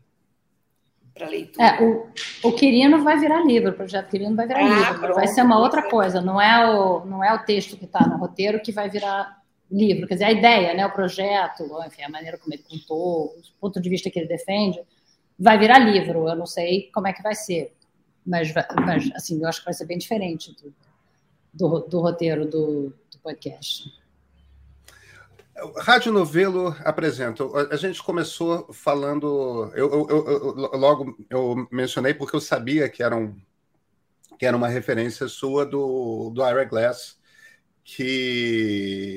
para 1.14 1.28
leitura. 1.28 1.66
É, 1.66 1.84
o, 1.84 2.08
o 2.44 2.52
Quirino 2.54 3.04
vai 3.04 3.20
virar 3.20 3.46
livro, 3.46 3.72
o 3.72 3.74
projeto 3.74 4.10
Quirino 4.10 4.36
vai 4.36 4.48
virar 4.48 4.60
ah, 4.60 4.80
livro, 4.80 5.00
pronto, 5.00 5.16
vai 5.16 5.28
ser 5.28 5.42
uma 5.44 5.60
outra 5.60 5.90
coisa, 5.90 6.22
não 6.22 6.42
é 6.42 6.70
o, 6.70 7.06
não 7.06 7.24
é 7.24 7.34
o 7.34 7.44
texto 7.44 7.78
que 7.78 7.86
está 7.86 8.08
no 8.08 8.18
roteiro 8.18 8.62
que 8.62 8.72
vai 8.72 8.90
virar 8.90 9.42
livro, 9.70 10.08
quer 10.08 10.16
dizer, 10.16 10.26
a 10.26 10.32
ideia, 10.32 10.74
né, 10.74 10.86
o 10.86 10.92
projeto, 10.92 11.64
enfim, 11.86 12.04
a 12.04 12.10
maneira 12.10 12.38
como 12.38 12.54
ele 12.54 12.64
contou, 12.64 13.26
o 13.26 13.60
ponto 13.60 13.80
de 13.80 13.90
vista 13.90 14.10
que 14.10 14.20
ele 14.20 14.28
defende, 14.28 14.82
vai 15.40 15.58
virar 15.58 15.80
livro, 15.80 16.28
eu 16.28 16.36
não 16.36 16.46
sei 16.46 16.90
como 16.94 17.08
é 17.08 17.14
que 17.14 17.24
vai 17.24 17.36
ser, 17.36 17.74
mas, 18.26 18.54
mas 18.86 19.10
assim, 19.16 19.42
eu 19.42 19.48
acho 19.48 19.60
que 19.60 19.66
vai 19.66 19.74
ser 19.74 19.86
bem 19.86 19.98
diferente 19.98 20.56
do, 20.62 20.74
do, 21.54 21.80
do 21.88 22.00
roteiro 22.02 22.46
do, 22.46 22.94
do 23.12 23.20
podcast. 23.24 24.01
Rádio 25.78 26.12
Novelo 26.12 26.76
apresenta. 26.84 27.44
A 27.72 27.76
gente 27.76 28.02
começou 28.02 28.72
falando. 28.74 29.72
Eu, 29.76 30.08
eu, 30.10 30.28
eu, 30.28 30.56
logo 30.78 31.16
eu 31.30 31.68
mencionei 31.72 32.14
porque 32.14 32.36
eu 32.36 32.42
sabia 32.42 32.90
que 32.90 33.04
era, 33.04 33.16
um, 33.16 33.40
que 34.40 34.46
era 34.46 34.58
uma 34.58 34.68
referência 34.68 35.28
sua 35.28 35.66
do, 35.66 36.32
do 36.32 36.48
Ira 36.48 36.64
Glass, 36.66 37.20
que, 37.84 39.16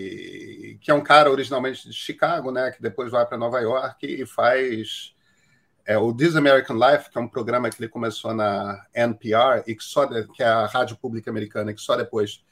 que 0.81 0.91
é 0.91 0.95
um 0.95 1.03
cara 1.03 1.31
originalmente 1.31 1.89
de 1.89 1.95
Chicago, 1.95 2.51
né? 2.51 2.71
Que 2.71 2.83
depois 2.83 3.11
vai 3.11 3.25
para 3.27 3.39
Nova 3.39 3.61
York 3.61 4.07
e 4.07 4.27
faz 4.27 5.15
é, 5.87 5.97
o 5.99 6.13
This 6.15 6.37
American 6.37 6.77
Life, 6.77 7.11
que 7.11 7.19
é 7.19 7.21
um 7.21 7.29
programa 7.29 7.71
que 7.71 7.81
ele 7.81 7.89
começou 7.89 8.35
na 8.35 8.87
NPR 8.95 9.63
e 9.67 9.75
que 9.75 9.85
só 9.85 10.05
de, 10.05 10.27
que 10.29 10.43
é 10.43 10.47
a 10.47 10.67
rádio 10.67 10.97
pública 10.97 11.31
americana, 11.31 11.73
que 11.73 11.81
só 11.81 11.97
depois 11.97 12.45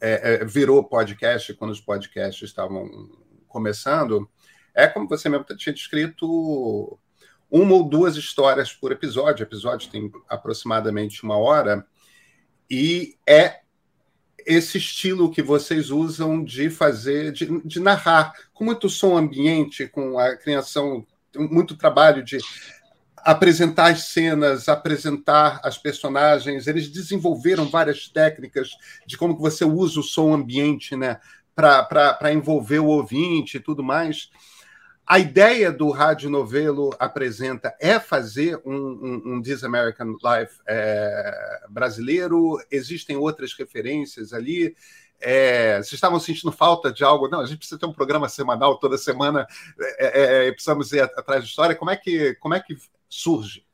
é, 0.00 0.34
é, 0.34 0.44
virou 0.44 0.82
podcast 0.84 1.54
quando 1.54 1.70
os 1.70 1.80
podcasts 1.80 2.42
estavam 2.42 2.88
começando, 3.56 4.28
é 4.74 4.86
como 4.86 5.08
você 5.08 5.30
mesmo 5.30 5.46
tinha 5.56 5.72
descrito 5.72 6.98
uma 7.50 7.74
ou 7.74 7.88
duas 7.88 8.14
histórias 8.14 8.70
por 8.70 8.92
episódio. 8.92 9.42
O 9.42 9.48
episódio 9.48 9.90
tem 9.90 10.12
aproximadamente 10.28 11.24
uma 11.24 11.38
hora. 11.38 11.86
E 12.70 13.16
é 13.26 13.60
esse 14.46 14.76
estilo 14.76 15.30
que 15.30 15.40
vocês 15.40 15.90
usam 15.90 16.44
de 16.44 16.68
fazer, 16.68 17.32
de, 17.32 17.62
de 17.64 17.80
narrar, 17.80 18.34
com 18.52 18.64
muito 18.64 18.90
som 18.90 19.16
ambiente, 19.16 19.88
com 19.88 20.18
a 20.18 20.36
criação, 20.36 21.06
muito 21.34 21.74
trabalho 21.74 22.22
de 22.22 22.36
apresentar 23.16 23.92
as 23.92 24.02
cenas, 24.04 24.68
apresentar 24.68 25.60
as 25.64 25.78
personagens. 25.78 26.66
Eles 26.66 26.88
desenvolveram 26.88 27.68
várias 27.68 28.08
técnicas 28.08 28.68
de 29.06 29.16
como 29.16 29.34
que 29.34 29.42
você 29.42 29.64
usa 29.64 29.98
o 29.98 30.02
som 30.02 30.34
ambiente, 30.34 30.94
né, 30.94 31.18
para 31.56 32.32
envolver 32.32 32.78
o 32.78 32.86
ouvinte 32.86 33.56
e 33.56 33.60
tudo 33.60 33.82
mais. 33.82 34.30
A 35.06 35.18
ideia 35.18 35.72
do 35.72 35.90
Rádio 35.90 36.28
Novelo 36.28 36.94
apresenta 36.98 37.74
é 37.80 37.98
fazer 37.98 38.60
um, 38.64 38.74
um, 38.74 39.22
um 39.34 39.42
This 39.42 39.64
American 39.64 40.16
Life 40.22 40.60
é, 40.66 41.62
brasileiro. 41.70 42.58
Existem 42.70 43.16
outras 43.16 43.54
referências 43.54 44.32
ali. 44.32 44.76
É, 45.20 45.76
vocês 45.76 45.94
estavam 45.94 46.20
sentindo 46.20 46.52
falta 46.52 46.92
de 46.92 47.02
algo? 47.02 47.28
Não, 47.28 47.40
a 47.40 47.46
gente 47.46 47.58
precisa 47.58 47.78
ter 47.78 47.86
um 47.86 47.92
programa 47.92 48.28
semanal 48.28 48.78
toda 48.78 48.98
semana. 48.98 49.46
É, 49.98 50.20
é, 50.20 50.48
é 50.48 50.52
precisamos 50.52 50.92
ir 50.92 51.00
atrás 51.00 51.42
de 51.42 51.48
história. 51.48 51.74
Como 51.74 51.90
é 51.90 51.96
que 51.96 52.34
como 52.34 52.54
é 52.54 52.60
que 52.60 52.76
surge? 53.08 53.65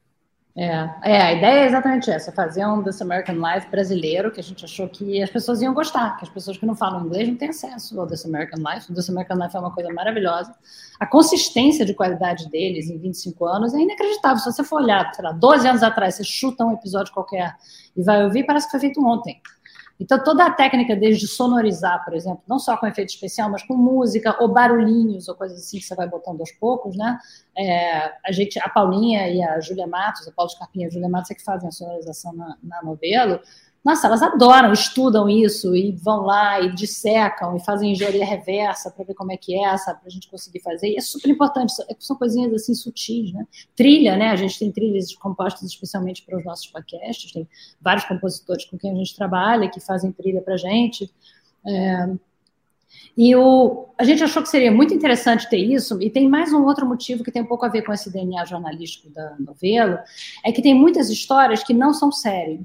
É, 0.55 0.66
é, 1.03 1.22
a 1.22 1.32
ideia 1.32 1.61
é 1.61 1.66
exatamente 1.66 2.11
essa, 2.11 2.30
fazer 2.30 2.66
um 2.66 2.82
This 2.82 3.00
American 3.00 3.36
Life 3.36 3.70
brasileiro, 3.70 4.30
que 4.30 4.38
a 4.38 4.42
gente 4.42 4.64
achou 4.64 4.86
que 4.86 5.22
as 5.22 5.30
pessoas 5.30 5.62
iam 5.62 5.72
gostar, 5.72 6.18
que 6.18 6.24
as 6.24 6.28
pessoas 6.28 6.59
que 6.59 6.66
não 6.66 6.76
falam 6.76 7.07
inglês 7.07 7.26
não 7.26 7.36
têm 7.36 7.48
acesso 7.48 7.98
ao 7.98 8.07
This 8.07 8.26
American 8.26 8.59
Life. 8.59 8.92
O 8.92 8.94
This 8.94 9.09
American 9.09 9.38
Life 9.38 9.57
é 9.57 9.59
uma 9.59 9.72
coisa 9.72 9.90
maravilhosa. 9.92 10.55
A 11.00 11.07
consistência 11.07 11.86
de 11.86 11.94
qualidade 11.94 12.50
deles 12.50 12.90
em 12.90 12.98
25 12.98 13.46
anos 13.46 13.72
é 13.72 13.78
inacreditável. 13.78 14.38
Se 14.38 14.53
você 14.53 14.62
for 14.62 14.82
olhar, 14.82 15.11
sei 15.14 15.24
lá, 15.24 15.32
12 15.32 15.66
anos 15.66 15.82
atrás, 15.82 16.16
você 16.16 16.24
chuta 16.24 16.64
um 16.66 16.72
episódio 16.72 17.14
qualquer 17.14 17.57
e 17.96 18.03
vai 18.03 18.22
ouvir, 18.22 18.44
parece 18.44 18.66
que 18.66 18.72
foi 18.72 18.80
feito 18.80 19.03
ontem. 19.05 19.40
Então, 20.01 20.22
toda 20.22 20.47
a 20.47 20.51
técnica 20.51 20.97
desde 20.97 21.26
sonorizar, 21.28 22.05
por 22.05 22.14
exemplo, 22.14 22.43
não 22.49 22.59
só 22.59 22.76
com 22.76 22.86
efeito 22.86 23.11
especial, 23.11 23.51
mas 23.51 23.62
com 23.62 23.74
música 23.74 24.36
ou 24.40 24.49
barulhinhos 24.49 25.28
ou 25.28 25.34
coisas 25.34 25.59
assim 25.59 25.78
que 25.78 25.84
você 25.84 25.95
vai 25.95 26.09
botando 26.09 26.40
aos 26.40 26.51
poucos, 26.53 26.97
né? 26.97 27.18
É, 27.57 28.12
a 28.26 28.32
gente, 28.32 28.59
a 28.59 28.68
Paulinha 28.68 29.28
e 29.28 29.43
a 29.43 29.61
Júlia 29.61 29.86
Matos, 29.86 30.26
a 30.26 30.32
Paulo 30.32 30.51
Scarpinha 30.51 30.86
e 30.86 30.88
a 30.88 30.93
Júlia 30.93 31.09
Matos 31.09 31.30
é 31.30 31.34
que 31.34 31.45
fazem 31.45 31.68
a 31.68 31.72
sonorização 31.72 32.32
na, 32.32 32.57
na 32.62 32.82
nossa, 33.84 34.06
elas 34.06 34.22
adoram, 34.22 34.72
estudam 34.72 35.28
isso 35.28 35.74
e 35.74 35.90
vão 35.90 36.20
lá 36.22 36.60
e 36.60 36.72
dissecam 36.72 37.56
e 37.56 37.64
fazem 37.64 37.90
engenharia 37.90 38.24
reversa 38.24 38.92
para 38.92 39.04
ver 39.04 39.14
como 39.14 39.32
é 39.32 39.36
que 39.36 39.58
é, 39.58 39.76
sabe, 39.76 39.98
para 39.98 40.08
a 40.08 40.10
gente 40.10 40.30
conseguir 40.30 40.60
fazer. 40.60 40.90
E 40.90 40.96
é 40.96 41.00
super 41.00 41.28
importante, 41.28 41.72
são 41.98 42.16
coisinhas 42.16 42.54
assim 42.54 42.74
sutis, 42.74 43.32
né? 43.32 43.44
Trilha, 43.74 44.16
né? 44.16 44.30
A 44.30 44.36
gente 44.36 44.56
tem 44.56 44.70
trilhas 44.70 45.12
compostas 45.16 45.62
especialmente 45.64 46.22
para 46.22 46.38
os 46.38 46.44
nossos 46.44 46.68
podcasts, 46.68 47.32
tem 47.32 47.48
vários 47.80 48.04
compositores 48.04 48.64
com 48.66 48.78
quem 48.78 48.92
a 48.92 48.94
gente 48.94 49.16
trabalha 49.16 49.68
que 49.68 49.80
fazem 49.80 50.12
trilha 50.12 50.40
para 50.40 50.54
a 50.54 50.58
gente. 50.58 51.12
É... 51.66 52.10
E 53.16 53.34
o, 53.34 53.88
a 53.98 54.04
gente 54.04 54.22
achou 54.22 54.42
que 54.42 54.48
seria 54.48 54.70
muito 54.70 54.94
interessante 54.94 55.50
ter 55.50 55.58
isso, 55.58 56.00
e 56.00 56.08
tem 56.08 56.28
mais 56.28 56.52
um 56.52 56.64
outro 56.64 56.86
motivo 56.86 57.24
que 57.24 57.32
tem 57.32 57.42
um 57.42 57.46
pouco 57.46 57.66
a 57.66 57.68
ver 57.68 57.82
com 57.82 57.92
esse 57.92 58.10
DNA 58.12 58.44
jornalístico 58.44 59.10
da 59.10 59.34
novela, 59.40 60.04
é 60.44 60.52
que 60.52 60.62
tem 60.62 60.72
muitas 60.72 61.10
histórias 61.10 61.64
que 61.64 61.74
não 61.74 61.92
são 61.92 62.12
série. 62.12 62.64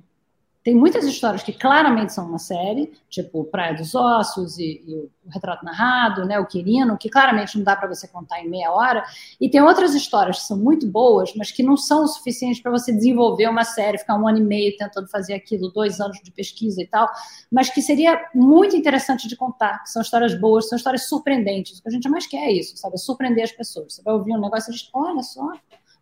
Tem 0.67 0.75
muitas 0.75 1.05
histórias 1.05 1.43
que 1.43 1.53
claramente 1.53 2.11
são 2.11 2.27
uma 2.27 2.37
série, 2.37 2.91
tipo 3.09 3.45
Praia 3.45 3.73
dos 3.73 3.95
Ossos 3.95 4.57
e, 4.57 4.83
e 4.85 4.95
o 4.95 5.09
Retrato 5.29 5.63
Narrado, 5.63 6.25
né, 6.25 6.37
o 6.41 6.45
Quirino, 6.45 6.97
que 6.97 7.09
claramente 7.09 7.55
não 7.57 7.63
dá 7.63 7.73
para 7.73 7.87
você 7.87 8.05
contar 8.05 8.41
em 8.41 8.49
meia 8.49 8.69
hora. 8.73 9.01
E 9.39 9.49
tem 9.49 9.61
outras 9.61 9.95
histórias 9.95 10.39
que 10.39 10.45
são 10.45 10.57
muito 10.57 10.85
boas, 10.85 11.33
mas 11.37 11.51
que 11.51 11.63
não 11.63 11.77
são 11.77 12.03
o 12.03 12.07
suficiente 12.09 12.61
para 12.61 12.69
você 12.69 12.91
desenvolver 12.91 13.47
uma 13.47 13.63
série, 13.63 13.97
ficar 13.97 14.17
um 14.17 14.27
ano 14.27 14.39
e 14.39 14.43
meio 14.43 14.75
tentando 14.75 15.07
fazer 15.07 15.35
aquilo, 15.35 15.71
dois 15.71 16.01
anos 16.01 16.19
de 16.21 16.31
pesquisa 16.31 16.81
e 16.81 16.85
tal, 16.85 17.09
mas 17.49 17.69
que 17.69 17.81
seria 17.81 18.21
muito 18.35 18.75
interessante 18.75 19.25
de 19.29 19.37
contar, 19.37 19.83
que 19.83 19.89
são 19.89 20.01
histórias 20.01 20.37
boas, 20.37 20.67
são 20.67 20.75
histórias 20.75 21.07
surpreendentes. 21.07 21.79
O 21.79 21.81
que 21.81 21.87
a 21.87 21.93
gente 21.93 22.09
mais 22.09 22.27
quer 22.27 22.43
é 22.43 22.51
isso, 22.51 22.75
sabe? 22.75 22.95
É 22.95 22.97
surpreender 22.97 23.45
as 23.45 23.53
pessoas. 23.53 23.93
Você 23.93 24.03
vai 24.03 24.15
ouvir 24.15 24.33
um 24.33 24.41
negócio 24.41 24.69
e 24.69 24.75
diz, 24.75 24.89
olha 24.93 25.23
só, 25.23 25.49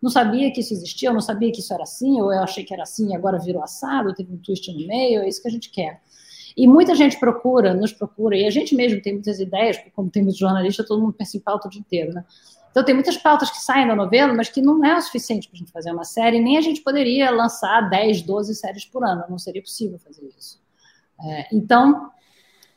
não 0.05 0.11
sabia 0.11 0.51
que 0.51 0.59
isso 0.61 0.71
existia, 0.71 1.09
eu 1.09 1.13
não 1.13 1.19
sabia 1.19 1.51
que 1.51 1.59
isso 1.59 1.73
era 1.73 1.81
assim, 1.81 2.21
ou 2.21 2.31
eu 2.31 2.43
achei 2.43 2.63
que 2.63 2.71
era 2.71 2.83
assim 2.83 3.09
e 3.09 3.15
agora 3.15 3.39
virou 3.39 3.63
assado, 3.63 4.13
teve 4.13 4.31
um 4.31 4.37
twist 4.37 4.71
no 4.71 4.85
meio, 4.85 5.23
é 5.23 5.27
isso 5.27 5.41
que 5.41 5.47
a 5.47 5.51
gente 5.51 5.71
quer. 5.71 5.99
E 6.55 6.67
muita 6.67 6.93
gente 6.93 7.19
procura, 7.19 7.73
nos 7.73 7.91
procura, 7.91 8.37
e 8.37 8.45
a 8.45 8.51
gente 8.51 8.75
mesmo 8.75 9.01
tem 9.01 9.13
muitas 9.13 9.39
ideias, 9.39 9.77
porque 9.77 9.89
como 9.89 10.11
tem 10.11 10.21
muitos 10.21 10.37
jornalistas, 10.39 10.87
todo 10.87 11.01
mundo 11.01 11.13
pensa 11.13 11.37
em 11.37 11.39
pauta 11.39 11.67
o 11.67 11.71
dia 11.71 11.81
inteiro, 11.81 12.13
né? 12.13 12.23
Então 12.69 12.85
tem 12.85 12.93
muitas 12.93 13.17
pautas 13.17 13.49
que 13.49 13.57
saem 13.57 13.87
da 13.87 13.95
novela, 13.95 14.31
mas 14.31 14.47
que 14.47 14.61
não 14.61 14.85
é 14.85 14.95
o 14.95 15.01
suficiente 15.01 15.47
para 15.49 15.55
a 15.55 15.59
gente 15.59 15.71
fazer 15.71 15.91
uma 15.91 16.03
série, 16.03 16.39
nem 16.39 16.55
a 16.55 16.61
gente 16.61 16.81
poderia 16.81 17.31
lançar 17.31 17.89
10, 17.89 18.21
12 18.21 18.53
séries 18.53 18.85
por 18.85 19.03
ano, 19.03 19.23
não 19.27 19.39
seria 19.39 19.61
possível 19.61 19.97
fazer 19.97 20.29
isso. 20.37 20.61
É, 21.19 21.47
então, 21.51 22.11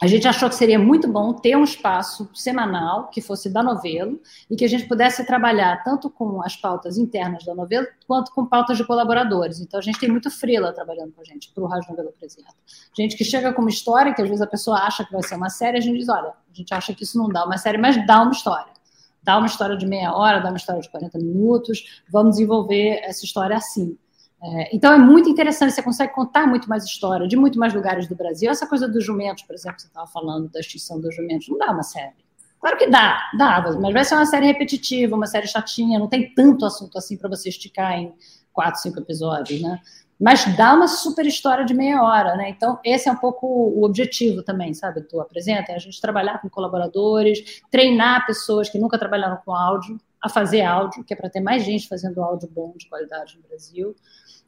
a 0.01 0.07
gente 0.07 0.29
achou 0.29 0.49
que 0.49 0.55
seria 0.55 0.79
muito 0.79 1.09
bom 1.09 1.33
ter 1.33 1.57
um 1.57 1.65
espaço 1.65 2.31
semanal 2.33 3.09
que 3.09 3.21
fosse 3.21 3.51
da 3.51 3.65
novelo 3.65 4.21
e 4.49 4.55
que 4.55 4.65
a 4.65 4.69
gente 4.69 4.87
pudesse 4.87 5.27
trabalhar 5.27 5.83
tanto 5.83 6.09
com 6.09 6.41
as 6.41 6.55
pautas 6.55 6.97
internas 6.97 7.45
da 7.45 7.53
novela 7.53 7.85
quanto 8.07 8.33
com 8.33 8.47
pautas 8.47 8.77
de 8.77 8.87
colaboradores. 8.87 9.61
Então 9.61 9.81
a 9.81 9.83
gente 9.83 9.99
tem 9.99 10.09
muito 10.09 10.31
frila 10.31 10.73
trabalhando 10.73 11.13
com 11.13 11.21
a 11.21 11.25
gente 11.25 11.51
para 11.53 11.65
o 11.65 11.67
Rádio 11.67 11.91
Novela 11.91 12.11
Apresenta. 12.11 12.49
Gente 12.97 13.17
que 13.17 13.25
chega 13.25 13.53
com 13.53 13.61
uma 13.61 13.71
história 13.71 14.15
que 14.15 14.23
às 14.23 14.29
vezes 14.29 14.41
a 14.43 14.47
pessoa 14.47 14.79
acha 14.79 15.05
que 15.05 15.11
vai 15.11 15.23
ser 15.23 15.35
uma 15.35 15.51
série, 15.51 15.79
a 15.79 15.81
gente 15.81 15.99
diz, 15.99 16.09
olha, 16.09 16.29
a 16.29 16.55
gente 16.55 16.73
acha 16.73 16.95
que 16.95 17.03
isso 17.03 17.19
não 17.19 17.29
dá 17.29 17.45
uma 17.45 17.59
série, 17.59 17.77
mas 17.77 18.07
dá 18.07 18.23
uma 18.23 18.31
história. 18.33 18.73
Dá 19.21 19.37
uma 19.37 19.49
história 19.49 19.77
de 19.77 19.85
meia 19.85 20.15
hora, 20.15 20.39
dá 20.39 20.49
uma 20.49 20.57
história 20.57 20.81
de 20.81 20.89
40 20.89 21.19
minutos, 21.19 22.03
vamos 22.09 22.37
desenvolver 22.37 23.01
essa 23.03 23.25
história 23.25 23.57
assim. 23.57 23.99
É, 24.41 24.77
então 24.77 24.93
é 24.93 24.99
muito 24.99 25.29
interessante, 25.29 25.73
você 25.73 25.83
consegue 25.83 26.13
contar 26.13 26.47
muito 26.47 26.69
mais 26.69 26.85
história 26.85 27.27
de 27.27 27.37
muito 27.37 27.59
mais 27.59 27.75
lugares 27.75 28.07
do 28.07 28.15
Brasil. 28.15 28.51
Essa 28.51 28.67
coisa 28.67 28.87
dos 28.89 29.05
jumentos, 29.05 29.43
por 29.43 29.55
exemplo, 29.55 29.81
você 29.81 29.89
estava 29.89 30.07
falando 30.07 30.49
da 30.49 30.61
extinção 30.61 31.01
dos 31.01 31.15
jumentos, 31.15 31.49
não 31.49 31.59
dá 31.59 31.73
uma 31.73 31.83
série. 31.83 32.15
Claro 32.61 32.77
que 32.77 32.89
dá, 32.89 33.31
dá, 33.37 33.65
mas 33.81 33.93
vai 33.93 34.05
ser 34.05 34.15
uma 34.15 34.27
série 34.27 34.47
repetitiva, 34.47 35.15
uma 35.15 35.27
série 35.27 35.47
chatinha, 35.47 35.99
não 35.99 36.09
tem 36.09 36.33
tanto 36.35 36.65
assunto 36.65 36.99
assim 36.99 37.17
para 37.17 37.29
você 37.29 37.49
esticar 37.49 37.93
em 37.99 38.13
quatro, 38.53 38.81
cinco 38.81 38.99
episódios, 38.99 39.63
né? 39.63 39.81
Mas 40.21 40.45
dá 40.57 40.75
uma 40.75 40.89
super 40.89 41.25
história 41.25 41.65
de 41.65 41.73
meia 41.73 42.03
hora, 42.03 42.35
né? 42.37 42.51
Então, 42.51 42.81
esse 42.85 43.09
é 43.09 43.13
um 43.13 43.17
pouco 43.17 43.47
o 43.47 43.85
objetivo 43.85 44.43
também, 44.43 44.75
sabe, 44.75 45.03
do 45.03 45.21
Apresenta, 45.21 45.71
é 45.71 45.77
a 45.77 45.79
gente 45.79 46.01
trabalhar 46.01 46.43
com 46.43 46.49
colaboradores, 46.49 47.63
treinar 47.71 48.27
pessoas 48.27 48.69
que 48.69 48.79
nunca 48.79 48.99
trabalharam 48.99 49.39
com 49.45 49.55
áudio, 49.55 49.97
a 50.23 50.29
fazer 50.29 50.63
áudio, 50.63 51.05
que 51.05 51.15
é 51.15 51.17
para 51.17 51.31
ter 51.31 51.41
mais 51.41 51.65
gente 51.65 51.89
fazendo 51.89 52.23
áudio 52.23 52.49
bom, 52.49 52.75
de 52.77 52.89
qualidade 52.89 53.37
no 53.37 53.49
Brasil. 53.49 53.95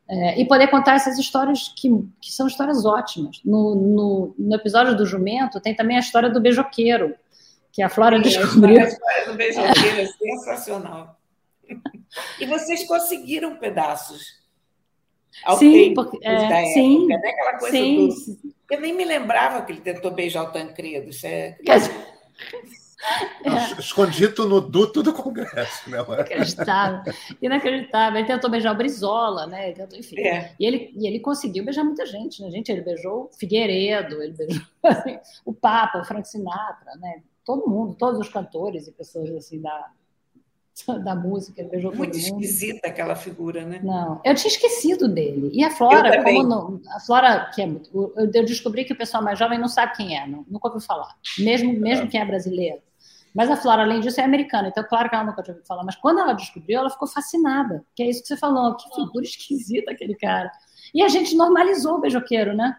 É, 0.09 0.41
e 0.41 0.45
poder 0.45 0.69
contar 0.69 0.97
essas 0.97 1.19
histórias 1.19 1.73
que, 1.77 1.89
que 2.21 2.33
são 2.33 2.49
histórias 2.49 2.85
ótimas. 2.85 3.41
No, 3.45 3.77
no, 3.77 4.35
no, 4.37 4.57
episódio 4.57 4.97
do 4.97 5.07
Jumento 5.07 5.61
tem 5.61 5.75
também 5.75 5.97
a 5.97 6.01
história 6.01 6.29
do 6.29 6.41
beijoqueiro, 6.41 7.15
que 7.71 7.81
a 7.81 7.89
Flora 7.89 8.17
Sim, 8.17 8.23
descobriu. 8.23 8.81
A 8.83 8.89
história 8.89 9.27
do 9.27 9.35
beijoqueiro 9.35 10.01
é 10.01 10.07
sensacional. 10.07 11.17
E 12.41 12.47
vocês 12.47 12.85
conseguiram 12.89 13.57
pedaços. 13.57 14.41
Sim, 15.59 15.95
porque, 15.95 16.19
é, 16.27 16.65
sim, 16.75 17.05
época, 17.05 17.19
né? 17.19 17.31
Aquela 17.31 17.59
coisa 17.59 17.77
sim. 17.77 18.09
Do... 18.09 18.55
Eu 18.71 18.81
nem 18.81 18.93
me 18.93 19.05
lembrava 19.05 19.63
que 19.63 19.73
ele 19.73 19.81
tentou 19.81 20.11
beijar 20.11 20.43
o 20.43 20.51
Tancredo. 20.51 21.11
Isso 21.11 21.27
é... 21.27 21.57
É. 23.45 23.81
Escondido 23.81 24.47
no 24.47 24.61
duto 24.61 25.03
do 25.03 25.13
Congresso, 25.13 25.89
né? 25.89 25.99
Inacreditável. 25.99 27.15
Inacreditável. 27.41 28.19
Ele 28.19 28.27
tentou 28.27 28.51
beijar 28.51 28.73
o 28.73 28.77
Brizola, 28.77 29.47
né? 29.47 29.73
Tentou, 29.73 29.99
enfim. 29.99 30.21
É. 30.21 30.55
E, 30.59 30.67
ele, 30.67 30.93
e 30.95 31.07
ele 31.07 31.21
conseguiu 31.21 31.65
beijar 31.65 31.85
muita 31.85 32.05
gente, 32.05 32.43
né? 32.43 32.51
Gente, 32.51 32.71
ele 32.71 32.83
beijou 32.83 33.31
Figueiredo, 33.39 34.23
ele 34.23 34.35
beijou 34.35 34.63
assim, 34.85 35.19
o 35.45 35.53
Papa, 35.53 36.01
o 36.01 36.05
Frank 36.05 36.29
Sinatra, 36.29 36.95
né? 36.97 37.23
Todo 37.45 37.69
mundo, 37.69 37.95
todos 37.95 38.21
os 38.21 38.29
cantores 38.29 38.87
e 38.87 38.93
pessoas 38.93 39.31
assim 39.31 39.61
da, 39.61 39.91
da 41.03 41.15
música, 41.15 41.61
ele 41.61 41.71
beijou 41.71 41.95
Muito 41.95 42.17
esquisita 42.17 42.89
aquela 42.89 43.17
figura, 43.17 43.65
né? 43.65 43.81
Não, 43.83 44.21
eu 44.25 44.35
tinha 44.35 44.51
esquecido 44.51 45.09
dele. 45.09 45.51
E 45.55 45.65
a 45.65 45.71
Flora, 45.71 46.23
como 46.23 46.43
não, 46.43 46.81
a 46.95 47.01
Flora, 47.01 47.51
que 47.55 47.63
é 47.63 47.67
muito, 47.67 48.13
eu 48.17 48.45
descobri 48.45 48.85
que 48.85 48.93
o 48.93 48.97
pessoal 48.97 49.23
mais 49.23 49.39
jovem 49.39 49.59
não 49.59 49.69
sabe 49.69 49.97
quem 49.97 50.19
é, 50.19 50.27
não, 50.27 50.45
nunca 50.49 50.69
ouviu 50.69 50.81
falar. 50.81 51.17
Mesmo, 51.39 51.73
mesmo 51.73 52.05
é. 52.05 52.09
quem 52.09 52.21
é 52.21 52.25
brasileiro. 52.25 52.83
Mas 53.35 53.51
a 53.51 53.57
Flora, 53.57 53.83
além 53.83 54.01
disso, 54.01 54.21
é 54.21 54.25
americana, 54.25 54.69
então 54.69 54.85
claro 54.89 55.09
que 55.09 55.15
ela 55.15 55.25
nunca 55.25 55.43
tinha 55.43 55.55
ouvido 55.55 55.67
falar. 55.67 55.85
Mas 55.85 55.97
quando 55.97 56.19
ela 56.19 56.33
descobriu, 56.33 56.81
ela 56.81 56.91
ficou 56.91 57.07
fascinada. 57.07 57.85
Que 57.95 58.03
é 58.03 58.11
isso 58.11 58.23
que 58.23 58.29
você 58.29 58.37
falou, 58.37 58.77
que 58.77 58.89
figura 58.95 59.25
esquisita 59.25 59.93
aquele 59.93 60.17
cara. 60.17 60.51
E 60.95 61.03
a 61.03 61.09
gente 61.09 61.37
normalizou 61.37 61.97
o 61.97 62.01
beijoqueiro, 62.01 62.55
né? 62.55 62.77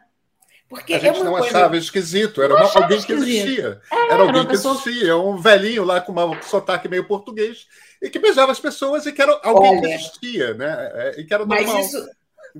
Porque 0.71 0.93
a 0.93 0.99
gente 0.99 1.19
é 1.19 1.23
não 1.23 1.33
coisa... 1.33 1.47
achava 1.47 1.75
esquisito, 1.75 2.41
era 2.41 2.55
uma, 2.55 2.63
alguém 2.63 2.97
esquisito. 2.97 3.05
que 3.05 3.13
existia. 3.13 3.81
É, 3.91 4.13
era 4.13 4.23
alguém 4.23 4.41
que 4.43 4.51
pessoa... 4.51 4.73
existia, 4.73 5.17
um 5.17 5.35
velhinho 5.35 5.83
lá 5.83 5.99
com 5.99 6.13
um 6.13 6.41
sotaque 6.41 6.87
meio 6.87 7.05
português 7.05 7.67
e 8.01 8.09
que 8.09 8.19
beijava 8.19 8.53
as 8.53 8.59
pessoas 8.59 9.05
e 9.05 9.11
que 9.11 9.21
era 9.21 9.37
alguém 9.43 9.71
Olha, 9.71 9.81
que 9.81 9.87
existia, 9.87 10.53
né? 10.53 10.91
É, 10.93 11.19
e 11.19 11.25
que 11.25 11.33
era 11.33 11.45
normal. 11.45 11.73
Mas 11.73 11.87
isso, 11.87 12.09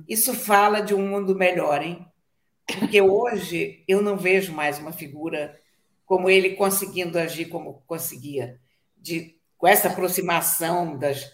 isso 0.06 0.34
fala 0.34 0.80
de 0.80 0.94
um 0.94 1.08
mundo 1.08 1.34
melhor, 1.34 1.82
hein? 1.82 2.06
Porque 2.78 3.00
hoje 3.00 3.82
eu 3.88 4.02
não 4.02 4.18
vejo 4.18 4.52
mais 4.52 4.78
uma 4.78 4.92
figura 4.92 5.58
como 6.12 6.28
ele 6.28 6.50
conseguindo 6.50 7.18
agir 7.18 7.46
como 7.46 7.82
conseguia, 7.86 8.60
de, 8.94 9.34
com 9.56 9.66
essa 9.66 9.88
aproximação 9.88 10.98
das, 10.98 11.26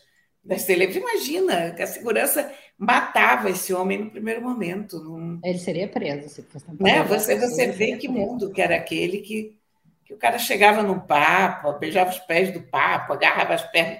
das 0.44 0.62
televisões. 0.62 1.04
Imagina 1.04 1.72
que 1.72 1.82
a 1.82 1.86
segurança 1.88 2.48
matava 2.78 3.50
esse 3.50 3.74
homem 3.74 3.98
no 3.98 4.08
primeiro 4.08 4.40
momento. 4.40 5.00
Num... 5.02 5.40
Ele 5.42 5.58
seria 5.58 5.88
preso. 5.88 6.28
Se 6.28 6.42
fosse 6.42 6.66
né? 6.78 7.02
Você, 7.02 7.36
você 7.36 7.72
vê 7.72 7.96
que 7.96 8.06
preso. 8.06 8.12
mundo 8.12 8.52
que 8.52 8.62
era 8.62 8.76
aquele 8.76 9.18
que, 9.18 9.58
que 10.04 10.14
o 10.14 10.16
cara 10.16 10.38
chegava 10.38 10.80
no 10.80 11.00
papo, 11.00 11.76
beijava 11.80 12.10
os 12.10 12.20
pés 12.20 12.52
do 12.52 12.62
papo, 12.62 13.14
agarrava 13.14 13.54
as 13.54 13.68
pernas 13.72 13.98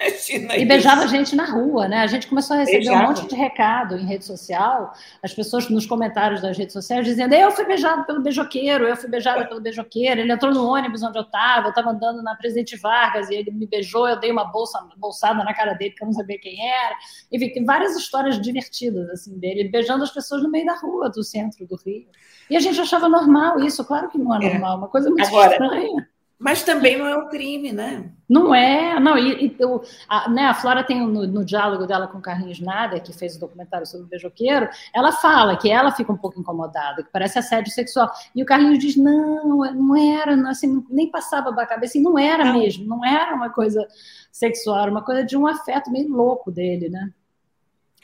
Imagina 0.00 0.56
e 0.56 0.64
beijava 0.64 1.02
a 1.02 1.06
gente 1.06 1.36
na 1.36 1.44
rua, 1.44 1.86
né? 1.86 1.98
A 1.98 2.06
gente 2.06 2.26
começou 2.26 2.56
a 2.56 2.60
receber 2.60 2.78
beijava. 2.78 3.04
um 3.04 3.08
monte 3.08 3.28
de 3.28 3.34
recado 3.34 3.98
em 3.98 4.06
rede 4.06 4.24
social, 4.24 4.94
as 5.22 5.34
pessoas 5.34 5.68
nos 5.68 5.84
comentários 5.84 6.40
das 6.40 6.56
redes 6.56 6.72
sociais 6.72 7.04
dizendo: 7.04 7.34
eu 7.34 7.50
fui 7.50 7.66
beijado 7.66 8.04
pelo 8.04 8.22
beijoqueiro, 8.22 8.84
eu 8.84 8.96
fui 8.96 9.10
beijada 9.10 9.44
pelo 9.46 9.60
beijoqueiro, 9.60 10.20
ele 10.20 10.32
entrou 10.32 10.54
no 10.54 10.66
ônibus 10.66 11.02
onde 11.02 11.18
eu 11.18 11.22
estava, 11.22 11.66
eu 11.66 11.70
estava 11.70 11.90
andando 11.90 12.22
na 12.22 12.34
Presidente 12.34 12.76
Vargas 12.78 13.28
e 13.28 13.34
ele 13.34 13.50
me 13.50 13.66
beijou, 13.66 14.08
eu 14.08 14.18
dei 14.18 14.32
uma 14.32 14.44
bolsa, 14.44 14.80
bolsada 14.96 15.44
na 15.44 15.52
cara 15.52 15.74
dele, 15.74 15.90
que 15.90 16.02
eu 16.02 16.06
não 16.06 16.14
sabia 16.14 16.38
quem 16.38 16.66
era. 16.66 16.96
Enfim, 17.30 17.50
tem 17.50 17.64
várias 17.64 17.94
histórias 17.94 18.40
divertidas 18.40 19.10
assim 19.10 19.38
dele, 19.38 19.68
beijando 19.68 20.02
as 20.02 20.10
pessoas 20.10 20.42
no 20.42 20.50
meio 20.50 20.64
da 20.64 20.76
rua 20.76 21.10
do 21.10 21.22
centro 21.22 21.66
do 21.66 21.76
Rio. 21.76 22.08
E 22.48 22.56
a 22.56 22.60
gente 22.60 22.80
achava 22.80 23.08
normal 23.08 23.60
isso, 23.60 23.84
claro 23.84 24.08
que 24.08 24.16
não 24.16 24.34
é, 24.34 24.46
é. 24.46 24.52
normal, 24.52 24.78
uma 24.78 24.88
coisa 24.88 25.10
muito 25.10 25.26
Agora, 25.26 25.52
estranha. 25.52 26.08
Mas 26.40 26.62
também 26.62 26.96
não 26.96 27.06
é 27.06 27.14
um 27.14 27.28
crime, 27.28 27.70
né? 27.70 28.10
Não 28.26 28.54
é, 28.54 28.98
não. 28.98 29.18
E, 29.18 29.54
e 29.60 29.64
o, 29.64 29.82
a, 30.08 30.26
né, 30.30 30.46
a 30.46 30.54
Flora 30.54 30.82
tem 30.82 31.06
no, 31.06 31.26
no, 31.26 31.44
diálogo 31.44 31.86
dela 31.86 32.08
com 32.08 32.16
o 32.16 32.22
Carlinhos 32.22 32.58
Nader, 32.60 33.02
que 33.02 33.12
fez 33.12 33.36
o 33.36 33.40
documentário 33.40 33.86
sobre 33.86 34.06
o 34.06 34.08
beijoqueiro, 34.08 34.66
ela 34.94 35.12
fala 35.12 35.54
que 35.58 35.70
ela 35.70 35.92
fica 35.92 36.10
um 36.10 36.16
pouco 36.16 36.40
incomodada, 36.40 37.02
que 37.02 37.10
parece 37.12 37.38
assédio 37.38 37.70
sexual. 37.70 38.10
E 38.34 38.42
o 38.42 38.46
Carlinhos 38.46 38.78
diz: 38.78 38.96
não, 38.96 39.70
não 39.74 39.94
era, 39.94 40.34
assim, 40.48 40.82
nem 40.88 41.10
passava 41.10 41.52
da 41.52 41.66
cabeça, 41.66 41.92
assim, 41.92 42.02
não 42.02 42.18
era 42.18 42.46
não. 42.46 42.58
mesmo, 42.58 42.86
não 42.86 43.04
era 43.04 43.34
uma 43.34 43.50
coisa 43.50 43.86
sexual, 44.32 44.80
era 44.80 44.90
uma 44.90 45.04
coisa 45.04 45.22
de 45.22 45.36
um 45.36 45.46
afeto 45.46 45.90
meio 45.90 46.08
louco 46.08 46.50
dele, 46.50 46.88
né? 46.88 47.12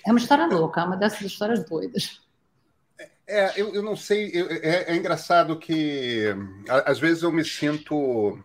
É 0.06 0.10
uma 0.10 0.18
história 0.18 0.46
louca, 0.46 0.82
é 0.82 0.84
uma 0.84 0.96
dessas 0.98 1.22
histórias 1.22 1.64
doidas. 1.64 2.20
É, 3.28 3.60
eu, 3.60 3.74
eu 3.74 3.82
não 3.82 3.96
sei, 3.96 4.30
eu, 4.32 4.48
é, 4.48 4.92
é, 4.92 4.96
engraçado 4.96 5.58
que 5.58 6.26
às 6.68 6.98
vezes 6.98 7.24
eu 7.24 7.32
me 7.32 7.44
sinto. 7.44 8.38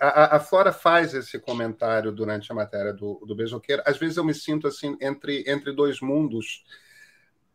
A, 0.00 0.36
a, 0.36 0.40
Flora 0.40 0.72
faz 0.72 1.12
esse 1.14 1.38
comentário 1.38 2.10
durante 2.10 2.50
a 2.50 2.54
matéria 2.54 2.92
do, 2.92 3.22
do 3.26 3.34
Beijoqueiro. 3.36 3.82
Às 3.84 3.98
vezes 3.98 4.16
eu 4.16 4.24
me 4.24 4.34
sinto 4.34 4.66
assim 4.66 4.96
entre, 5.00 5.44
entre 5.46 5.72
dois 5.72 6.00
mundos, 6.00 6.64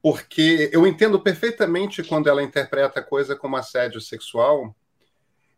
porque 0.01 0.69
eu 0.71 0.85
entendo 0.85 1.19
perfeitamente 1.19 2.03
quando 2.03 2.29
ela 2.29 2.43
interpreta 2.43 2.99
a 2.99 3.03
coisa 3.03 3.35
como 3.35 3.57
assédio 3.57 3.99
sexual, 3.99 4.75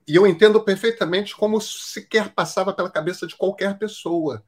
e 0.07 0.15
eu 0.15 0.25
entendo 0.25 0.63
perfeitamente 0.63 1.35
como 1.35 1.59
sequer 1.61 2.33
passava 2.33 2.73
pela 2.73 2.89
cabeça 2.89 3.27
de 3.27 3.35
qualquer 3.35 3.77
pessoa 3.77 4.43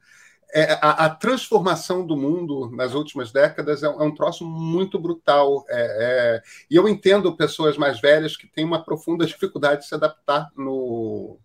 é, 0.54 0.74
a, 0.82 1.06
a, 1.06 1.10
transformação 1.10 2.06
do 2.06 2.18
mundo 2.18 2.70
nas 2.72 2.94
últimas 2.94 3.32
décadas 3.32 3.84
é, 3.84 3.86
é 3.86 3.90
um 3.90 4.14
troço 4.14 4.46
muito 4.46 5.00
brutal. 5.00 5.66
É, 5.70 5.80
é, 5.80 6.44
e 6.70 6.76
eu 6.76 6.88
entendo 6.88 7.36
pessoas 7.36 7.78
mais 7.78 8.02
velhas 8.02 8.36
que 8.36 8.48
têm 8.48 8.66
uma 8.66 8.84
profunda 8.84 9.26
dificuldade 9.26 9.82
de 9.82 9.88
se 9.88 9.96
adaptar 9.96 10.50
no. 10.56 11.40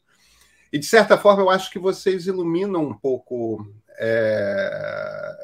E, 0.73 0.79
de 0.79 0.87
certa 0.87 1.17
forma, 1.17 1.43
eu 1.43 1.51
acho 1.51 1.71
que 1.71 1.79
vocês 1.79 2.27
iluminam 2.27 2.83
um 2.83 2.95
pouco 2.95 3.65
é, 3.99 5.37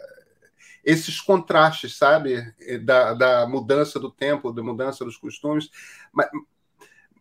esses 0.85 1.21
contrastes, 1.21 1.97
sabe? 1.97 2.53
Da, 2.83 3.15
da, 3.15 3.47
mudança 3.47 4.01
do 4.01 4.11
tempo, 4.11 4.53
da 4.53 4.63
mudança 4.63 5.05
dos 5.05 5.17
costumes. 5.17 5.71
Mas, 6.13 6.29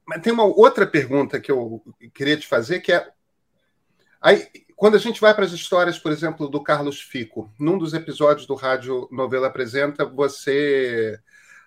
mas 0.06 0.22
tem 0.22 0.34
uma 0.34 0.46
outra 0.46 0.88
pergunta 0.88 1.40
que 1.40 1.52
eu 1.52 1.84
queria 2.14 2.38
te 2.38 2.48
fazer, 2.48 2.80
que 2.80 2.92
é. 2.92 3.08
Aí, 4.20 4.48
quando 4.82 4.96
a 4.96 4.98
gente 4.98 5.22
vai 5.22 5.32
para 5.32 5.46
as 5.46 5.52
histórias, 5.52 6.00
por 6.00 6.12
exemplo, 6.12 6.50
do 6.50 6.60
Carlos 6.60 7.00
Fico, 7.00 7.54
num 7.60 7.78
dos 7.78 7.94
episódios 7.94 8.48
do 8.48 8.56
Rádio 8.56 9.08
Novela 9.12 9.46
Apresenta, 9.46 10.04
você 10.04 11.20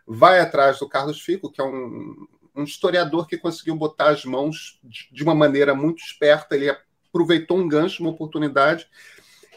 vai 0.05 0.41
atrás 0.41 0.81
do 0.81 0.89
Carlos 0.89 1.21
Fico, 1.21 1.49
que 1.49 1.61
é 1.61 1.65
um, 1.65 2.27
um 2.57 2.65
historiador 2.65 3.29
que 3.29 3.39
conseguiu 3.39 3.77
botar 3.77 4.09
as 4.09 4.25
mãos 4.25 4.81
de 4.83 5.23
uma 5.23 5.33
maneira 5.33 5.77
muito 5.77 6.03
esperta, 6.03 6.57
ele 6.57 6.69
aproveitou 6.69 7.57
um 7.57 7.69
gancho, 7.69 8.03
uma 8.03 8.11
oportunidade, 8.11 8.89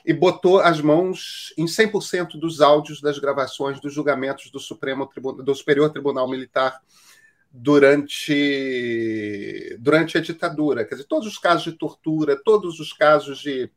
e 0.05 0.13
botou 0.13 0.59
as 0.59 0.79
mãos 0.79 1.51
em 1.57 1.65
100% 1.65 2.39
dos 2.39 2.61
áudios 2.61 3.01
das 3.01 3.17
gravações 3.17 3.81
dos 3.81 3.91
julgamentos 3.91 4.51
do 4.51 4.59
Supremo 4.59 5.09
do 5.43 5.55
Superior 5.55 5.89
Tribunal 5.89 6.29
Militar 6.29 6.79
durante, 7.51 9.37
durante 9.79 10.17
a 10.17 10.21
ditadura. 10.21 10.85
Quer 10.85 10.95
dizer, 10.95 11.07
todos 11.07 11.27
os 11.27 11.37
casos 11.37 11.63
de 11.63 11.73
tortura, 11.73 12.41
todos 12.41 12.79
os 12.79 12.93
casos 12.93 13.39
de, 13.39 13.69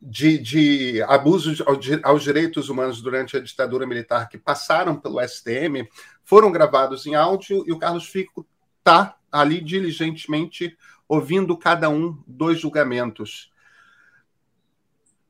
de, 0.00 0.38
de 0.38 1.02
abusos 1.02 1.62
aos 2.02 2.22
direitos 2.22 2.68
humanos 2.68 3.00
durante 3.00 3.36
a 3.36 3.40
ditadura 3.40 3.86
militar 3.86 4.28
que 4.28 4.38
passaram 4.38 4.98
pelo 5.00 5.20
STM 5.20 5.88
foram 6.22 6.52
gravados 6.52 7.06
em 7.06 7.14
áudio 7.14 7.64
e 7.66 7.72
o 7.72 7.78
Carlos 7.78 8.06
Fico 8.06 8.46
está 8.78 9.16
ali 9.30 9.60
diligentemente 9.60 10.76
ouvindo 11.08 11.56
cada 11.56 11.88
um 11.88 12.22
dos 12.26 12.60
julgamentos. 12.60 13.52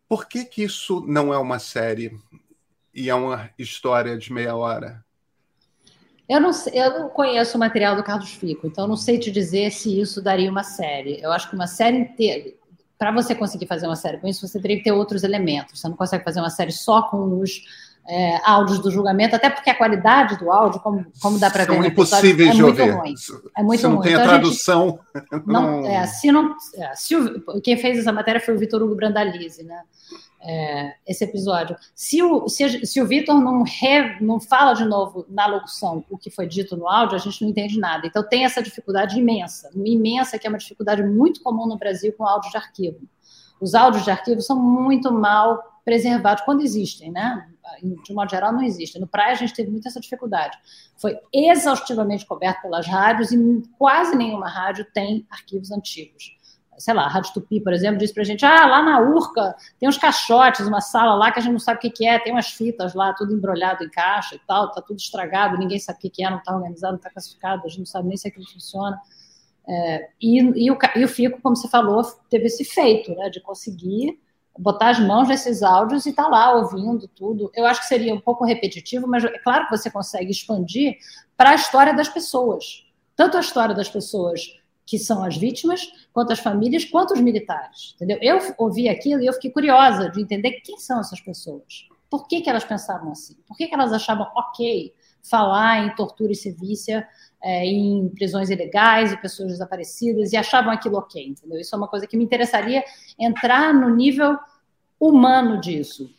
Por 0.08 0.28
que, 0.28 0.44
que 0.44 0.62
isso 0.62 1.04
não 1.06 1.32
é 1.32 1.38
uma 1.38 1.58
série 1.58 2.16
e 2.92 3.08
é 3.08 3.14
uma 3.14 3.50
história 3.58 4.16
de 4.18 4.32
meia 4.32 4.54
hora? 4.54 5.04
Eu 6.28 6.40
não, 6.40 6.50
eu 6.72 7.00
não 7.00 7.08
conheço 7.08 7.56
o 7.56 7.60
material 7.60 7.96
do 7.96 8.02
Carlos 8.02 8.32
Fico, 8.32 8.66
então 8.66 8.86
não 8.88 8.96
sei 8.96 9.18
te 9.18 9.30
dizer 9.30 9.70
se 9.70 10.00
isso 10.00 10.22
daria 10.22 10.50
uma 10.50 10.62
série. 10.62 11.20
Eu 11.22 11.30
acho 11.32 11.48
que 11.48 11.54
uma 11.54 11.66
série 11.66 11.98
inteira. 11.98 12.52
Para 12.98 13.12
você 13.12 13.34
conseguir 13.34 13.66
fazer 13.66 13.86
uma 13.86 13.96
série 13.96 14.18
com 14.18 14.26
isso, 14.26 14.46
você 14.46 14.58
teria 14.60 14.78
que 14.78 14.84
ter 14.84 14.92
outros 14.92 15.22
elementos. 15.22 15.78
Você 15.78 15.88
não 15.88 15.96
consegue 15.96 16.24
fazer 16.24 16.40
uma 16.40 16.48
série 16.48 16.72
só 16.72 17.02
com 17.02 17.38
os 17.40 17.62
é, 18.08 18.40
áudios 18.44 18.78
do 18.78 18.90
julgamento, 18.90 19.34
até 19.36 19.48
porque 19.48 19.70
a 19.70 19.74
qualidade 19.74 20.38
do 20.38 20.50
áudio, 20.50 20.80
como, 20.80 21.04
como 21.20 21.38
dá 21.38 21.50
para 21.50 21.64
ver, 21.64 21.74
São 21.74 21.84
impossíveis 21.84 22.50
é 22.50 22.52
de 22.52 22.62
ouvir. 22.62 22.90
ruim. 22.90 23.14
É 23.56 23.62
muito 23.62 23.80
se 23.80 23.86
não 23.86 23.96
ruim. 23.96 24.02
tem 24.02 24.12
então, 24.12 24.24
a 24.24 24.28
tradução. 24.28 24.98
Não, 25.46 25.82
não... 25.82 25.86
É, 25.86 26.06
se 26.06 26.30
não, 26.30 26.54
é, 26.76 26.94
se 26.94 27.16
o, 27.16 27.60
quem 27.62 27.76
fez 27.76 27.98
essa 27.98 28.12
matéria 28.12 28.40
foi 28.40 28.54
o 28.54 28.58
Vitor 28.58 28.82
Hugo 28.82 28.94
Brandalize, 28.94 29.62
né? 29.62 29.80
É, 30.44 30.94
esse 31.06 31.24
episódio. 31.24 31.74
Se 31.94 32.22
o, 32.22 32.48
se, 32.48 32.86
se 32.86 33.00
o 33.00 33.06
Vitor 33.06 33.40
não, 33.40 33.64
não 34.20 34.40
fala 34.40 34.74
de 34.74 34.84
novo 34.84 35.24
na 35.28 35.46
locução 35.46 36.04
o 36.10 36.18
que 36.18 36.30
foi 36.30 36.46
dito 36.46 36.76
no 36.76 36.86
áudio, 36.86 37.16
a 37.16 37.18
gente 37.18 37.42
não 37.42 37.48
entende 37.48 37.80
nada. 37.80 38.06
Então 38.06 38.22
tem 38.22 38.44
essa 38.44 38.62
dificuldade 38.62 39.18
imensa, 39.18 39.70
imensa, 39.74 40.38
que 40.38 40.46
é 40.46 40.50
uma 40.50 40.58
dificuldade 40.58 41.02
muito 41.02 41.42
comum 41.42 41.66
no 41.66 41.78
Brasil 41.78 42.12
com 42.12 42.26
áudios 42.26 42.52
de 42.52 42.58
arquivo. 42.58 43.00
Os 43.60 43.74
áudios 43.74 44.04
de 44.04 44.10
arquivo 44.10 44.42
são 44.42 44.58
muito 44.58 45.10
mal 45.10 45.80
preservados 45.84 46.44
quando 46.44 46.62
existem, 46.62 47.10
né? 47.10 47.48
De 47.82 48.12
modo 48.12 48.30
geral, 48.30 48.52
não 48.52 48.62
existem. 48.62 49.00
No 49.00 49.06
Praia, 49.06 49.32
a 49.32 49.36
gente 49.36 49.54
teve 49.54 49.70
muita 49.70 49.88
essa 49.88 50.00
dificuldade. 50.00 50.56
Foi 50.96 51.18
exaustivamente 51.32 52.26
coberto 52.26 52.62
pelas 52.62 52.86
rádios 52.86 53.32
e 53.32 53.62
quase 53.78 54.14
nenhuma 54.14 54.48
rádio 54.48 54.86
tem 54.92 55.26
arquivos 55.30 55.70
antigos 55.70 56.36
sei 56.78 56.94
lá, 56.94 57.04
a 57.04 57.08
Rádio 57.08 57.32
Tupi, 57.34 57.60
por 57.60 57.72
exemplo, 57.72 57.98
disse 57.98 58.14
pra 58.14 58.24
gente, 58.24 58.44
ah, 58.44 58.66
lá 58.66 58.82
na 58.82 59.00
Urca 59.00 59.54
tem 59.78 59.88
uns 59.88 59.98
caixotes, 59.98 60.66
uma 60.66 60.80
sala 60.80 61.14
lá 61.14 61.30
que 61.30 61.38
a 61.38 61.42
gente 61.42 61.52
não 61.52 61.58
sabe 61.58 61.78
o 61.78 61.80
que, 61.80 61.90
que 61.90 62.06
é, 62.06 62.18
tem 62.18 62.32
umas 62.32 62.48
fitas 62.48 62.94
lá, 62.94 63.12
tudo 63.12 63.34
embrulhado 63.34 63.84
em 63.84 63.90
caixa 63.90 64.34
e 64.34 64.40
tal, 64.46 64.70
tá 64.70 64.82
tudo 64.82 64.98
estragado, 64.98 65.58
ninguém 65.58 65.78
sabe 65.78 65.98
o 65.98 66.00
que, 66.00 66.10
que 66.10 66.24
é, 66.24 66.30
não 66.30 66.42
tá 66.42 66.54
organizado, 66.54 66.94
não 66.94 67.00
tá 67.00 67.10
classificado, 67.10 67.62
a 67.64 67.68
gente 67.68 67.78
não 67.78 67.86
sabe 67.86 68.08
nem 68.08 68.16
se 68.16 68.28
aquilo 68.28 68.46
funciona. 68.48 69.00
É, 69.66 70.08
e, 70.20 70.38
e, 70.66 70.70
o, 70.70 70.78
e 70.96 71.04
o 71.04 71.08
Fico, 71.08 71.40
como 71.40 71.56
você 71.56 71.68
falou, 71.68 72.02
teve 72.28 72.46
esse 72.46 72.64
feito, 72.64 73.14
né, 73.14 73.30
de 73.30 73.40
conseguir 73.40 74.18
botar 74.58 74.90
as 74.90 75.00
mãos 75.00 75.28
nesses 75.28 75.62
áudios 75.62 76.06
e 76.06 76.12
tá 76.12 76.28
lá 76.28 76.54
ouvindo 76.54 77.08
tudo. 77.08 77.50
Eu 77.54 77.66
acho 77.66 77.80
que 77.80 77.86
seria 77.86 78.14
um 78.14 78.20
pouco 78.20 78.44
repetitivo, 78.44 79.06
mas 79.06 79.24
é 79.24 79.38
claro 79.38 79.64
que 79.66 79.76
você 79.76 79.90
consegue 79.90 80.30
expandir 80.30 80.96
para 81.36 81.50
a 81.50 81.54
história 81.54 81.92
das 81.92 82.08
pessoas. 82.08 82.84
Tanto 83.16 83.36
a 83.36 83.40
história 83.40 83.74
das 83.74 83.88
pessoas 83.88 84.40
que 84.86 84.98
são 84.98 85.22
as 85.24 85.36
vítimas, 85.36 85.90
quanto 86.12 86.32
as 86.32 86.38
famílias, 86.38 86.84
quanto 86.84 87.14
os 87.14 87.20
militares. 87.20 87.94
Entendeu? 87.94 88.18
Eu 88.20 88.38
ouvi 88.58 88.88
aquilo 88.88 89.22
e 89.22 89.26
eu 89.26 89.32
fiquei 89.32 89.50
curiosa 89.50 90.10
de 90.10 90.20
entender 90.20 90.60
quem 90.60 90.78
são 90.78 91.00
essas 91.00 91.20
pessoas. 91.20 91.88
Por 92.10 92.28
que, 92.28 92.40
que 92.40 92.50
elas 92.50 92.64
pensavam 92.64 93.10
assim? 93.12 93.34
Por 93.46 93.56
que, 93.56 93.66
que 93.66 93.74
elas 93.74 93.92
achavam 93.92 94.30
ok 94.36 94.94
falar 95.22 95.86
em 95.86 95.94
tortura 95.94 96.32
e 96.32 96.36
sevícia, 96.36 97.08
é, 97.42 97.64
em 97.64 98.08
prisões 98.10 98.50
ilegais 98.50 99.10
e 99.10 99.16
pessoas 99.16 99.52
desaparecidas, 99.52 100.32
e 100.32 100.36
achavam 100.36 100.70
aquilo 100.70 100.98
ok? 100.98 101.26
Entendeu? 101.26 101.58
Isso 101.58 101.74
é 101.74 101.78
uma 101.78 101.88
coisa 101.88 102.06
que 102.06 102.16
me 102.16 102.24
interessaria 102.24 102.84
entrar 103.18 103.72
no 103.72 103.88
nível 103.94 104.36
humano 105.00 105.60
disso. 105.60 106.10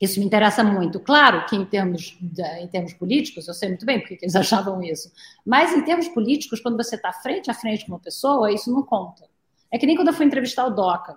Isso 0.00 0.18
me 0.18 0.24
interessa 0.24 0.64
muito. 0.64 0.98
Claro 0.98 1.44
que 1.46 1.54
em 1.54 1.64
termos, 1.64 2.16
de, 2.20 2.42
em 2.42 2.66
termos 2.66 2.94
políticos, 2.94 3.46
eu 3.46 3.52
sei 3.52 3.68
muito 3.68 3.84
bem 3.84 4.00
porque 4.00 4.18
eles 4.22 4.34
achavam 4.36 4.82
isso. 4.82 5.12
Mas 5.44 5.72
em 5.74 5.84
termos 5.84 6.08
políticos, 6.08 6.60
quando 6.60 6.76
você 6.76 6.96
está 6.96 7.12
frente 7.12 7.50
a 7.50 7.54
frente 7.54 7.84
com 7.84 7.92
uma 7.92 7.98
pessoa, 8.00 8.50
isso 8.50 8.72
não 8.72 8.82
conta. 8.82 9.28
É 9.70 9.78
que 9.78 9.86
nem 9.86 9.94
quando 9.94 10.08
eu 10.08 10.14
fui 10.14 10.24
entrevistar 10.24 10.66
o 10.66 10.70
Doca. 10.70 11.16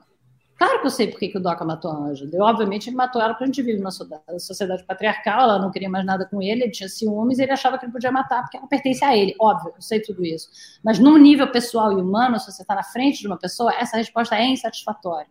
Claro 0.55 0.81
que 0.81 0.85
eu 0.85 0.91
sei 0.91 1.07
por 1.07 1.19
que, 1.19 1.35
o 1.35 1.41
Doca 1.41 1.65
matou 1.65 1.91
a 1.91 1.95
Ângela. 1.95 2.29
Obviamente, 2.45 2.89
ele 2.89 2.95
matou 2.95 3.21
ela 3.21 3.33
porque 3.33 3.45
a 3.45 3.47
gente 3.47 3.61
vive 3.61 3.79
numa 3.79 3.91
sociedade 3.91 4.83
patriarcal, 4.83 5.41
ela 5.41 5.59
não 5.59 5.71
queria 5.71 5.89
mais 5.89 6.05
nada 6.05 6.25
com 6.25 6.41
ele, 6.41 6.63
ele 6.63 6.71
tinha 6.71 6.87
ciúmes, 6.87 7.39
ele 7.39 7.51
achava 7.51 7.77
que 7.77 7.85
ele 7.85 7.91
podia 7.91 8.11
matar 8.11 8.43
porque 8.43 8.57
ela 8.57 8.67
pertence 8.67 9.03
a 9.03 9.17
ele. 9.17 9.35
Óbvio, 9.39 9.73
eu 9.75 9.81
sei 9.81 9.99
tudo 9.99 10.23
isso. 10.23 10.49
Mas 10.83 10.99
num 10.99 11.17
nível 11.17 11.51
pessoal 11.51 11.91
e 11.91 12.01
humano, 12.01 12.39
se 12.39 12.51
você 12.51 12.61
está 12.61 12.75
na 12.75 12.83
frente 12.83 13.19
de 13.19 13.27
uma 13.27 13.37
pessoa, 13.37 13.73
essa 13.73 13.97
resposta 13.97 14.35
é 14.35 14.45
insatisfatória. 14.45 15.27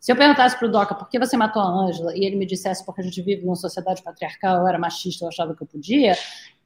Se 0.00 0.12
eu 0.12 0.16
perguntasse 0.16 0.56
para 0.56 0.68
o 0.68 0.70
Doca 0.70 0.94
por 0.94 1.08
que 1.08 1.18
você 1.18 1.36
matou 1.36 1.60
a 1.60 1.66
Ângela 1.66 2.16
e 2.16 2.24
ele 2.24 2.36
me 2.36 2.46
dissesse 2.46 2.84
porque 2.84 3.00
a 3.00 3.04
gente 3.04 3.20
vive 3.20 3.44
numa 3.44 3.56
sociedade 3.56 4.02
patriarcal, 4.02 4.58
eu 4.58 4.68
era 4.68 4.78
machista, 4.78 5.24
eu 5.24 5.28
achava 5.28 5.54
que 5.54 5.62
eu 5.62 5.66
podia, 5.66 6.16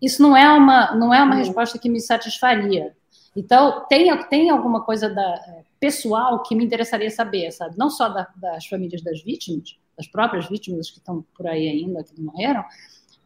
isso 0.01 0.23
não 0.23 0.37
é 0.37 0.49
uma, 0.53 0.95
não 0.95 1.15
é 1.15 1.23
uma 1.23 1.35
resposta 1.35 1.79
que 1.79 1.89
me 1.89 2.01
satisfaria. 2.01 2.95
Então, 3.35 3.87
tem, 3.89 4.15
tem 4.25 4.51
alguma 4.51 4.83
coisa 4.83 5.09
da, 5.09 5.23
é, 5.23 5.65
pessoal 5.81 6.43
que 6.43 6.55
me 6.55 6.65
interessaria 6.65 7.11
saber, 7.11 7.51
sabe? 7.51 7.77
Não 7.79 7.89
só 7.89 8.09
da, 8.09 8.29
das 8.37 8.67
famílias 8.67 9.03
das 9.03 9.23
vítimas, 9.23 9.77
das 9.97 10.07
próprias 10.07 10.49
vítimas 10.49 10.91
que 10.91 10.99
estão 10.99 11.25
por 11.35 11.47
aí 11.47 11.69
ainda, 11.69 12.05
que 12.05 12.15
não 12.21 12.33
morreram, 12.33 12.63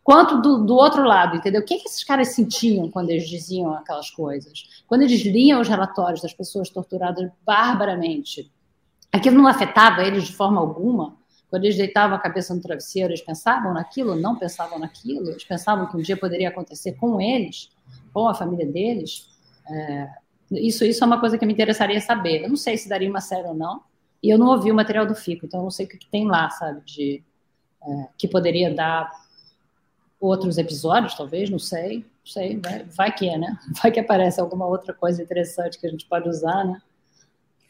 quanto 0.04 0.40
do, 0.40 0.64
do, 0.64 0.74
outro 0.76 1.02
lado, 1.02 1.36
entendeu? 1.36 1.60
O 1.60 1.64
que, 1.64 1.78
que 1.78 1.88
esses 1.88 2.04
caras 2.04 2.28
sentiam 2.28 2.88
quando 2.88 3.10
eles 3.10 3.28
diziam 3.28 3.72
aquelas 3.74 4.08
coisas? 4.08 4.84
Quando 4.86 5.02
eles 5.02 5.22
liam 5.22 5.60
os 5.60 5.68
relatórios 5.68 6.22
das 6.22 6.32
pessoas 6.32 6.70
torturadas 6.70 7.28
barbaramente, 7.44 8.48
aquilo 9.16 9.36
não 9.36 9.46
afetava 9.46 10.02
eles 10.02 10.24
de 10.24 10.32
forma 10.32 10.60
alguma? 10.60 11.16
Quando 11.48 11.64
eles 11.64 11.76
deitavam 11.76 12.16
a 12.16 12.20
cabeça 12.20 12.54
no 12.54 12.60
travesseiro, 12.60 13.10
eles 13.10 13.20
pensavam 13.20 13.72
naquilo? 13.72 14.16
Não 14.16 14.36
pensavam 14.36 14.78
naquilo? 14.78 15.30
Eles 15.30 15.44
pensavam 15.44 15.86
que 15.86 15.96
um 15.96 16.00
dia 16.00 16.16
poderia 16.16 16.48
acontecer 16.48 16.92
com 16.92 17.20
eles, 17.20 17.70
com 18.12 18.28
a 18.28 18.34
família 18.34 18.66
deles? 18.66 19.28
É, 19.68 20.08
isso, 20.50 20.84
isso 20.84 21.02
é 21.02 21.06
uma 21.06 21.20
coisa 21.20 21.38
que 21.38 21.46
me 21.46 21.52
interessaria 21.52 22.00
saber. 22.00 22.42
Eu 22.42 22.48
não 22.48 22.56
sei 22.56 22.76
se 22.76 22.88
daria 22.88 23.08
uma 23.08 23.20
série 23.20 23.46
ou 23.46 23.54
não, 23.54 23.82
e 24.22 24.30
eu 24.30 24.38
não 24.38 24.48
ouvi 24.48 24.70
o 24.70 24.74
material 24.74 25.06
do 25.06 25.14
FICO, 25.14 25.46
então 25.46 25.60
eu 25.60 25.64
não 25.64 25.70
sei 25.70 25.86
o 25.86 25.88
que, 25.88 25.98
que 25.98 26.10
tem 26.10 26.26
lá, 26.26 26.50
sabe, 26.50 26.80
de, 26.84 27.22
é, 27.82 28.08
que 28.18 28.26
poderia 28.26 28.74
dar 28.74 29.10
outros 30.20 30.58
episódios, 30.58 31.14
talvez, 31.14 31.50
não 31.50 31.58
sei, 31.58 31.98
não 31.98 32.32
sei, 32.32 32.58
vai, 32.58 32.84
vai 32.84 33.12
que 33.12 33.28
é, 33.28 33.38
né? 33.38 33.58
Vai 33.80 33.92
que 33.92 34.00
aparece 34.00 34.40
alguma 34.40 34.66
outra 34.66 34.92
coisa 34.92 35.22
interessante 35.22 35.78
que 35.78 35.86
a 35.86 35.90
gente 35.90 36.06
pode 36.06 36.28
usar, 36.28 36.64
né? 36.64 36.80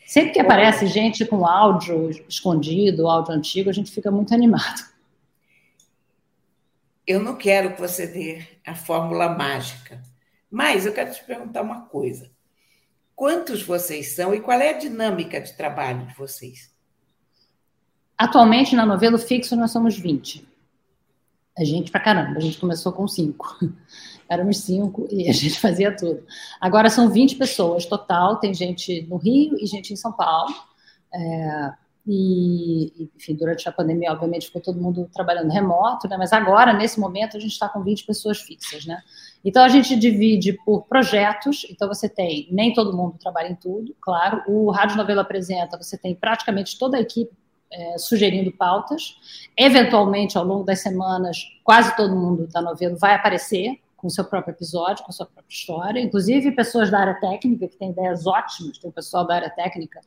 Sempre 0.06 0.32
que 0.34 0.40
aparece 0.40 0.86
gente 0.86 1.24
com 1.26 1.44
áudio 1.44 2.10
escondido, 2.28 3.08
áudio 3.08 3.34
antigo, 3.34 3.68
a 3.68 3.72
gente 3.72 3.90
fica 3.90 4.08
muito 4.08 4.32
animado. 4.32 4.84
Eu 7.04 7.20
não 7.20 7.36
quero 7.36 7.74
que 7.74 7.80
você 7.80 8.06
dê 8.06 8.46
a 8.64 8.74
fórmula 8.74 9.28
mágica, 9.28 10.00
mas 10.48 10.86
eu 10.86 10.92
quero 10.92 11.12
te 11.12 11.24
perguntar 11.24 11.62
uma 11.62 11.82
coisa. 11.86 12.30
Quantos 13.16 13.62
vocês 13.62 14.14
são 14.14 14.32
e 14.32 14.40
qual 14.40 14.60
é 14.60 14.70
a 14.70 14.78
dinâmica 14.78 15.40
de 15.40 15.52
trabalho 15.56 16.06
de 16.06 16.14
vocês? 16.14 16.72
Atualmente, 18.16 18.76
na 18.76 18.86
novela 18.86 19.18
fixo, 19.18 19.56
nós 19.56 19.72
somos 19.72 19.98
20. 19.98 20.46
A 21.58 21.64
gente 21.64 21.90
pra 21.90 22.00
caramba, 22.00 22.36
a 22.36 22.40
gente 22.40 22.58
começou 22.58 22.92
com 22.92 23.08
cinco. 23.08 23.56
Éramos 24.28 24.58
cinco 24.58 25.08
e 25.10 25.28
a 25.28 25.32
gente 25.32 25.58
fazia 25.60 25.94
tudo. 25.94 26.22
Agora 26.60 26.90
são 26.90 27.08
20 27.08 27.36
pessoas 27.36 27.86
total, 27.86 28.36
tem 28.36 28.52
gente 28.52 29.06
no 29.08 29.16
Rio 29.16 29.56
e 29.58 29.66
gente 29.66 29.92
em 29.92 29.96
São 29.96 30.12
Paulo. 30.12 30.54
É, 31.14 31.72
e, 32.08 33.10
enfim, 33.16 33.34
durante 33.34 33.68
a 33.68 33.72
pandemia, 33.72 34.12
obviamente, 34.12 34.46
ficou 34.46 34.62
todo 34.62 34.80
mundo 34.80 35.10
trabalhando 35.12 35.50
remoto, 35.50 36.06
né? 36.08 36.16
Mas 36.16 36.32
agora, 36.32 36.72
nesse 36.72 37.00
momento, 37.00 37.36
a 37.36 37.40
gente 37.40 37.52
está 37.52 37.68
com 37.68 37.82
20 37.82 38.06
pessoas 38.06 38.38
fixas, 38.38 38.86
né? 38.86 39.00
Então 39.44 39.64
a 39.64 39.68
gente 39.68 39.96
divide 39.96 40.52
por 40.64 40.82
projetos. 40.82 41.66
Então 41.68 41.88
você 41.88 42.08
tem, 42.08 42.46
nem 42.50 42.72
todo 42.72 42.96
mundo 42.96 43.18
trabalha 43.18 43.48
em 43.48 43.56
tudo, 43.56 43.94
claro. 44.00 44.42
O 44.46 44.70
Rádio 44.70 44.96
Novela 44.96 45.22
apresenta, 45.22 45.76
você 45.76 45.98
tem 45.98 46.14
praticamente 46.14 46.78
toda 46.78 46.96
a 46.96 47.00
equipe 47.00 47.32
é, 47.70 47.98
sugerindo 47.98 48.52
pautas. 48.52 49.16
Eventualmente, 49.56 50.38
ao 50.38 50.44
longo 50.44 50.64
das 50.64 50.80
semanas, 50.80 51.38
quase 51.64 51.94
todo 51.96 52.14
mundo 52.14 52.46
da 52.46 52.62
novela 52.62 52.96
vai 52.96 53.14
aparecer 53.14 53.80
com 53.96 54.10
seu 54.10 54.24
próprio 54.24 54.52
episódio, 54.52 55.04
com 55.04 55.12
sua 55.12 55.26
própria 55.26 55.52
história. 55.52 56.00
Inclusive, 56.00 56.52
pessoas 56.52 56.90
da 56.90 57.00
área 57.00 57.14
técnica, 57.14 57.66
que 57.66 57.76
têm 57.76 57.90
ideias 57.90 58.26
ótimas, 58.26 58.78
tem 58.78 58.90
o 58.90 58.92
pessoal 58.92 59.26
da 59.26 59.34
área 59.34 59.50
técnica 59.50 60.00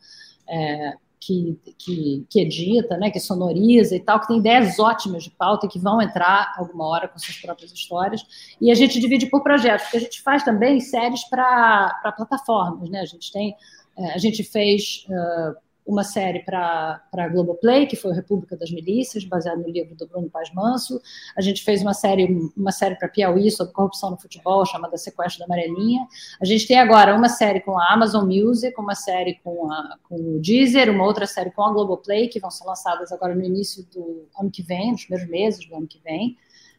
é, 0.47 0.93
que, 1.19 1.59
que, 1.77 2.25
que, 2.29 2.39
edita, 2.39 2.97
né, 2.97 3.11
que 3.11 3.19
sonoriza 3.19 3.95
e 3.95 3.99
tal, 3.99 4.19
que 4.21 4.27
tem 4.27 4.37
ideias 4.37 4.79
ótimas 4.79 5.23
de 5.23 5.31
pauta 5.31 5.65
e 5.65 5.69
que 5.69 5.79
vão 5.79 6.01
entrar 6.01 6.53
alguma 6.57 6.87
hora 6.87 7.07
com 7.07 7.19
suas 7.19 7.37
próprias 7.37 7.71
histórias. 7.71 8.25
E 8.61 8.71
a 8.71 8.75
gente 8.75 8.99
divide 8.99 9.25
por 9.25 9.43
projetos, 9.43 9.83
porque 9.85 9.97
a 9.97 10.01
gente 10.01 10.21
faz 10.21 10.43
também 10.43 10.79
séries 10.79 11.23
para 11.25 12.13
plataformas. 12.15 12.89
Né? 12.89 13.01
A 13.01 13.05
gente 13.05 13.31
tem. 13.31 13.55
É, 13.97 14.13
a 14.13 14.17
gente 14.17 14.43
fez. 14.43 15.05
Uh, 15.09 15.68
uma 15.89 16.03
série 16.03 16.43
para 16.43 17.01
a 17.11 17.27
Globoplay, 17.27 17.87
que 17.87 17.95
foi 17.95 18.13
República 18.13 18.55
das 18.55 18.69
Milícias, 18.69 19.25
baseado 19.25 19.57
no 19.57 19.69
livro 19.69 19.95
do 19.95 20.07
Bruno 20.07 20.29
Paz 20.29 20.53
Manso. 20.53 21.01
A 21.35 21.41
gente 21.41 21.63
fez 21.63 21.81
uma 21.81 21.95
série, 21.95 22.27
uma 22.55 22.71
série 22.71 22.95
para 22.95 23.09
Piauí 23.09 23.49
sobre 23.49 23.73
corrupção 23.73 24.11
no 24.11 24.17
futebol, 24.17 24.63
chamada 24.67 24.97
Sequestro 24.97 25.39
da 25.39 25.45
Amarelinha. 25.45 26.07
A 26.39 26.45
gente 26.45 26.67
tem 26.67 26.77
agora 26.77 27.15
uma 27.15 27.27
série 27.27 27.59
com 27.61 27.77
a 27.79 27.91
Amazon 27.91 28.25
Music, 28.25 28.79
uma 28.79 28.93
série 28.93 29.39
com, 29.43 29.71
a, 29.71 29.97
com 30.07 30.15
o 30.15 30.39
Deezer, 30.39 30.91
uma 30.91 31.03
outra 31.03 31.25
série 31.25 31.49
com 31.49 31.63
a 31.63 31.73
Globoplay, 31.73 32.27
que 32.27 32.39
vão 32.39 32.51
ser 32.51 32.65
lançadas 32.65 33.11
agora 33.11 33.33
no 33.33 33.43
início 33.43 33.83
do 33.91 34.27
ano 34.39 34.51
que 34.51 34.61
vem, 34.61 34.91
nos 34.91 35.05
primeiros 35.05 35.29
meses 35.29 35.67
do 35.67 35.75
ano 35.75 35.87
que 35.87 35.99
vem. 36.03 36.37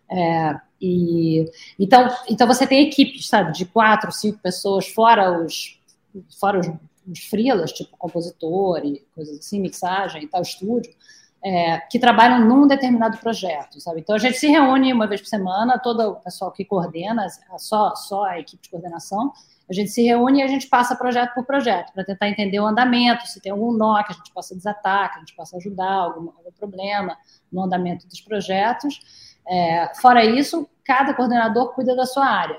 É, 0.08 0.54
e, 0.80 1.50
então, 1.78 2.08
então 2.28 2.46
você 2.46 2.64
tem 2.64 2.86
equipes, 2.86 3.26
sabe, 3.26 3.52
de 3.52 3.64
quatro, 3.64 4.12
cinco 4.12 4.38
pessoas, 4.38 4.86
fora 4.86 5.44
os, 5.44 5.80
fora 6.38 6.60
os 6.60 6.66
uns 7.06 7.20
freelas, 7.20 7.72
tipo 7.72 7.96
compositor 7.96 8.84
e 8.84 9.00
coisas 9.14 9.38
assim, 9.38 9.60
mixagem 9.60 10.24
e 10.24 10.26
tal, 10.26 10.42
estúdio, 10.42 10.92
é, 11.42 11.78
que 11.78 11.98
trabalham 11.98 12.40
num 12.40 12.66
determinado 12.66 13.18
projeto, 13.18 13.80
sabe? 13.80 14.00
Então 14.00 14.14
a 14.14 14.18
gente 14.18 14.36
se 14.36 14.46
reúne 14.46 14.92
uma 14.92 15.06
vez 15.06 15.20
por 15.20 15.28
semana, 15.28 15.78
todo 15.78 16.00
o 16.00 16.16
pessoal 16.16 16.52
que 16.52 16.64
coordena, 16.64 17.26
só, 17.56 17.94
só 17.94 18.24
a 18.24 18.38
equipe 18.38 18.62
de 18.62 18.70
coordenação, 18.70 19.32
a 19.68 19.72
gente 19.72 19.90
se 19.90 20.02
reúne 20.02 20.40
e 20.40 20.42
a 20.42 20.48
gente 20.48 20.66
passa 20.66 20.96
projeto 20.96 21.32
por 21.32 21.46
projeto, 21.46 21.92
para 21.92 22.04
tentar 22.04 22.28
entender 22.28 22.58
o 22.60 22.66
andamento, 22.66 23.26
se 23.26 23.40
tem 23.40 23.52
algum 23.52 23.72
nó 23.72 24.02
que 24.02 24.12
a 24.12 24.16
gente 24.16 24.32
possa 24.32 24.54
desatar, 24.54 25.10
que 25.10 25.16
a 25.16 25.20
gente 25.20 25.34
possa 25.34 25.56
ajudar, 25.56 25.92
algum, 25.92 26.28
algum 26.36 26.50
problema 26.58 27.16
no 27.50 27.62
andamento 27.62 28.06
dos 28.06 28.20
projetos. 28.20 29.00
É, 29.48 29.92
fora 29.94 30.24
isso, 30.24 30.68
cada 30.84 31.14
coordenador 31.14 31.72
cuida 31.72 31.94
da 31.94 32.04
sua 32.04 32.26
área. 32.26 32.58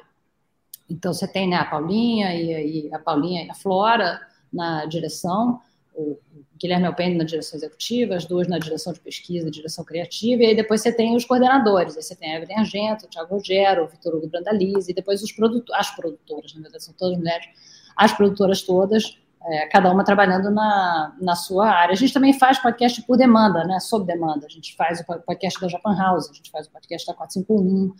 Então 0.89 1.13
você 1.13 1.27
tem 1.27 1.49
né, 1.49 1.57
a 1.57 1.65
Paulinha 1.65 2.33
e, 2.33 2.87
e 2.87 2.95
a 2.95 2.99
Paulinha 2.99 3.43
e 3.43 3.49
a 3.49 3.53
Flora 3.53 4.19
na 4.51 4.85
direção, 4.85 5.59
o 5.93 6.17
Guilherme 6.57 6.85
Alpende 6.85 7.17
na 7.17 7.23
direção 7.23 7.57
executiva, 7.57 8.15
as 8.15 8.25
duas 8.25 8.47
na 8.47 8.59
direção 8.59 8.93
de 8.93 8.99
pesquisa 8.99 9.49
direção 9.49 9.83
criativa, 9.83 10.43
e 10.43 10.45
aí 10.47 10.55
depois 10.55 10.81
você 10.81 10.91
tem 10.91 11.15
os 11.15 11.25
coordenadores, 11.25 11.97
aí 11.97 12.03
você 12.03 12.15
tem 12.15 12.31
a 12.31 12.37
Evelyn 12.37 12.57
Argento, 12.57 13.05
o 13.05 13.09
Thiago 13.09 13.35
Rogero, 13.35 13.83
o 13.83 13.87
Vitor 13.87 14.15
Hugo 14.15 14.27
Brandalize, 14.27 14.91
e 14.91 14.93
depois 14.93 15.23
os 15.23 15.31
produtores, 15.31 15.79
as 15.79 15.95
produtoras, 15.95 16.53
na 16.53 16.61
verdade 16.61 16.83
são 16.83 16.93
todas 16.93 17.17
mulheres, 17.17 17.47
as 17.95 18.13
produtoras 18.13 18.61
todas, 18.61 19.17
é, 19.43 19.65
cada 19.67 19.91
uma 19.91 20.03
trabalhando 20.03 20.51
na, 20.51 21.15
na 21.19 21.35
sua 21.35 21.67
área. 21.67 21.93
A 21.93 21.95
gente 21.95 22.13
também 22.13 22.31
faz 22.31 22.59
podcast 22.59 23.01
por 23.03 23.17
demanda, 23.17 23.63
né, 23.63 23.79
sob 23.79 24.05
demanda, 24.05 24.45
a 24.45 24.49
gente 24.49 24.75
faz 24.75 24.99
o 25.01 25.05
podcast 25.25 25.59
da 25.59 25.67
Japan 25.67 25.95
House, 25.95 26.29
a 26.29 26.33
gente 26.33 26.51
faz 26.51 26.67
o 26.67 26.71
podcast 26.71 27.07
da 27.07 27.13
451, 27.15 27.91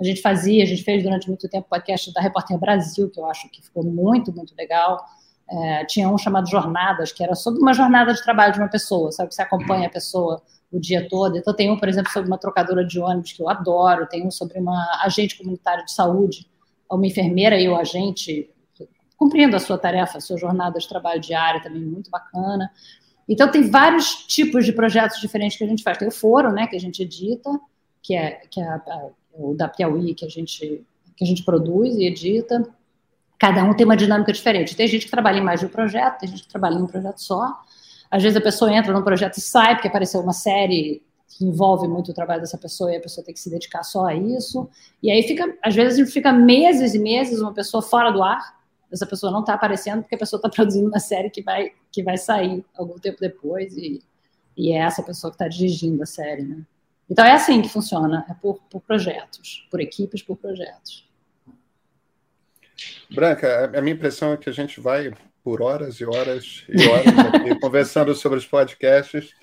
a 0.00 0.04
gente 0.04 0.20
fazia, 0.20 0.62
a 0.62 0.66
gente 0.66 0.82
fez 0.82 1.02
durante 1.02 1.28
muito 1.28 1.48
tempo 1.48 1.66
o 1.66 1.70
podcast 1.70 2.12
da 2.12 2.20
Repórter 2.20 2.58
Brasil, 2.58 3.08
que 3.10 3.18
eu 3.18 3.26
acho 3.26 3.48
que 3.48 3.62
ficou 3.62 3.84
muito, 3.84 4.32
muito 4.32 4.54
legal, 4.56 5.04
é, 5.50 5.84
tinha 5.86 6.08
um 6.08 6.18
chamado 6.18 6.48
Jornadas, 6.48 7.12
que 7.12 7.22
era 7.22 7.34
sobre 7.34 7.60
uma 7.60 7.72
jornada 7.72 8.12
de 8.12 8.22
trabalho 8.22 8.52
de 8.52 8.58
uma 8.58 8.68
pessoa, 8.68 9.10
sabe? 9.10 9.30
Que 9.30 9.34
você 9.34 9.42
acompanha 9.42 9.86
a 9.86 9.90
pessoa 9.90 10.42
o 10.70 10.78
dia 10.78 11.08
todo. 11.08 11.36
Então, 11.36 11.54
tem 11.54 11.70
um, 11.70 11.78
por 11.78 11.88
exemplo, 11.88 12.12
sobre 12.12 12.28
uma 12.28 12.38
trocadora 12.38 12.84
de 12.84 13.00
ônibus, 13.00 13.32
que 13.32 13.42
eu 13.42 13.48
adoro, 13.48 14.06
tem 14.06 14.26
um 14.26 14.30
sobre 14.30 14.58
uma 14.58 15.00
agente 15.02 15.36
comunitária 15.38 15.84
de 15.84 15.92
saúde, 15.92 16.46
uma 16.90 17.06
enfermeira 17.06 17.58
e 17.58 17.68
o 17.68 17.76
agente 17.76 18.50
cumprindo 19.16 19.56
a 19.56 19.58
sua 19.58 19.76
tarefa, 19.76 20.18
a 20.18 20.20
sua 20.20 20.36
jornada 20.36 20.78
de 20.78 20.88
trabalho 20.88 21.20
diária, 21.20 21.62
também 21.62 21.82
muito 21.82 22.10
bacana. 22.10 22.70
Então, 23.28 23.50
tem 23.50 23.68
vários 23.68 24.26
tipos 24.26 24.64
de 24.64 24.72
projetos 24.72 25.20
diferentes 25.20 25.58
que 25.58 25.64
a 25.64 25.66
gente 25.66 25.82
faz. 25.82 25.98
Tem 25.98 26.08
o 26.08 26.12
foro, 26.12 26.52
né, 26.52 26.66
que 26.66 26.76
a 26.76 26.80
gente 26.80 27.02
edita, 27.02 27.50
que 28.02 28.14
é, 28.14 28.40
que 28.50 28.60
é 28.60 28.68
a, 28.68 28.76
a, 28.76 29.08
o 29.32 29.54
da 29.54 29.68
Piauí, 29.68 30.14
que 30.14 30.24
a 30.24 30.28
gente, 30.28 30.84
que 31.16 31.24
a 31.24 31.26
gente 31.26 31.42
produz 31.42 31.96
e 31.96 32.06
edita. 32.06 32.62
Cada 33.38 33.62
um 33.62 33.74
tem 33.74 33.84
uma 33.84 33.96
dinâmica 33.96 34.32
diferente. 34.32 34.74
Tem 34.74 34.86
gente 34.86 35.04
que 35.04 35.10
trabalha 35.10 35.38
em 35.38 35.42
mais 35.42 35.60
de 35.60 35.66
um 35.66 35.68
projeto, 35.68 36.18
tem 36.18 36.28
gente 36.28 36.42
que 36.42 36.48
trabalha 36.48 36.74
em 36.74 36.82
um 36.82 36.86
projeto 36.86 37.18
só. 37.18 37.62
Às 38.10 38.22
vezes 38.22 38.36
a 38.36 38.40
pessoa 38.40 38.72
entra 38.72 38.92
num 38.92 39.02
projeto 39.02 39.36
e 39.36 39.40
sai, 39.40 39.74
porque 39.74 39.88
apareceu 39.88 40.20
uma 40.20 40.32
série 40.32 41.02
que 41.28 41.44
envolve 41.44 41.86
muito 41.86 42.10
o 42.10 42.14
trabalho 42.14 42.40
dessa 42.40 42.56
pessoa 42.56 42.92
e 42.92 42.96
a 42.96 43.00
pessoa 43.00 43.24
tem 43.24 43.34
que 43.34 43.40
se 43.40 43.50
dedicar 43.50 43.82
só 43.82 44.06
a 44.06 44.14
isso. 44.14 44.68
E 45.02 45.10
aí 45.10 45.22
fica, 45.22 45.56
às 45.62 45.74
vezes 45.74 46.12
fica 46.12 46.32
meses 46.32 46.94
e 46.94 46.98
meses 46.98 47.40
uma 47.40 47.52
pessoa 47.52 47.82
fora 47.82 48.10
do 48.10 48.22
ar, 48.22 48.58
essa 48.90 49.06
pessoa 49.06 49.30
não 49.30 49.40
está 49.40 49.54
aparecendo 49.54 50.00
porque 50.00 50.14
a 50.14 50.18
pessoa 50.18 50.38
está 50.38 50.48
produzindo 50.50 50.88
uma 50.88 50.98
série 50.98 51.30
que 51.30 51.42
vai, 51.42 51.72
que 51.92 52.02
vai 52.02 52.16
sair 52.16 52.64
algum 52.76 52.98
tempo 52.98 53.18
depois 53.20 53.76
e, 53.76 54.02
e 54.56 54.72
é 54.72 54.78
essa 54.78 55.02
pessoa 55.02 55.30
que 55.30 55.34
está 55.34 55.46
dirigindo 55.46 56.02
a 56.02 56.06
série, 56.06 56.42
né? 56.42 56.62
Então 57.10 57.24
é 57.24 57.32
assim 57.32 57.62
que 57.62 57.68
funciona, 57.68 58.26
é 58.28 58.34
por, 58.34 58.60
por 58.70 58.80
projetos, 58.82 59.66
por 59.70 59.80
equipes, 59.80 60.22
por 60.22 60.36
projetos. 60.36 61.07
Branca, 63.10 63.70
a 63.74 63.80
minha 63.80 63.94
impressão 63.94 64.32
é 64.32 64.36
que 64.36 64.50
a 64.50 64.52
gente 64.52 64.80
vai 64.80 65.12
por 65.42 65.62
horas 65.62 65.96
e 65.96 66.04
horas 66.04 66.64
e 66.68 66.86
horas 66.86 67.58
conversando 67.60 68.14
sobre 68.14 68.38
os 68.38 68.46
podcasts. 68.46 69.34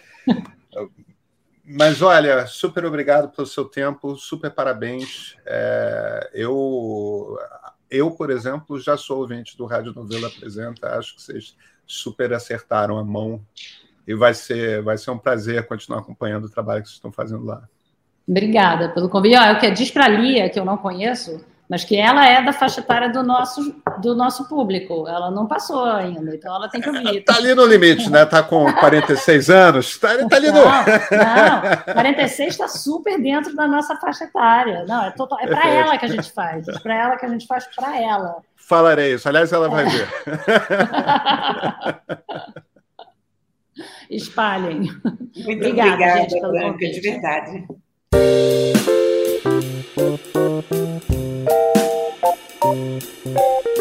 Mas 1.64 2.02
olha, 2.02 2.46
super 2.46 2.86
obrigado 2.86 3.30
pelo 3.30 3.48
seu 3.48 3.66
tempo, 3.66 4.16
super 4.16 4.52
parabéns. 4.52 5.36
É, 5.46 6.30
eu, 6.34 7.36
eu, 7.90 8.12
por 8.12 8.30
exemplo, 8.30 8.80
já 8.80 8.96
sou 8.96 9.20
ouvinte 9.20 9.58
do 9.58 9.66
Rádio 9.66 9.94
Novela 9.94 10.28
Apresenta, 10.28 10.96
acho 10.98 11.16
que 11.16 11.24
vocês 11.24 11.58
super 11.88 12.34
acertaram 12.34 13.00
a 13.00 13.04
mão 13.04 13.42
e 14.08 14.14
vai 14.14 14.36
ser, 14.36 14.84
vai 14.84 14.98
ser 14.98 15.10
um 15.10 15.18
prazer 15.18 15.66
continuar 15.66 16.00
acompanhando 16.00 16.46
o 16.46 16.50
trabalho 16.50 16.84
que 16.84 16.90
vocês 16.90 16.98
estão 16.98 17.12
fazendo 17.12 17.44
lá. 17.44 17.68
Obrigada 18.28 18.90
pelo 18.90 19.10
convite. 19.10 19.36
Olha, 19.36 19.54
o 19.54 19.60
que 19.60 19.72
diz 19.72 19.90
para 19.90 20.06
a 20.06 20.10
Lia, 20.10 20.50
que 20.50 20.60
eu 20.60 20.66
não 20.66 20.78
conheço, 20.78 21.44
mas 21.70 21.84
que 21.84 21.96
ela 21.96 22.28
é 22.28 22.42
da 22.42 22.52
faixa 22.54 22.80
etária 22.80 23.10
do 23.10 23.22
nosso, 23.24 23.76
do 24.02 24.16
nosso 24.16 24.48
público. 24.48 25.08
Ela 25.08 25.30
não 25.32 25.48
passou 25.48 25.84
ainda, 25.86 26.36
então 26.36 26.56
ela 26.56 26.70
tem 26.70 26.80
que 26.80 26.90
ouvir. 26.90 27.18
Está 27.18 27.38
ali 27.38 27.56
no 27.56 27.66
limite, 27.66 28.10
né? 28.10 28.24
Está 28.24 28.42
com 28.44 28.72
46 28.74 29.50
anos, 29.50 29.88
está 29.88 30.10
tá 30.28 30.36
ali 30.36 30.48
no. 30.48 30.64
Não, 30.64 30.64
não 30.64 31.94
46 31.94 32.52
está 32.52 32.68
super 32.68 33.20
dentro 33.20 33.56
da 33.56 33.68
nossa 33.68 33.96
faixa 33.96 34.26
etária. 34.26 34.86
Não, 34.88 35.06
é, 35.06 35.12
total, 35.12 35.40
é 35.42 35.48
para 35.48 35.68
ela 35.68 35.98
que 35.98 36.06
a 36.06 36.10
gente 36.10 36.32
faz. 36.32 36.68
É 36.68 36.80
para 36.80 36.96
ela 36.96 37.18
que 37.18 37.26
a 37.26 37.30
gente 37.30 37.48
faz 37.48 37.66
para 37.76 38.00
ela. 38.00 38.36
Falarei 38.56 39.16
isso. 39.16 39.28
Aliás, 39.28 39.52
ela 39.52 39.68
vai 39.70 39.86
ver. 39.86 40.08
Espalhem. 44.10 44.80
Muito 44.80 45.36
obrigada, 45.36 45.94
obrigada 45.94 46.22
gente, 46.22 46.40
pelo 46.40 46.52
Branca, 46.52 46.72
convite. 46.74 46.94
de 46.94 47.02
verdade. 47.02 47.66
Bye. 53.36 53.75